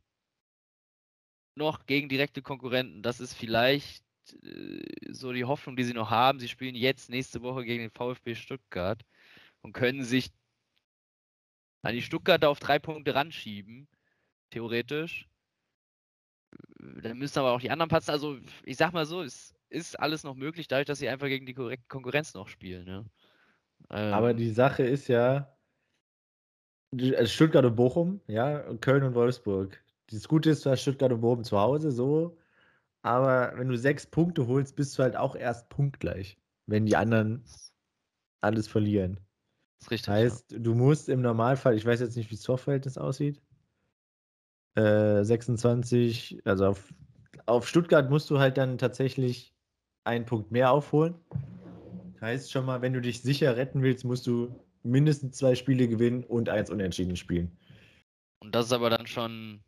noch 1.56 1.86
gegen 1.86 2.10
direkte 2.10 2.42
Konkurrenten. 2.42 3.02
Das 3.02 3.20
ist 3.20 3.34
vielleicht 3.34 4.04
äh, 4.44 5.12
so 5.12 5.34
die 5.34 5.46
Hoffnung, 5.46 5.76
die 5.76 5.84
sie 5.84 5.94
noch 5.94 6.10
haben. 6.10 6.40
Sie 6.40 6.48
spielen 6.48 6.76
jetzt 6.76 7.10
nächste 7.10 7.42
Woche 7.42 7.66
gegen 7.66 7.84
den 7.84 7.92
VfB 7.92 8.36
Stuttgart 8.36 9.04
und 9.62 9.74
können 9.74 10.04
sich 10.04 10.32
an 11.84 11.96
die 11.96 12.02
Stuttgarter 12.02 12.50
auf 12.50 12.60
drei 12.60 12.80
Punkte 12.80 13.16
ranschieben, 13.16 13.88
theoretisch 14.52 15.28
dann 17.02 17.18
müssen 17.18 17.40
aber 17.40 17.52
auch 17.52 17.62
die 17.62 17.72
anderen 17.72 17.90
passen. 17.90 18.12
Also, 18.12 18.38
ich 18.64 18.78
sag 18.78 18.94
mal 18.94 19.06
so, 19.06 19.22
es 19.22 19.54
ist 19.70 20.00
alles 20.00 20.24
noch 20.24 20.36
möglich, 20.36 20.68
dadurch, 20.68 20.88
dass 20.88 21.00
sie 21.00 21.10
einfach 21.10 21.28
gegen 21.28 21.46
die 21.46 21.54
Konkurrenz 21.54 22.34
noch 22.34 22.48
spielen. 22.48 22.86
Ne? 22.86 23.06
Ähm, 23.90 24.14
aber 24.14 24.34
die 24.34 24.50
Sache 24.50 24.84
ist 24.84 25.08
ja, 25.08 25.56
also 26.94 27.26
Stuttgart 27.26 27.66
und 27.66 27.76
Bochum, 27.76 28.22
ja, 28.28 28.60
Köln 28.78 29.04
und 29.04 29.16
Wolfsburg. 29.16 29.82
Das 30.08 30.28
Gute 30.28 30.50
ist, 30.50 30.66
du 30.66 30.72
hast 30.72 30.82
Stuttgart 30.82 31.12
und 31.12 31.22
Bochum 31.22 31.44
zu 31.44 31.58
Hause, 31.58 31.92
so. 31.92 32.38
Aber 33.02 33.54
wenn 33.56 33.70
du 33.70 33.78
sechs 33.78 34.06
Punkte 34.06 34.48
holst, 34.48 34.76
bist 34.76 34.98
du 34.98 35.04
halt 35.04 35.16
auch 35.16 35.36
erst 35.36 35.70
punktgleich, 35.70 36.38
wenn 36.68 36.86
die 36.86 36.96
anderen 36.96 37.44
alles 38.42 38.68
verlieren. 38.68 39.20
Das 39.80 39.88
ist 39.88 39.92
richtig. 39.92 40.10
Heißt, 40.10 40.52
ja. 40.52 40.60
du 40.60 40.76
musst 40.76 41.10
im 41.10 41.22
Normalfall, 41.22 41.76
ich 41.76 41.86
weiß 41.86 42.02
jetzt 42.02 42.16
nicht, 42.16 42.30
wie 42.30 42.36
das 42.36 42.44
Torverhältnis 42.44 42.98
aussieht, 42.98 43.42
26, 44.76 46.38
äh, 46.38 46.42
also 46.46 46.68
auf, 46.68 46.94
auf 47.46 47.68
Stuttgart 47.68 48.10
musst 48.10 48.30
du 48.30 48.40
halt 48.40 48.58
dann 48.58 48.78
tatsächlich 48.78 49.54
einen 50.04 50.26
Punkt 50.26 50.52
mehr 50.52 50.72
aufholen. 50.72 51.16
Heißt 52.22 52.52
schon 52.52 52.66
mal, 52.66 52.82
wenn 52.82 52.94
du 52.94 53.02
dich 53.02 53.22
sicher 53.22 53.58
retten 53.58 53.82
willst, 53.82 54.06
musst 54.06 54.28
du 54.28 54.56
mindestens 54.84 55.38
zwei 55.38 55.56
Spiele 55.56 55.88
gewinnen 55.88 56.24
und 56.24 56.50
eins 56.50 56.70
unentschieden 56.70 57.16
spielen. 57.16 57.58
Und 58.40 58.56
das 58.56 58.68
ist 58.68 58.74
aber 58.74 58.90
dann 58.90 59.08
schon 59.08 59.64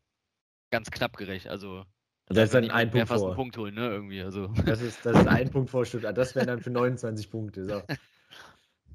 ganz 0.72 0.90
knapp 0.92 1.18
gerecht. 1.18 1.48
Also 1.48 1.84
das 2.28 2.46
ist 2.46 2.54
dann 2.54 2.72
ein 2.72 2.90
Punkt 2.90 3.08
fast 3.08 3.22
vor. 3.22 3.30
einen 3.30 3.36
Punkt 3.36 3.58
holen, 3.58 3.76
ne? 3.76 3.90
Irgendwie. 3.90 4.22
Also. 4.22 4.48
Das, 4.66 4.82
ist, 4.82 5.06
das 5.06 5.20
ist 5.20 5.28
ein 5.28 5.50
Punkt 5.50 5.70
vor 5.70 5.86
Stuttgart. 5.86 6.18
Das 6.18 6.36
wären 6.36 6.48
dann 6.48 6.62
für 6.62 6.72
29 6.72 7.30
Punkte. 7.30 7.66
So. 7.66 7.82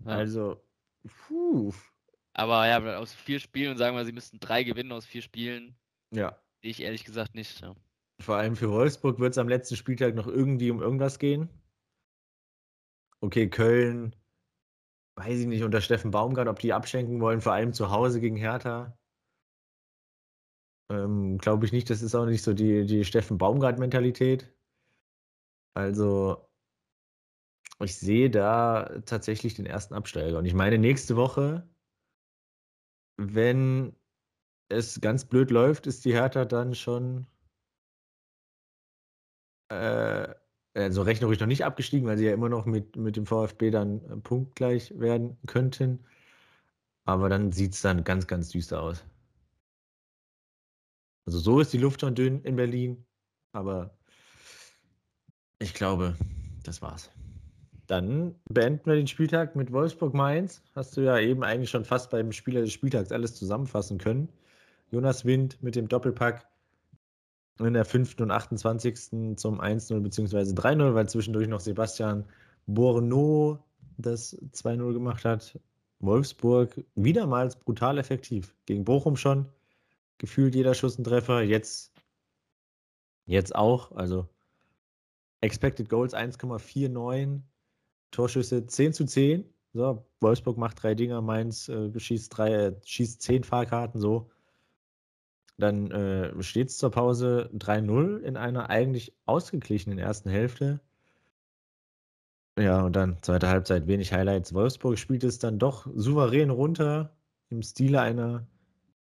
Also, 0.05 0.63
puh. 1.27 1.75
Aber 2.33 2.67
ja, 2.69 2.99
aus 2.99 3.13
vier 3.13 3.41
Spielen, 3.41 3.77
sagen 3.77 3.97
wir, 3.97 4.05
sie 4.05 4.13
müssten 4.13 4.39
drei 4.39 4.63
gewinnen 4.63 4.93
aus 4.93 5.05
vier 5.05 5.23
Spielen. 5.23 5.77
Ja. 6.11 6.39
Ich 6.61 6.81
ehrlich 6.83 7.05
gesagt 7.05 7.35
nicht. 7.35 7.61
Ja. 7.61 7.75
Vor 8.21 8.37
allem 8.37 8.57
für 8.57 8.71
Wolfsburg 8.71 9.19
wird 9.21 9.33
es 9.33 9.39
am 9.39 9.49
letzten 9.49 9.77
Spieltag 9.77 10.15
noch 10.15 10.27
irgendwie 10.27 10.71
um 10.71 10.83
irgendwas 10.83 11.19
gehen. 11.19 11.49
Okay, 13.21 13.49
Köln, 13.49 14.15
weiß 15.17 15.41
ich 15.41 15.47
nicht, 15.47 15.63
unter 15.63 15.81
Steffen 15.81 16.11
Baumgart, 16.11 16.49
ob 16.49 16.59
die 16.61 16.73
abschenken 16.73 17.21
wollen, 17.21 17.41
vor 17.41 17.53
allem 17.53 17.73
zu 17.73 17.91
Hause 17.91 18.21
gegen 18.21 18.37
Hertha. 18.37 18.97
Ähm, 20.91 21.39
Glaube 21.39 21.67
ich 21.67 21.73
nicht, 21.73 21.91
das 21.91 22.03
ist 22.03 22.15
auch 22.15 22.27
nicht 22.27 22.43
so 22.43 22.55
die, 22.55 22.87
die 22.87 23.05
Steffen 23.05 23.39
Baumgart-Mentalität. 23.39 24.53
Also, 25.75 26.49
ich 27.81 27.97
sehe 27.97 28.31
da 28.31 29.01
tatsächlich 29.07 29.55
den 29.55 29.67
ersten 29.67 29.95
Absteiger. 29.95 30.39
Und 30.39 30.47
ich 30.47 30.55
meine, 30.55 30.79
nächste 30.79 31.17
Woche, 31.17 31.69
wenn 33.17 33.95
es 34.69 35.01
ganz 35.01 35.25
blöd 35.25 35.51
läuft, 35.51 35.87
ist 35.87 36.05
die 36.05 36.12
Hertha 36.12 36.45
dann 36.45 36.75
schon 36.75 37.27
äh, 39.69 40.35
also 40.75 41.03
rechnerisch 41.03 41.41
noch 41.41 41.47
nicht 41.47 41.64
abgestiegen, 41.64 42.07
weil 42.07 42.19
sie 42.19 42.27
ja 42.27 42.33
immer 42.33 42.49
noch 42.49 42.66
mit, 42.66 42.97
mit 42.97 43.16
dem 43.16 43.27
VfB 43.27 43.71
dann 43.71 44.01
äh, 44.11 44.16
punktgleich 44.16 44.99
werden 44.99 45.37
könnten. 45.47 46.05
Aber 47.05 47.29
dann 47.29 47.53
sieht 47.53 47.75
es 47.75 47.83
dann 47.83 48.05
ganz, 48.05 48.27
ganz 48.27 48.51
düster 48.51 48.83
aus. 48.83 49.05
Also 51.27 51.39
so 51.39 51.61
ist 51.61 51.73
die 51.73 51.79
Luft 51.79 52.01
schon 52.01 52.14
dünn 52.14 52.43
in 52.43 52.57
Berlin. 52.57 53.05
Aber 53.53 53.97
ich 55.59 55.75
glaube, 55.75 56.16
das 56.64 56.83
war's. 56.83 57.11
Dann 57.87 58.35
beenden 58.51 58.85
wir 58.85 58.97
den 58.97 59.07
Spieltag 59.07 59.57
mit 59.57 59.73
Wolfsburg-Mainz. 59.73 60.62
Hast 60.75 60.97
du 60.97 61.01
ja 61.01 61.19
eben 61.19 61.43
eigentlich 61.43 61.71
schon 61.71 61.87
fast 61.87 62.11
beim 62.11 62.33
Spieler 62.33 62.61
des 62.61 62.73
Spieltags 62.73 63.11
alles 63.11 63.35
zusammenfassen 63.35 63.97
können. 63.99 64.29
Jonas 64.91 65.24
Wind 65.24 65.62
mit 65.62 65.76
dem 65.76 65.89
Doppelpack 65.89 66.47
in 67.59 67.74
der 67.74 67.84
5. 67.84 68.20
und 68.20 68.30
28. 68.30 69.36
zum 69.36 69.61
1-0 69.61 70.01
bzw. 70.01 70.39
3-0, 70.53 70.95
weil 70.95 71.09
zwischendurch 71.09 71.49
noch 71.49 71.61
Sebastian 71.61 72.24
Bourneau 72.66 73.64
das 73.97 74.36
2-0 74.53 74.93
gemacht 74.93 75.24
hat. 75.24 75.59
Wolfsburg 76.01 76.84
wiedermals 76.95 77.57
brutal 77.57 77.99
effektiv. 77.99 78.55
Gegen 78.66 78.84
Bochum 78.84 79.16
schon. 79.16 79.47
Gefühlt 80.18 80.55
jeder 80.55 80.74
Schuss 80.74 80.99
ein 80.99 81.05
Treffer. 81.05 81.43
Jetzt, 81.43 81.93
jetzt 83.26 83.55
auch. 83.55 83.93
Also 83.93 84.28
Expected 85.41 85.89
Goals 85.89 86.14
1,49. 86.14 87.41
Torschüsse 88.11 88.66
10 88.66 88.93
zu 88.93 89.05
10. 89.05 89.45
So, 89.74 90.07
Wolfsburg 90.20 90.57
macht 90.57 90.82
drei 90.82 90.95
Dinger, 90.95 91.20
Mainz 91.20 91.68
äh, 91.68 91.91
schießt, 91.99 92.36
drei, 92.36 92.53
äh, 92.53 92.74
schießt 92.84 93.20
zehn 93.20 93.45
Fahrkarten 93.45 94.01
so. 94.01 94.30
Dann 95.59 95.91
äh, 95.91 96.43
steht 96.43 96.69
es 96.69 96.79
zur 96.79 96.91
Pause 96.91 97.51
3-0 97.55 98.19
in 98.19 98.37
einer 98.37 98.71
eigentlich 98.71 99.13
ausgeglichenen 99.27 99.99
ersten 99.99 100.31
Hälfte. 100.31 100.81
Ja, 102.59 102.83
und 102.83 102.95
dann 102.95 103.19
zweite 103.23 103.49
Halbzeit 103.49 103.87
wenig 103.87 104.13
Highlights. 104.13 104.55
Wolfsburg 104.55 104.99
spielt 104.99 105.25
es 105.25 105.39
dann 105.39 105.59
doch 105.59 105.87
souverän 105.95 106.51
runter 106.51 107.17
im 107.51 107.63
Stile 107.63 108.01
einer 108.01 108.47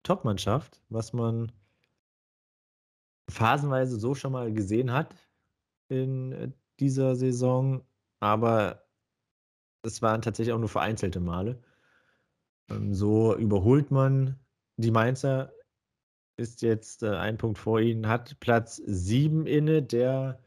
Top-Mannschaft, 0.04 0.82
was 0.90 1.14
man 1.14 1.52
phasenweise 3.30 4.00
so 4.00 4.16
schon 4.16 4.32
mal 4.32 4.52
gesehen 4.54 4.92
hat 4.92 5.16
in 5.88 6.32
äh, 6.32 6.52
dieser 6.80 7.16
Saison, 7.16 7.84
aber 8.20 8.84
es 9.84 10.02
waren 10.02 10.22
tatsächlich 10.22 10.54
auch 10.54 10.60
nur 10.60 10.70
vereinzelte 10.70 11.20
Male. 11.20 11.62
Ähm, 12.70 12.94
so 12.94 13.36
überholt 13.36 13.92
man 13.92 14.40
die 14.78 14.92
Mainzer 14.92 15.52
ist 16.40 16.62
jetzt 16.62 17.04
äh, 17.04 17.10
ein 17.10 17.38
Punkt 17.38 17.60
vor 17.60 17.80
ihnen, 17.80 18.08
hat 18.08 18.40
Platz 18.40 18.78
7 18.78 19.46
inne, 19.46 19.84
der 19.84 20.40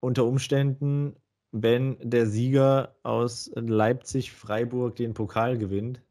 unter 0.00 0.24
Umständen, 0.24 1.16
wenn 1.52 1.96
der 2.00 2.26
Sieger 2.26 2.96
aus 3.02 3.50
Leipzig-Freiburg 3.54 4.96
den 4.96 5.14
Pokal 5.14 5.58
gewinnt, 5.58 6.02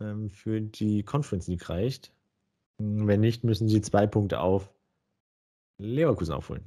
ähm, 0.00 0.30
für 0.30 0.60
die 0.60 1.02
Conference 1.02 1.48
League 1.48 1.68
reicht. 1.68 2.12
Wenn 2.78 3.20
nicht, 3.20 3.44
müssen 3.44 3.68
sie 3.68 3.80
zwei 3.80 4.06
Punkte 4.06 4.40
auf 4.40 4.72
Leverkusen 5.78 6.34
aufholen. 6.34 6.64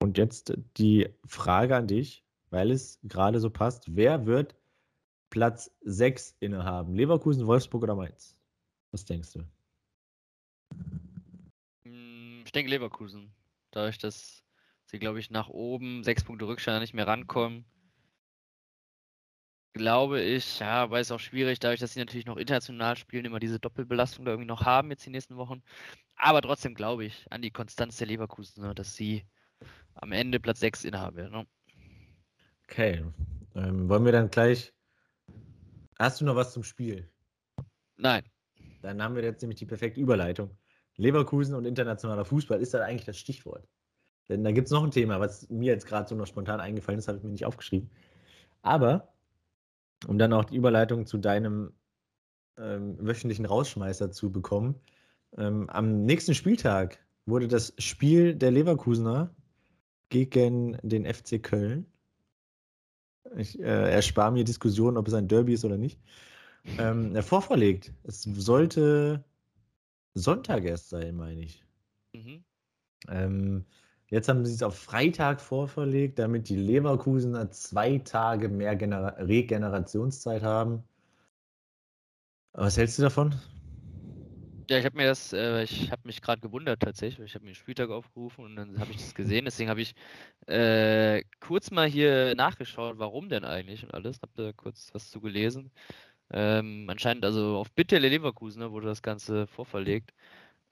Und 0.00 0.18
jetzt 0.18 0.54
die 0.76 1.08
Frage 1.24 1.76
an 1.76 1.86
dich, 1.86 2.24
weil 2.50 2.70
es 2.70 2.98
gerade 3.02 3.40
so 3.40 3.50
passt. 3.50 3.96
Wer 3.96 4.26
wird 4.26 4.56
Platz 5.30 5.70
6 5.82 6.36
innehaben? 6.40 6.94
Leverkusen, 6.94 7.46
Wolfsburg 7.46 7.84
oder 7.84 7.94
Mainz? 7.94 8.36
Was 8.90 9.04
denkst 9.04 9.32
du? 9.32 9.44
Ich 12.52 12.54
denke 12.54 12.70
Leverkusen. 12.70 13.32
Dadurch, 13.70 13.96
dass 13.96 14.44
sie, 14.84 14.98
glaube 14.98 15.18
ich, 15.18 15.30
nach 15.30 15.48
oben 15.48 16.04
sechs 16.04 16.22
Punkte 16.22 16.46
Rückstand 16.46 16.82
nicht 16.82 16.92
mehr 16.92 17.06
rankommen, 17.06 17.64
glaube 19.72 20.20
ich, 20.20 20.58
ja, 20.58 20.90
weil 20.90 21.00
es 21.00 21.10
auch 21.10 21.18
schwierig, 21.18 21.60
dadurch, 21.60 21.80
dass 21.80 21.94
sie 21.94 22.00
natürlich 22.00 22.26
noch 22.26 22.36
international 22.36 22.98
spielen, 22.98 23.24
immer 23.24 23.40
diese 23.40 23.58
Doppelbelastung 23.58 24.26
da 24.26 24.32
irgendwie 24.32 24.48
noch 24.48 24.66
haben 24.66 24.90
jetzt 24.90 25.06
die 25.06 25.10
nächsten 25.10 25.38
Wochen. 25.38 25.62
Aber 26.14 26.42
trotzdem 26.42 26.74
glaube 26.74 27.06
ich 27.06 27.24
an 27.30 27.40
die 27.40 27.50
Konstanz 27.50 27.96
der 27.96 28.08
Leverkusen, 28.08 28.62
ne, 28.62 28.74
dass 28.74 28.96
sie 28.96 29.24
am 29.94 30.12
Ende 30.12 30.38
Platz 30.38 30.60
6 30.60 30.84
innehaben 30.84 31.16
werden. 31.16 31.32
Ne? 31.32 31.46
Okay. 32.68 33.02
Ähm, 33.54 33.88
wollen 33.88 34.04
wir 34.04 34.12
dann 34.12 34.30
gleich. 34.30 34.74
Hast 35.98 36.20
du 36.20 36.26
noch 36.26 36.36
was 36.36 36.52
zum 36.52 36.64
Spiel? 36.64 37.10
Nein. 37.96 38.24
Dann 38.82 39.02
haben 39.02 39.16
wir 39.16 39.22
jetzt 39.22 39.40
nämlich 39.40 39.58
die 39.58 39.64
perfekte 39.64 40.02
Überleitung. 40.02 40.54
Leverkusen 40.96 41.54
und 41.54 41.64
internationaler 41.64 42.24
Fußball 42.24 42.60
ist 42.60 42.74
dann 42.74 42.82
eigentlich 42.82 43.06
das 43.06 43.18
Stichwort. 43.18 43.66
Denn 44.28 44.44
da 44.44 44.52
gibt 44.52 44.66
es 44.66 44.72
noch 44.72 44.84
ein 44.84 44.90
Thema, 44.90 45.20
was 45.20 45.48
mir 45.50 45.72
jetzt 45.72 45.86
gerade 45.86 46.08
so 46.08 46.14
noch 46.14 46.26
spontan 46.26 46.60
eingefallen 46.60 46.98
ist, 46.98 47.08
habe 47.08 47.18
ich 47.18 47.24
mir 47.24 47.30
nicht 47.30 47.44
aufgeschrieben. 47.44 47.90
Aber, 48.62 49.12
um 50.06 50.18
dann 50.18 50.32
auch 50.32 50.44
die 50.44 50.56
Überleitung 50.56 51.06
zu 51.06 51.18
deinem 51.18 51.72
ähm, 52.56 52.96
wöchentlichen 53.00 53.46
Rausschmeißer 53.46 54.10
zu 54.10 54.30
bekommen, 54.30 54.76
ähm, 55.36 55.68
am 55.70 56.04
nächsten 56.04 56.34
Spieltag 56.34 56.98
wurde 57.26 57.48
das 57.48 57.74
Spiel 57.78 58.34
der 58.34 58.50
Leverkusener 58.50 59.34
gegen 60.08 60.76
den 60.82 61.06
FC 61.06 61.42
Köln. 61.42 61.86
Ich 63.36 63.58
äh, 63.58 63.92
erspare 63.92 64.32
mir 64.32 64.44
Diskussionen, 64.44 64.96
ob 64.96 65.08
es 65.08 65.14
ein 65.14 65.28
Derby 65.28 65.54
ist 65.54 65.64
oder 65.64 65.78
nicht. 65.78 65.98
Ähm, 66.78 67.20
vorverlegt. 67.22 67.92
Es 68.04 68.22
sollte 68.22 69.24
Sonntag 70.14 70.64
erst 70.64 70.90
sein, 70.90 71.16
meine 71.16 71.42
ich. 71.42 71.64
Mhm. 72.14 72.44
Ähm, 73.08 73.64
jetzt 74.08 74.28
haben 74.28 74.44
sie 74.44 74.54
es 74.54 74.62
auf 74.62 74.78
Freitag 74.78 75.40
vorverlegt, 75.40 76.18
damit 76.18 76.48
die 76.48 76.56
Leverkusener 76.56 77.50
zwei 77.50 77.98
Tage 77.98 78.48
mehr 78.48 78.76
Gener 78.76 79.16
Regenerationszeit 79.18 80.42
haben. 80.42 80.84
Was 82.52 82.76
hältst 82.76 82.98
du 82.98 83.02
davon? 83.02 83.34
Ja, 84.70 84.78
ich 84.78 84.84
habe 84.84 84.96
mir 84.96 85.06
das, 85.06 85.32
äh, 85.32 85.64
ich 85.64 85.90
habe 85.90 86.02
mich 86.04 86.22
gerade 86.22 86.40
gewundert 86.40 86.80
tatsächlich. 86.80 87.26
Ich 87.26 87.34
habe 87.34 87.44
mir 87.44 87.50
den 87.50 87.56
Spieltag 87.56 87.90
aufgerufen 87.90 88.44
und 88.44 88.56
dann 88.56 88.78
habe 88.78 88.90
ich 88.92 88.98
das 88.98 89.14
gesehen. 89.14 89.44
Deswegen 89.44 89.68
habe 89.68 89.82
ich 89.82 89.94
äh, 90.46 91.24
kurz 91.40 91.70
mal 91.70 91.88
hier 91.88 92.34
nachgeschaut, 92.36 92.98
warum 92.98 93.28
denn 93.28 93.44
eigentlich 93.44 93.82
und 93.82 93.92
alles. 93.92 94.22
Habe 94.22 94.32
da 94.34 94.52
kurz 94.52 94.88
was 94.92 95.10
zu 95.10 95.20
gelesen. 95.20 95.70
Ähm, 96.32 96.86
anscheinend, 96.88 97.24
also 97.24 97.56
auf 97.58 97.70
Bitte 97.72 98.00
der 98.00 98.10
Leverkusen 98.10 98.60
ne, 98.60 98.72
wurde 98.72 98.86
das 98.86 99.02
Ganze 99.02 99.46
vorverlegt. 99.46 100.12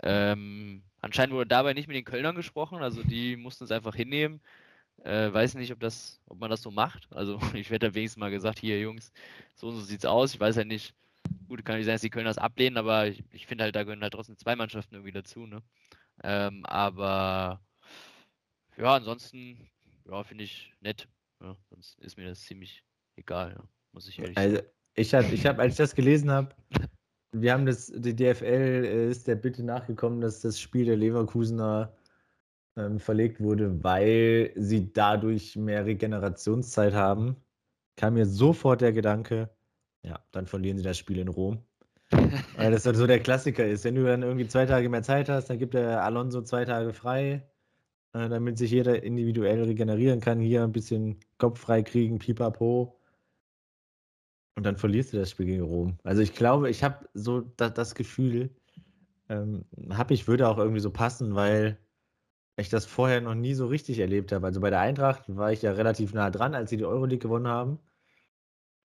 Ähm, 0.02 0.82
anscheinend 1.00 1.34
wurde 1.34 1.48
dabei 1.48 1.74
nicht 1.74 1.88
mit 1.88 1.96
den 1.96 2.04
Kölnern 2.04 2.36
gesprochen, 2.36 2.82
also 2.82 3.02
die 3.02 3.36
mussten 3.36 3.64
es 3.64 3.70
einfach 3.70 3.94
hinnehmen. 3.94 4.40
Äh, 5.04 5.32
weiß 5.32 5.54
nicht, 5.56 5.72
ob 5.72 5.80
das, 5.80 6.20
ob 6.26 6.38
man 6.40 6.50
das 6.50 6.62
so 6.62 6.70
macht. 6.70 7.08
Also 7.12 7.40
ich 7.54 7.70
werde 7.70 7.88
da 7.88 7.94
wenigstens 7.94 8.20
mal 8.20 8.30
gesagt, 8.30 8.60
hier 8.60 8.80
Jungs, 8.80 9.12
so 9.56 9.68
und 9.68 9.76
so 9.76 9.82
sieht's 9.82 10.06
aus. 10.06 10.34
Ich 10.34 10.40
weiß 10.40 10.56
ja 10.56 10.64
nicht, 10.64 10.94
Gut, 11.48 11.64
kann 11.64 11.76
nicht 11.76 11.86
sein, 11.86 11.94
dass 11.94 12.02
die 12.02 12.10
Kölner 12.10 12.30
das 12.30 12.38
ablehnen, 12.38 12.76
aber 12.76 13.08
ich, 13.08 13.24
ich 13.32 13.46
finde 13.46 13.64
halt, 13.64 13.74
da 13.74 13.82
gehören 13.82 14.02
halt 14.02 14.12
trotzdem 14.12 14.36
zwei 14.36 14.54
Mannschaften 14.54 14.94
irgendwie 14.94 15.12
dazu, 15.12 15.46
ne? 15.46 15.62
Ähm, 16.22 16.64
aber 16.64 17.60
ja, 18.76 18.94
ansonsten, 18.94 19.68
ja, 20.08 20.22
finde 20.22 20.44
ich 20.44 20.72
nett. 20.80 21.08
Ja, 21.40 21.56
sonst 21.70 21.98
ist 21.98 22.16
mir 22.16 22.28
das 22.28 22.42
ziemlich 22.42 22.84
egal, 23.16 23.54
ja, 23.56 23.64
muss 23.90 24.06
ich 24.06 24.18
ehrlich 24.20 24.38
also, 24.38 24.56
sagen. 24.56 24.68
Ich 24.94 25.14
habe, 25.14 25.26
ich 25.26 25.46
hab, 25.46 25.58
als 25.58 25.74
ich 25.74 25.78
das 25.78 25.94
gelesen 25.94 26.30
habe, 26.30 26.54
wir 27.32 27.52
haben 27.52 27.66
das, 27.66 27.92
die 27.94 28.14
DFL 28.14 28.44
äh, 28.44 29.10
ist 29.10 29.28
der 29.28 29.36
Bitte 29.36 29.62
nachgekommen, 29.62 30.20
dass 30.20 30.40
das 30.40 30.58
Spiel 30.58 30.86
der 30.86 30.96
Leverkusener 30.96 31.94
ähm, 32.76 32.98
verlegt 32.98 33.40
wurde, 33.40 33.82
weil 33.84 34.52
sie 34.56 34.92
dadurch 34.92 35.56
mehr 35.56 35.86
Regenerationszeit 35.86 36.94
haben. 36.94 37.36
Kam 37.96 38.14
mir 38.14 38.26
sofort 38.26 38.80
der 38.80 38.92
Gedanke, 38.92 39.50
ja, 40.02 40.18
dann 40.32 40.46
verlieren 40.46 40.78
sie 40.78 40.84
das 40.84 40.98
Spiel 40.98 41.18
in 41.18 41.28
Rom. 41.28 41.62
Weil 42.56 42.72
das 42.72 42.82
dann 42.82 42.96
so 42.96 43.06
der 43.06 43.20
Klassiker 43.20 43.66
ist. 43.66 43.84
Wenn 43.84 43.94
du 43.94 44.04
dann 44.04 44.22
irgendwie 44.22 44.48
zwei 44.48 44.66
Tage 44.66 44.88
mehr 44.88 45.02
Zeit 45.02 45.28
hast, 45.28 45.48
dann 45.48 45.58
gibt 45.58 45.74
der 45.74 46.02
Alonso 46.02 46.42
zwei 46.42 46.64
Tage 46.64 46.92
frei, 46.92 47.46
äh, 48.14 48.28
damit 48.28 48.58
sich 48.58 48.72
jeder 48.72 49.02
individuell 49.02 49.62
regenerieren 49.62 50.20
kann. 50.20 50.40
Hier 50.40 50.64
ein 50.64 50.72
bisschen 50.72 51.20
Kopf 51.38 51.60
frei 51.60 51.82
kriegen, 51.82 52.18
pipapo. 52.18 52.99
Und 54.56 54.64
dann 54.64 54.76
verlierst 54.76 55.12
du 55.12 55.18
das 55.18 55.30
Spiel 55.30 55.46
gegen 55.46 55.62
Rom. 55.62 55.98
Also 56.02 56.22
ich 56.22 56.34
glaube, 56.34 56.70
ich 56.70 56.82
habe 56.82 57.08
so 57.14 57.40
das, 57.40 57.74
das 57.74 57.94
Gefühl, 57.94 58.50
ähm, 59.28 59.64
habe 59.90 60.14
ich, 60.14 60.28
würde 60.28 60.48
auch 60.48 60.58
irgendwie 60.58 60.80
so 60.80 60.90
passen, 60.90 61.34
weil 61.34 61.78
ich 62.56 62.68
das 62.68 62.84
vorher 62.84 63.20
noch 63.20 63.34
nie 63.34 63.54
so 63.54 63.66
richtig 63.66 64.00
erlebt 64.00 64.32
habe. 64.32 64.46
Also 64.46 64.60
bei 64.60 64.70
der 64.70 64.80
Eintracht 64.80 65.24
war 65.34 65.52
ich 65.52 65.62
ja 65.62 65.72
relativ 65.72 66.12
nah 66.12 66.30
dran, 66.30 66.54
als 66.54 66.70
sie 66.70 66.76
die 66.76 66.84
Euroleague 66.84 67.20
gewonnen 67.20 67.48
haben 67.48 67.78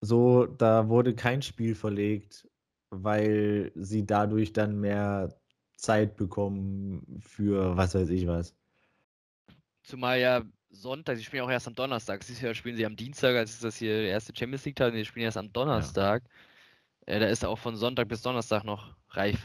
so, 0.00 0.46
da 0.46 0.88
wurde 0.88 1.14
kein 1.14 1.42
Spiel 1.42 1.74
verlegt, 1.74 2.48
weil 2.90 3.72
sie 3.74 4.06
dadurch 4.06 4.52
dann 4.52 4.80
mehr 4.80 5.34
Zeit 5.76 6.16
bekommen 6.16 7.20
für 7.20 7.76
was 7.76 7.94
weiß 7.94 8.08
ich 8.10 8.26
was. 8.26 8.54
Zumal 9.82 10.20
ja 10.20 10.42
Sonntag, 10.80 11.16
sie 11.16 11.24
spielen 11.24 11.42
auch 11.44 11.50
erst 11.50 11.66
am 11.66 11.74
Donnerstag. 11.74 12.24
Du, 12.26 12.54
spielen 12.54 12.76
sie 12.76 12.86
am 12.86 12.96
Dienstag, 12.96 13.36
als 13.36 13.52
ist 13.52 13.64
das 13.64 13.76
hier 13.76 14.02
der 14.02 14.10
erste 14.10 14.32
Champions 14.36 14.64
League-Tag, 14.64 14.92
sie 14.92 15.04
spielen 15.04 15.24
erst 15.24 15.36
am 15.36 15.52
Donnerstag. 15.52 16.22
Ja. 17.06 17.14
Äh, 17.14 17.20
da 17.20 17.26
ist 17.26 17.44
auch 17.44 17.58
von 17.58 17.76
Sonntag 17.76 18.08
bis 18.08 18.22
Donnerstag 18.22 18.64
noch 18.64 18.94
reif, 19.10 19.38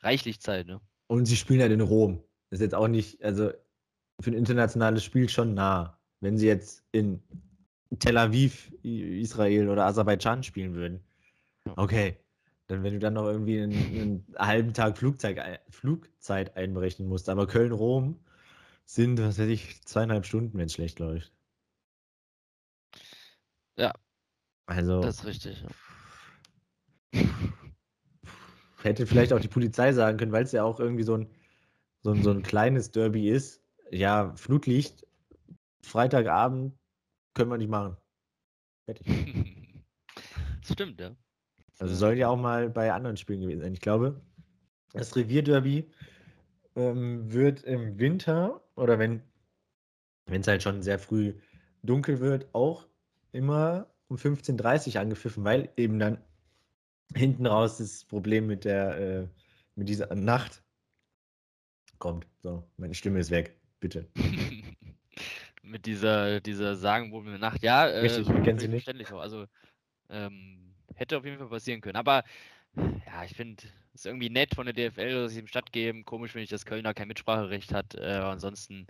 reichlich 0.00 0.40
Zeit, 0.40 0.66
ne? 0.66 0.80
Und 1.06 1.26
sie 1.26 1.36
spielen 1.36 1.60
halt 1.60 1.72
in 1.72 1.80
Rom. 1.80 2.22
Das 2.50 2.60
ist 2.60 2.64
jetzt 2.64 2.74
auch 2.74 2.88
nicht, 2.88 3.22
also 3.22 3.50
für 4.20 4.30
ein 4.30 4.34
internationales 4.34 5.04
Spiel 5.04 5.28
schon 5.28 5.54
nah. 5.54 5.98
Wenn 6.20 6.36
sie 6.36 6.46
jetzt 6.46 6.84
in 6.92 7.22
Tel 7.98 8.18
Aviv, 8.18 8.72
Israel 8.82 9.68
oder 9.68 9.86
Aserbaidschan 9.86 10.42
spielen 10.42 10.74
würden. 10.74 11.00
Okay. 11.76 12.16
Dann, 12.66 12.82
wenn 12.82 12.94
du 12.94 12.98
dann 12.98 13.14
noch 13.14 13.26
irgendwie 13.26 13.62
einen, 13.62 13.72
einen 13.72 14.26
halben 14.38 14.74
Tag 14.74 14.98
Flugzeit, 14.98 15.62
Flugzeit 15.70 16.54
einberechnen 16.56 17.08
musst. 17.08 17.28
Aber 17.30 17.46
Köln-Rom 17.46 18.18
sind, 18.88 19.20
was 19.20 19.38
weiß 19.38 19.48
ich, 19.48 19.82
zweieinhalb 19.84 20.24
Stunden, 20.24 20.56
wenn 20.56 20.66
es 20.66 20.72
schlecht 20.72 20.98
läuft. 20.98 21.32
Ja. 23.76 23.92
Also. 24.66 25.00
Das 25.00 25.16
ist 25.16 25.24
richtig. 25.26 25.64
Ja. 27.12 27.20
Hätte 28.82 29.06
vielleicht 29.06 29.32
auch 29.32 29.40
die 29.40 29.48
Polizei 29.48 29.92
sagen 29.92 30.16
können, 30.16 30.32
weil 30.32 30.44
es 30.44 30.52
ja 30.52 30.64
auch 30.64 30.80
irgendwie 30.80 31.02
so 31.02 31.16
ein, 31.16 31.28
so 32.02 32.12
ein, 32.12 32.22
so 32.22 32.30
ein 32.30 32.42
kleines 32.42 32.90
Derby 32.90 33.28
ist. 33.28 33.62
Ja, 33.90 34.34
Flutlicht, 34.36 35.06
Freitagabend, 35.82 36.74
können 37.34 37.50
wir 37.50 37.58
nicht 37.58 37.70
machen. 37.70 37.96
Fertig. 38.86 39.06
das 40.60 40.72
stimmt, 40.72 41.00
ja. 41.00 41.14
Also 41.78 41.94
soll 41.94 42.16
ja 42.16 42.28
auch 42.28 42.36
mal 42.36 42.70
bei 42.70 42.92
anderen 42.92 43.16
Spielen 43.16 43.42
gewesen 43.42 43.60
sein. 43.60 43.74
Ich 43.74 43.80
glaube, 43.80 44.20
das 44.92 45.14
Revierderby 45.14 45.90
ähm, 46.74 47.30
wird 47.30 47.62
im 47.64 47.98
Winter 47.98 48.62
oder 48.78 48.98
wenn 48.98 49.22
es 50.26 50.46
halt 50.46 50.62
schon 50.62 50.82
sehr 50.82 50.98
früh 50.98 51.34
dunkel 51.82 52.20
wird, 52.20 52.46
auch 52.54 52.86
immer 53.32 53.86
um 54.08 54.16
15.30 54.16 54.94
Uhr 54.94 55.00
angepfiffen, 55.00 55.44
weil 55.44 55.70
eben 55.76 55.98
dann 55.98 56.18
hinten 57.14 57.46
raus 57.46 57.78
das 57.78 58.04
Problem 58.04 58.46
mit 58.46 58.64
der 58.64 58.98
äh, 58.98 59.28
mit 59.74 59.88
dieser 59.88 60.14
Nacht 60.14 60.62
kommt. 61.98 62.26
So, 62.42 62.64
meine 62.76 62.94
Stimme 62.94 63.20
ist 63.20 63.30
weg, 63.30 63.56
bitte. 63.80 64.08
mit 65.62 65.86
dieser, 65.86 66.40
dieser 66.40 66.76
sagenwobene 66.76 67.38
Nacht. 67.38 67.62
Ja, 67.62 67.86
äh, 67.86 68.00
Richtig, 68.00 68.28
wir 68.28 68.42
kennen 68.42 68.58
sie 68.58 68.68
nicht. 68.68 69.12
Auch. 69.12 69.20
Also 69.20 69.46
ähm, 70.08 70.74
hätte 70.94 71.16
auf 71.16 71.24
jeden 71.24 71.38
Fall 71.38 71.48
passieren 71.48 71.80
können. 71.80 71.96
Aber 71.96 72.24
ja, 72.76 73.24
ich 73.24 73.34
finde 73.34 73.64
es 73.94 74.04
irgendwie 74.04 74.30
nett 74.30 74.54
von 74.54 74.66
der 74.66 74.74
DFL, 74.74 75.22
dass 75.22 75.32
sie 75.32 75.40
ihm 75.40 75.46
stattgeben. 75.46 76.04
Komisch, 76.04 76.34
wenn 76.34 76.42
ich 76.42 76.50
das 76.50 76.66
Kölner 76.66 76.94
kein 76.94 77.08
Mitspracherecht 77.08 77.72
hat. 77.72 77.94
Äh, 77.94 78.04
ansonsten 78.04 78.86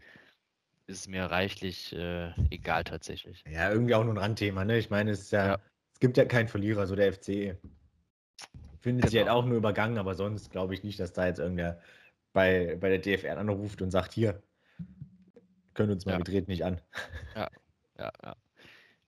ist 0.87 1.01
es 1.01 1.09
mir 1.09 1.25
reichlich 1.25 1.95
äh, 1.95 2.33
egal 2.51 2.85
tatsächlich. 2.85 3.45
Ja, 3.51 3.71
irgendwie 3.71 3.95
auch 3.95 4.05
nur 4.05 4.15
ein 4.15 4.19
Randthema. 4.19 4.65
Ne? 4.65 4.79
Ich 4.79 4.91
meine, 4.91 5.11
es, 5.11 5.31
ja, 5.31 5.47
ja. 5.47 5.59
es 5.93 6.01
gibt 6.01 6.17
ja 6.17 6.25
keinen 6.25 6.49
Verlierer, 6.49 6.87
so 6.87 6.97
der 6.97 7.13
FC. 7.13 7.57
Findet 8.81 9.03
genau. 9.03 9.11
sich 9.11 9.19
halt 9.19 9.29
auch 9.29 9.45
nur 9.45 9.57
übergangen, 9.57 9.99
aber 9.99 10.15
sonst 10.15 10.51
glaube 10.51 10.75
ich 10.75 10.83
nicht, 10.83 11.01
dass 11.01 11.13
da 11.13 11.27
jetzt 11.27 11.41
irgendwer 11.41 11.81
bei, 12.33 12.77
bei 12.81 12.89
der 12.89 12.99
DFL 12.99 13.39
anruft 13.39 13.83
und 13.83 13.91
sagt, 13.91 14.13
hier, 14.13 14.43
können 15.75 15.93
uns 15.93 16.07
mal, 16.07 16.19
ja. 16.19 16.27
wir 16.27 16.43
nicht 16.43 16.65
an. 16.65 16.81
Ja, 17.35 17.49
ja, 17.99 18.13
ja. 18.25 18.37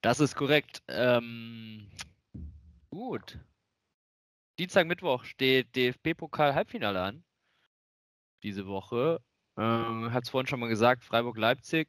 Das 0.03 0.21
ist 0.21 0.35
korrekt. 0.35 0.83
Ähm, 0.89 1.89
gut. 2.91 3.39
Dienstag, 4.61 4.87
Mittwoch 4.87 5.25
steht 5.25 5.75
DFB-Pokal-Halbfinale 5.75 7.01
an. 7.01 7.25
Diese 8.43 8.67
Woche. 8.67 9.23
Ähm, 9.57 10.13
Hat 10.13 10.25
es 10.25 10.29
vorhin 10.29 10.49
schon 10.49 10.61
mal 10.61 10.69
gesagt, 10.69 11.03
Freiburg-Leipzig. 11.03 11.89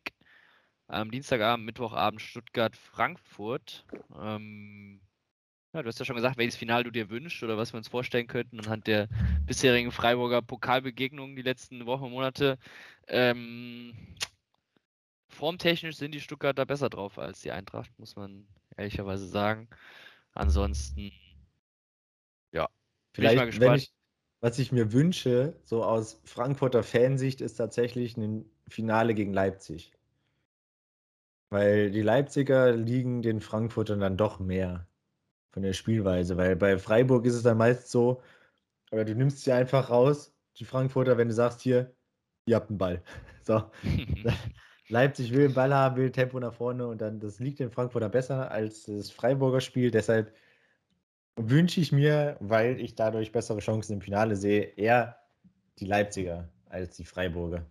Am 0.87 1.11
Dienstagabend, 1.11 1.65
Mittwochabend 1.65 2.21
Stuttgart-Frankfurt. 2.21 3.85
Ähm, 4.17 5.01
ja, 5.73 5.81
du 5.81 5.87
hast 5.89 5.99
ja 5.99 6.05
schon 6.05 6.15
gesagt, 6.15 6.37
welches 6.37 6.55
Final 6.55 6.85
du 6.85 6.91
dir 6.91 7.09
wünschst 7.09 7.43
oder 7.43 7.57
was 7.57 7.73
wir 7.73 7.77
uns 7.77 7.89
vorstellen 7.89 8.27
könnten 8.27 8.61
anhand 8.61 8.87
der 8.87 9.09
bisherigen 9.45 9.91
Freiburger 9.91 10.41
Pokalbegegnungen 10.41 11.35
die 11.35 11.41
letzten 11.41 11.85
Wochen 11.85 12.05
und 12.05 12.11
Monate. 12.11 12.57
Ähm, 13.09 14.15
formtechnisch 15.27 15.97
sind 15.97 16.13
die 16.13 16.21
Stuttgarter 16.21 16.65
besser 16.65 16.89
drauf 16.89 17.19
als 17.19 17.41
die 17.41 17.51
Eintracht, 17.51 17.91
muss 17.99 18.15
man 18.15 18.47
ehrlicherweise 18.77 19.27
sagen. 19.27 19.67
Ansonsten, 20.33 21.11
ja. 22.51 22.69
Vielleicht, 23.13 23.37
bin 23.37 23.49
ich 23.49 23.59
mal 23.59 23.67
gespannt. 23.67 23.81
Ich, 23.81 23.93
was 24.41 24.59
ich 24.59 24.71
mir 24.71 24.91
wünsche, 24.91 25.55
so 25.63 25.83
aus 25.83 26.19
Frankfurter 26.23 26.83
Fansicht, 26.83 27.41
ist 27.41 27.55
tatsächlich 27.55 28.17
ein 28.17 28.49
Finale 28.67 29.13
gegen 29.13 29.33
Leipzig. 29.33 29.91
Weil 31.49 31.91
die 31.91 32.01
Leipziger 32.01 32.71
liegen 32.71 33.21
den 33.21 33.41
Frankfurtern 33.41 33.99
dann 33.99 34.17
doch 34.17 34.39
mehr 34.39 34.87
von 35.51 35.63
der 35.63 35.73
Spielweise, 35.73 36.37
weil 36.37 36.55
bei 36.55 36.77
Freiburg 36.77 37.25
ist 37.25 37.35
es 37.35 37.43
dann 37.43 37.57
meist 37.57 37.91
so, 37.91 38.21
aber 38.89 39.05
du 39.05 39.13
nimmst 39.15 39.43
sie 39.43 39.51
einfach 39.51 39.89
raus, 39.89 40.33
die 40.57 40.65
Frankfurter, 40.65 41.17
wenn 41.17 41.27
du 41.27 41.33
sagst, 41.33 41.61
hier, 41.61 41.93
ihr 42.45 42.55
habt 42.55 42.69
einen 42.69 42.77
Ball. 42.77 43.03
So. 43.43 43.71
Leipzig 44.87 45.31
will 45.33 45.47
den 45.47 45.55
Ball 45.55 45.73
haben, 45.73 45.95
will 45.95 46.11
Tempo 46.11 46.39
nach 46.39 46.53
vorne 46.53 46.85
und 46.85 47.01
dann, 47.01 47.19
das 47.19 47.39
liegt 47.39 47.59
den 47.59 47.71
Frankfurter 47.71 48.07
besser 48.07 48.51
als 48.51 48.83
das 48.83 49.09
Freiburger 49.09 49.61
Spiel. 49.61 49.89
Deshalb 49.89 50.31
wünsche 51.49 51.81
ich 51.81 51.91
mir, 51.91 52.37
weil 52.39 52.79
ich 52.79 52.95
dadurch 52.95 53.31
bessere 53.31 53.59
Chancen 53.59 53.93
im 53.93 54.01
Finale 54.01 54.35
sehe, 54.35 54.63
eher 54.75 55.17
die 55.79 55.85
Leipziger 55.85 56.47
als 56.69 56.95
die 56.95 57.05
Freiburger. 57.05 57.65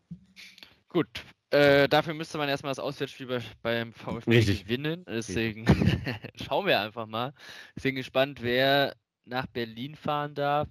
Gut, 0.88 1.08
äh, 1.50 1.88
dafür 1.88 2.14
müsste 2.14 2.38
man 2.38 2.48
erstmal 2.48 2.70
das 2.70 2.78
Auswärtsspiel 2.78 3.26
bei, 3.26 3.40
beim 3.62 3.92
VfB 3.92 4.30
Richtig. 4.30 4.64
gewinnen. 4.64 5.04
Deswegen 5.06 5.66
schauen 6.36 6.66
wir 6.66 6.80
einfach 6.80 7.06
mal. 7.06 7.32
Ich 7.76 7.82
bin 7.82 7.96
gespannt, 7.96 8.42
wer 8.42 8.94
nach 9.24 9.46
Berlin 9.46 9.96
fahren 9.96 10.34
darf. 10.34 10.68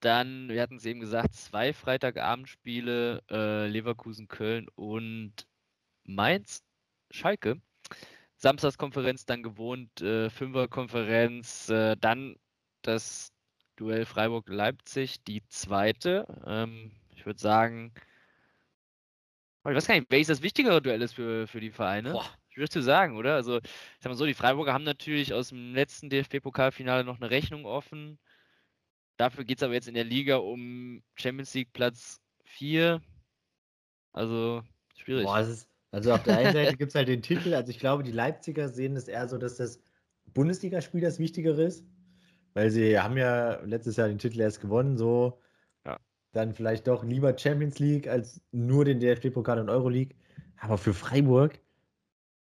Dann, 0.00 0.48
wir 0.50 0.60
hatten 0.60 0.76
es 0.76 0.84
eben 0.84 1.00
gesagt, 1.00 1.34
zwei 1.34 1.72
Freitagabendspiele, 1.72 3.22
äh, 3.30 3.66
Leverkusen, 3.68 4.28
Köln 4.28 4.68
und 4.74 5.32
Mainz, 6.04 6.62
Schalke. 7.10 7.60
Samstagskonferenz 8.38 9.24
dann 9.24 9.42
gewohnt, 9.42 10.00
äh, 10.00 10.30
Fünferkonferenz, 10.30 11.68
äh, 11.70 11.96
dann 11.96 12.36
das 12.82 13.32
Duell 13.76 14.06
Freiburg-Leipzig, 14.06 15.22
die 15.24 15.46
zweite. 15.48 16.26
Ähm, 16.46 16.92
ich 17.14 17.26
würde 17.26 17.40
sagen, 17.40 17.92
ich 19.70 19.74
weiß 19.74 19.86
gar 19.86 19.96
nicht, 19.96 20.10
welches 20.10 20.28
das 20.28 20.42
wichtigere 20.42 20.80
Duell 20.80 21.02
ist 21.02 21.14
für, 21.14 21.46
für 21.46 21.60
die 21.60 21.70
Vereine. 21.70 22.12
Boah. 22.12 22.26
Schwierig 22.48 22.70
zu 22.70 22.82
sagen, 22.82 23.16
oder? 23.16 23.34
Also, 23.34 23.58
ich 23.58 23.70
sag 24.00 24.10
mal 24.10 24.16
so, 24.16 24.24
die 24.24 24.32
Freiburger 24.32 24.72
haben 24.72 24.84
natürlich 24.84 25.34
aus 25.34 25.50
dem 25.50 25.74
letzten 25.74 26.08
DFB-Pokalfinale 26.08 27.04
noch 27.04 27.20
eine 27.20 27.30
Rechnung 27.30 27.66
offen. 27.66 28.18
Dafür 29.18 29.44
geht 29.44 29.58
es 29.58 29.62
aber 29.62 29.74
jetzt 29.74 29.88
in 29.88 29.94
der 29.94 30.04
Liga 30.04 30.36
um 30.36 31.02
Champions 31.16 31.52
League 31.52 31.72
Platz 31.72 32.20
4. 32.44 33.02
Also, 34.12 34.62
schwierig. 34.94 35.24
Boah, 35.24 35.40
ist, 35.40 35.68
also 35.90 36.12
auf 36.12 36.22
der 36.22 36.38
einen 36.38 36.52
Seite 36.52 36.76
gibt 36.76 36.90
es 36.90 36.94
halt 36.94 37.08
den 37.08 37.22
Titel. 37.22 37.54
Also, 37.54 37.70
ich 37.70 37.78
glaube, 37.78 38.02
die 38.02 38.12
Leipziger 38.12 38.68
sehen 38.68 38.96
es 38.96 39.08
eher 39.08 39.28
so, 39.28 39.38
dass 39.38 39.56
das 39.56 39.80
Bundesligaspiel 40.34 41.00
das 41.00 41.18
Wichtigere 41.18 41.62
ist. 41.62 41.84
Weil 42.54 42.70
sie 42.70 42.98
haben 42.98 43.18
ja 43.18 43.60
letztes 43.64 43.96
Jahr 43.96 44.08
den 44.08 44.18
Titel 44.18 44.40
erst 44.40 44.60
gewonnen, 44.60 44.96
so 44.96 45.38
dann 46.36 46.54
vielleicht 46.54 46.86
doch 46.86 47.02
lieber 47.02 47.36
Champions 47.36 47.78
League 47.78 48.06
als 48.08 48.40
nur 48.52 48.84
den 48.84 49.00
DFB-Pokal 49.00 49.58
und 49.58 49.70
Euroleague. 49.70 50.14
Aber 50.58 50.78
für 50.78 50.94
Freiburg 50.94 51.58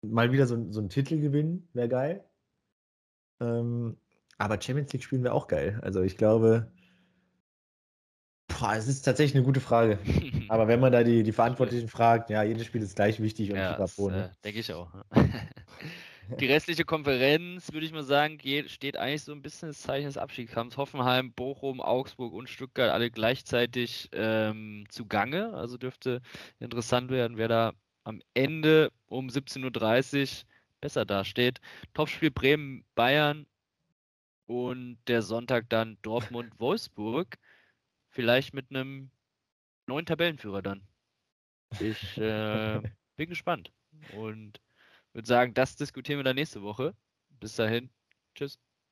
mal 0.03 0.33
wieder 0.33 0.47
so, 0.47 0.71
so 0.71 0.81
einen 0.81 0.89
Titel 0.89 1.21
gewinnen, 1.21 1.69
wäre 1.75 1.89
geil. 1.89 2.25
Ähm, 3.41 3.97
aber 4.39 4.61
Champions 4.61 4.93
League 4.93 5.03
spielen 5.03 5.25
wäre 5.25 5.35
auch 5.35 5.49
geil. 5.49 5.81
Also 5.83 6.03
ich 6.03 6.17
glaube, 6.17 6.71
boah, 8.59 8.75
es 8.75 8.89
ist 8.89 9.03
tatsächlich 9.03 9.37
eine 9.37 9.45
gute 9.45 9.61
Frage. 9.61 9.99
aber 10.49 10.69
wenn 10.69 10.81
man 10.81 10.93
da 10.93 11.03
die, 11.03 11.23
die 11.23 11.33
Verantwortlichen 11.33 11.89
fragt, 11.89 12.31
ja, 12.31 12.43
jedes 12.43 12.67
Spiel 12.67 12.83
ist 12.83 12.97
gleich 12.97 13.21
wichtig 13.21 13.51
und 13.51 13.57
ja, 13.57 13.77
das, 13.77 13.99
äh, 13.99 14.29
denke 14.45 14.61
ich 14.61 14.73
auch. 14.73 14.91
Die 16.39 16.47
restliche 16.47 16.85
Konferenz, 16.85 17.73
würde 17.73 17.85
ich 17.85 17.93
mal 17.93 18.05
sagen, 18.05 18.39
geht, 18.39 18.71
steht 18.71 18.97
eigentlich 18.97 19.25
so 19.25 19.33
ein 19.33 19.43
bisschen 19.43 19.71
das 19.71 19.83
Zeichen 19.83 20.07
des 20.07 20.17
Abstiegskampfs. 20.17 20.77
Hoffenheim, 20.77 21.33
Bochum, 21.33 21.81
Augsburg 21.81 22.33
und 22.33 22.49
Stuttgart 22.49 22.93
alle 22.93 23.11
gleichzeitig 23.11 24.09
ähm, 24.13 24.85
zugange. 24.91 25.53
Also 25.55 25.77
dürfte 25.77 26.21
interessant 26.61 27.11
werden, 27.11 27.37
wer 27.37 27.49
da 27.49 27.73
am 28.05 28.23
Ende 28.35 28.93
um 29.09 29.27
17.30 29.27 30.21
Uhr 30.23 30.47
besser 30.81 31.05
dasteht. 31.05 31.61
Topspiel 31.95 32.31
Bremen, 32.31 32.85
Bayern 32.95 33.47
und 34.47 34.99
der 35.09 35.23
Sonntag 35.23 35.69
dann 35.69 35.99
Dortmund, 36.03 36.53
Wolfsburg. 36.59 37.39
Vielleicht 38.11 38.55
mit 38.55 38.71
einem 38.71 39.11
neuen 39.87 40.07
Tabellenführer 40.07 40.63
dann. 40.63 40.87
Ich 41.79 42.19
äh, 42.19 42.81
bin 43.17 43.29
gespannt. 43.29 43.73
Und 44.13 44.61
würde 45.13 45.27
sagen, 45.27 45.55
das 45.55 45.77
diskutieren 45.77 46.19
wir 46.19 46.25
dann 46.25 46.37
nächste 46.37 46.63
Woche. 46.63 46.95
Bis 47.41 47.57
dahin. 47.57 47.91
Tschüss. 48.35 48.59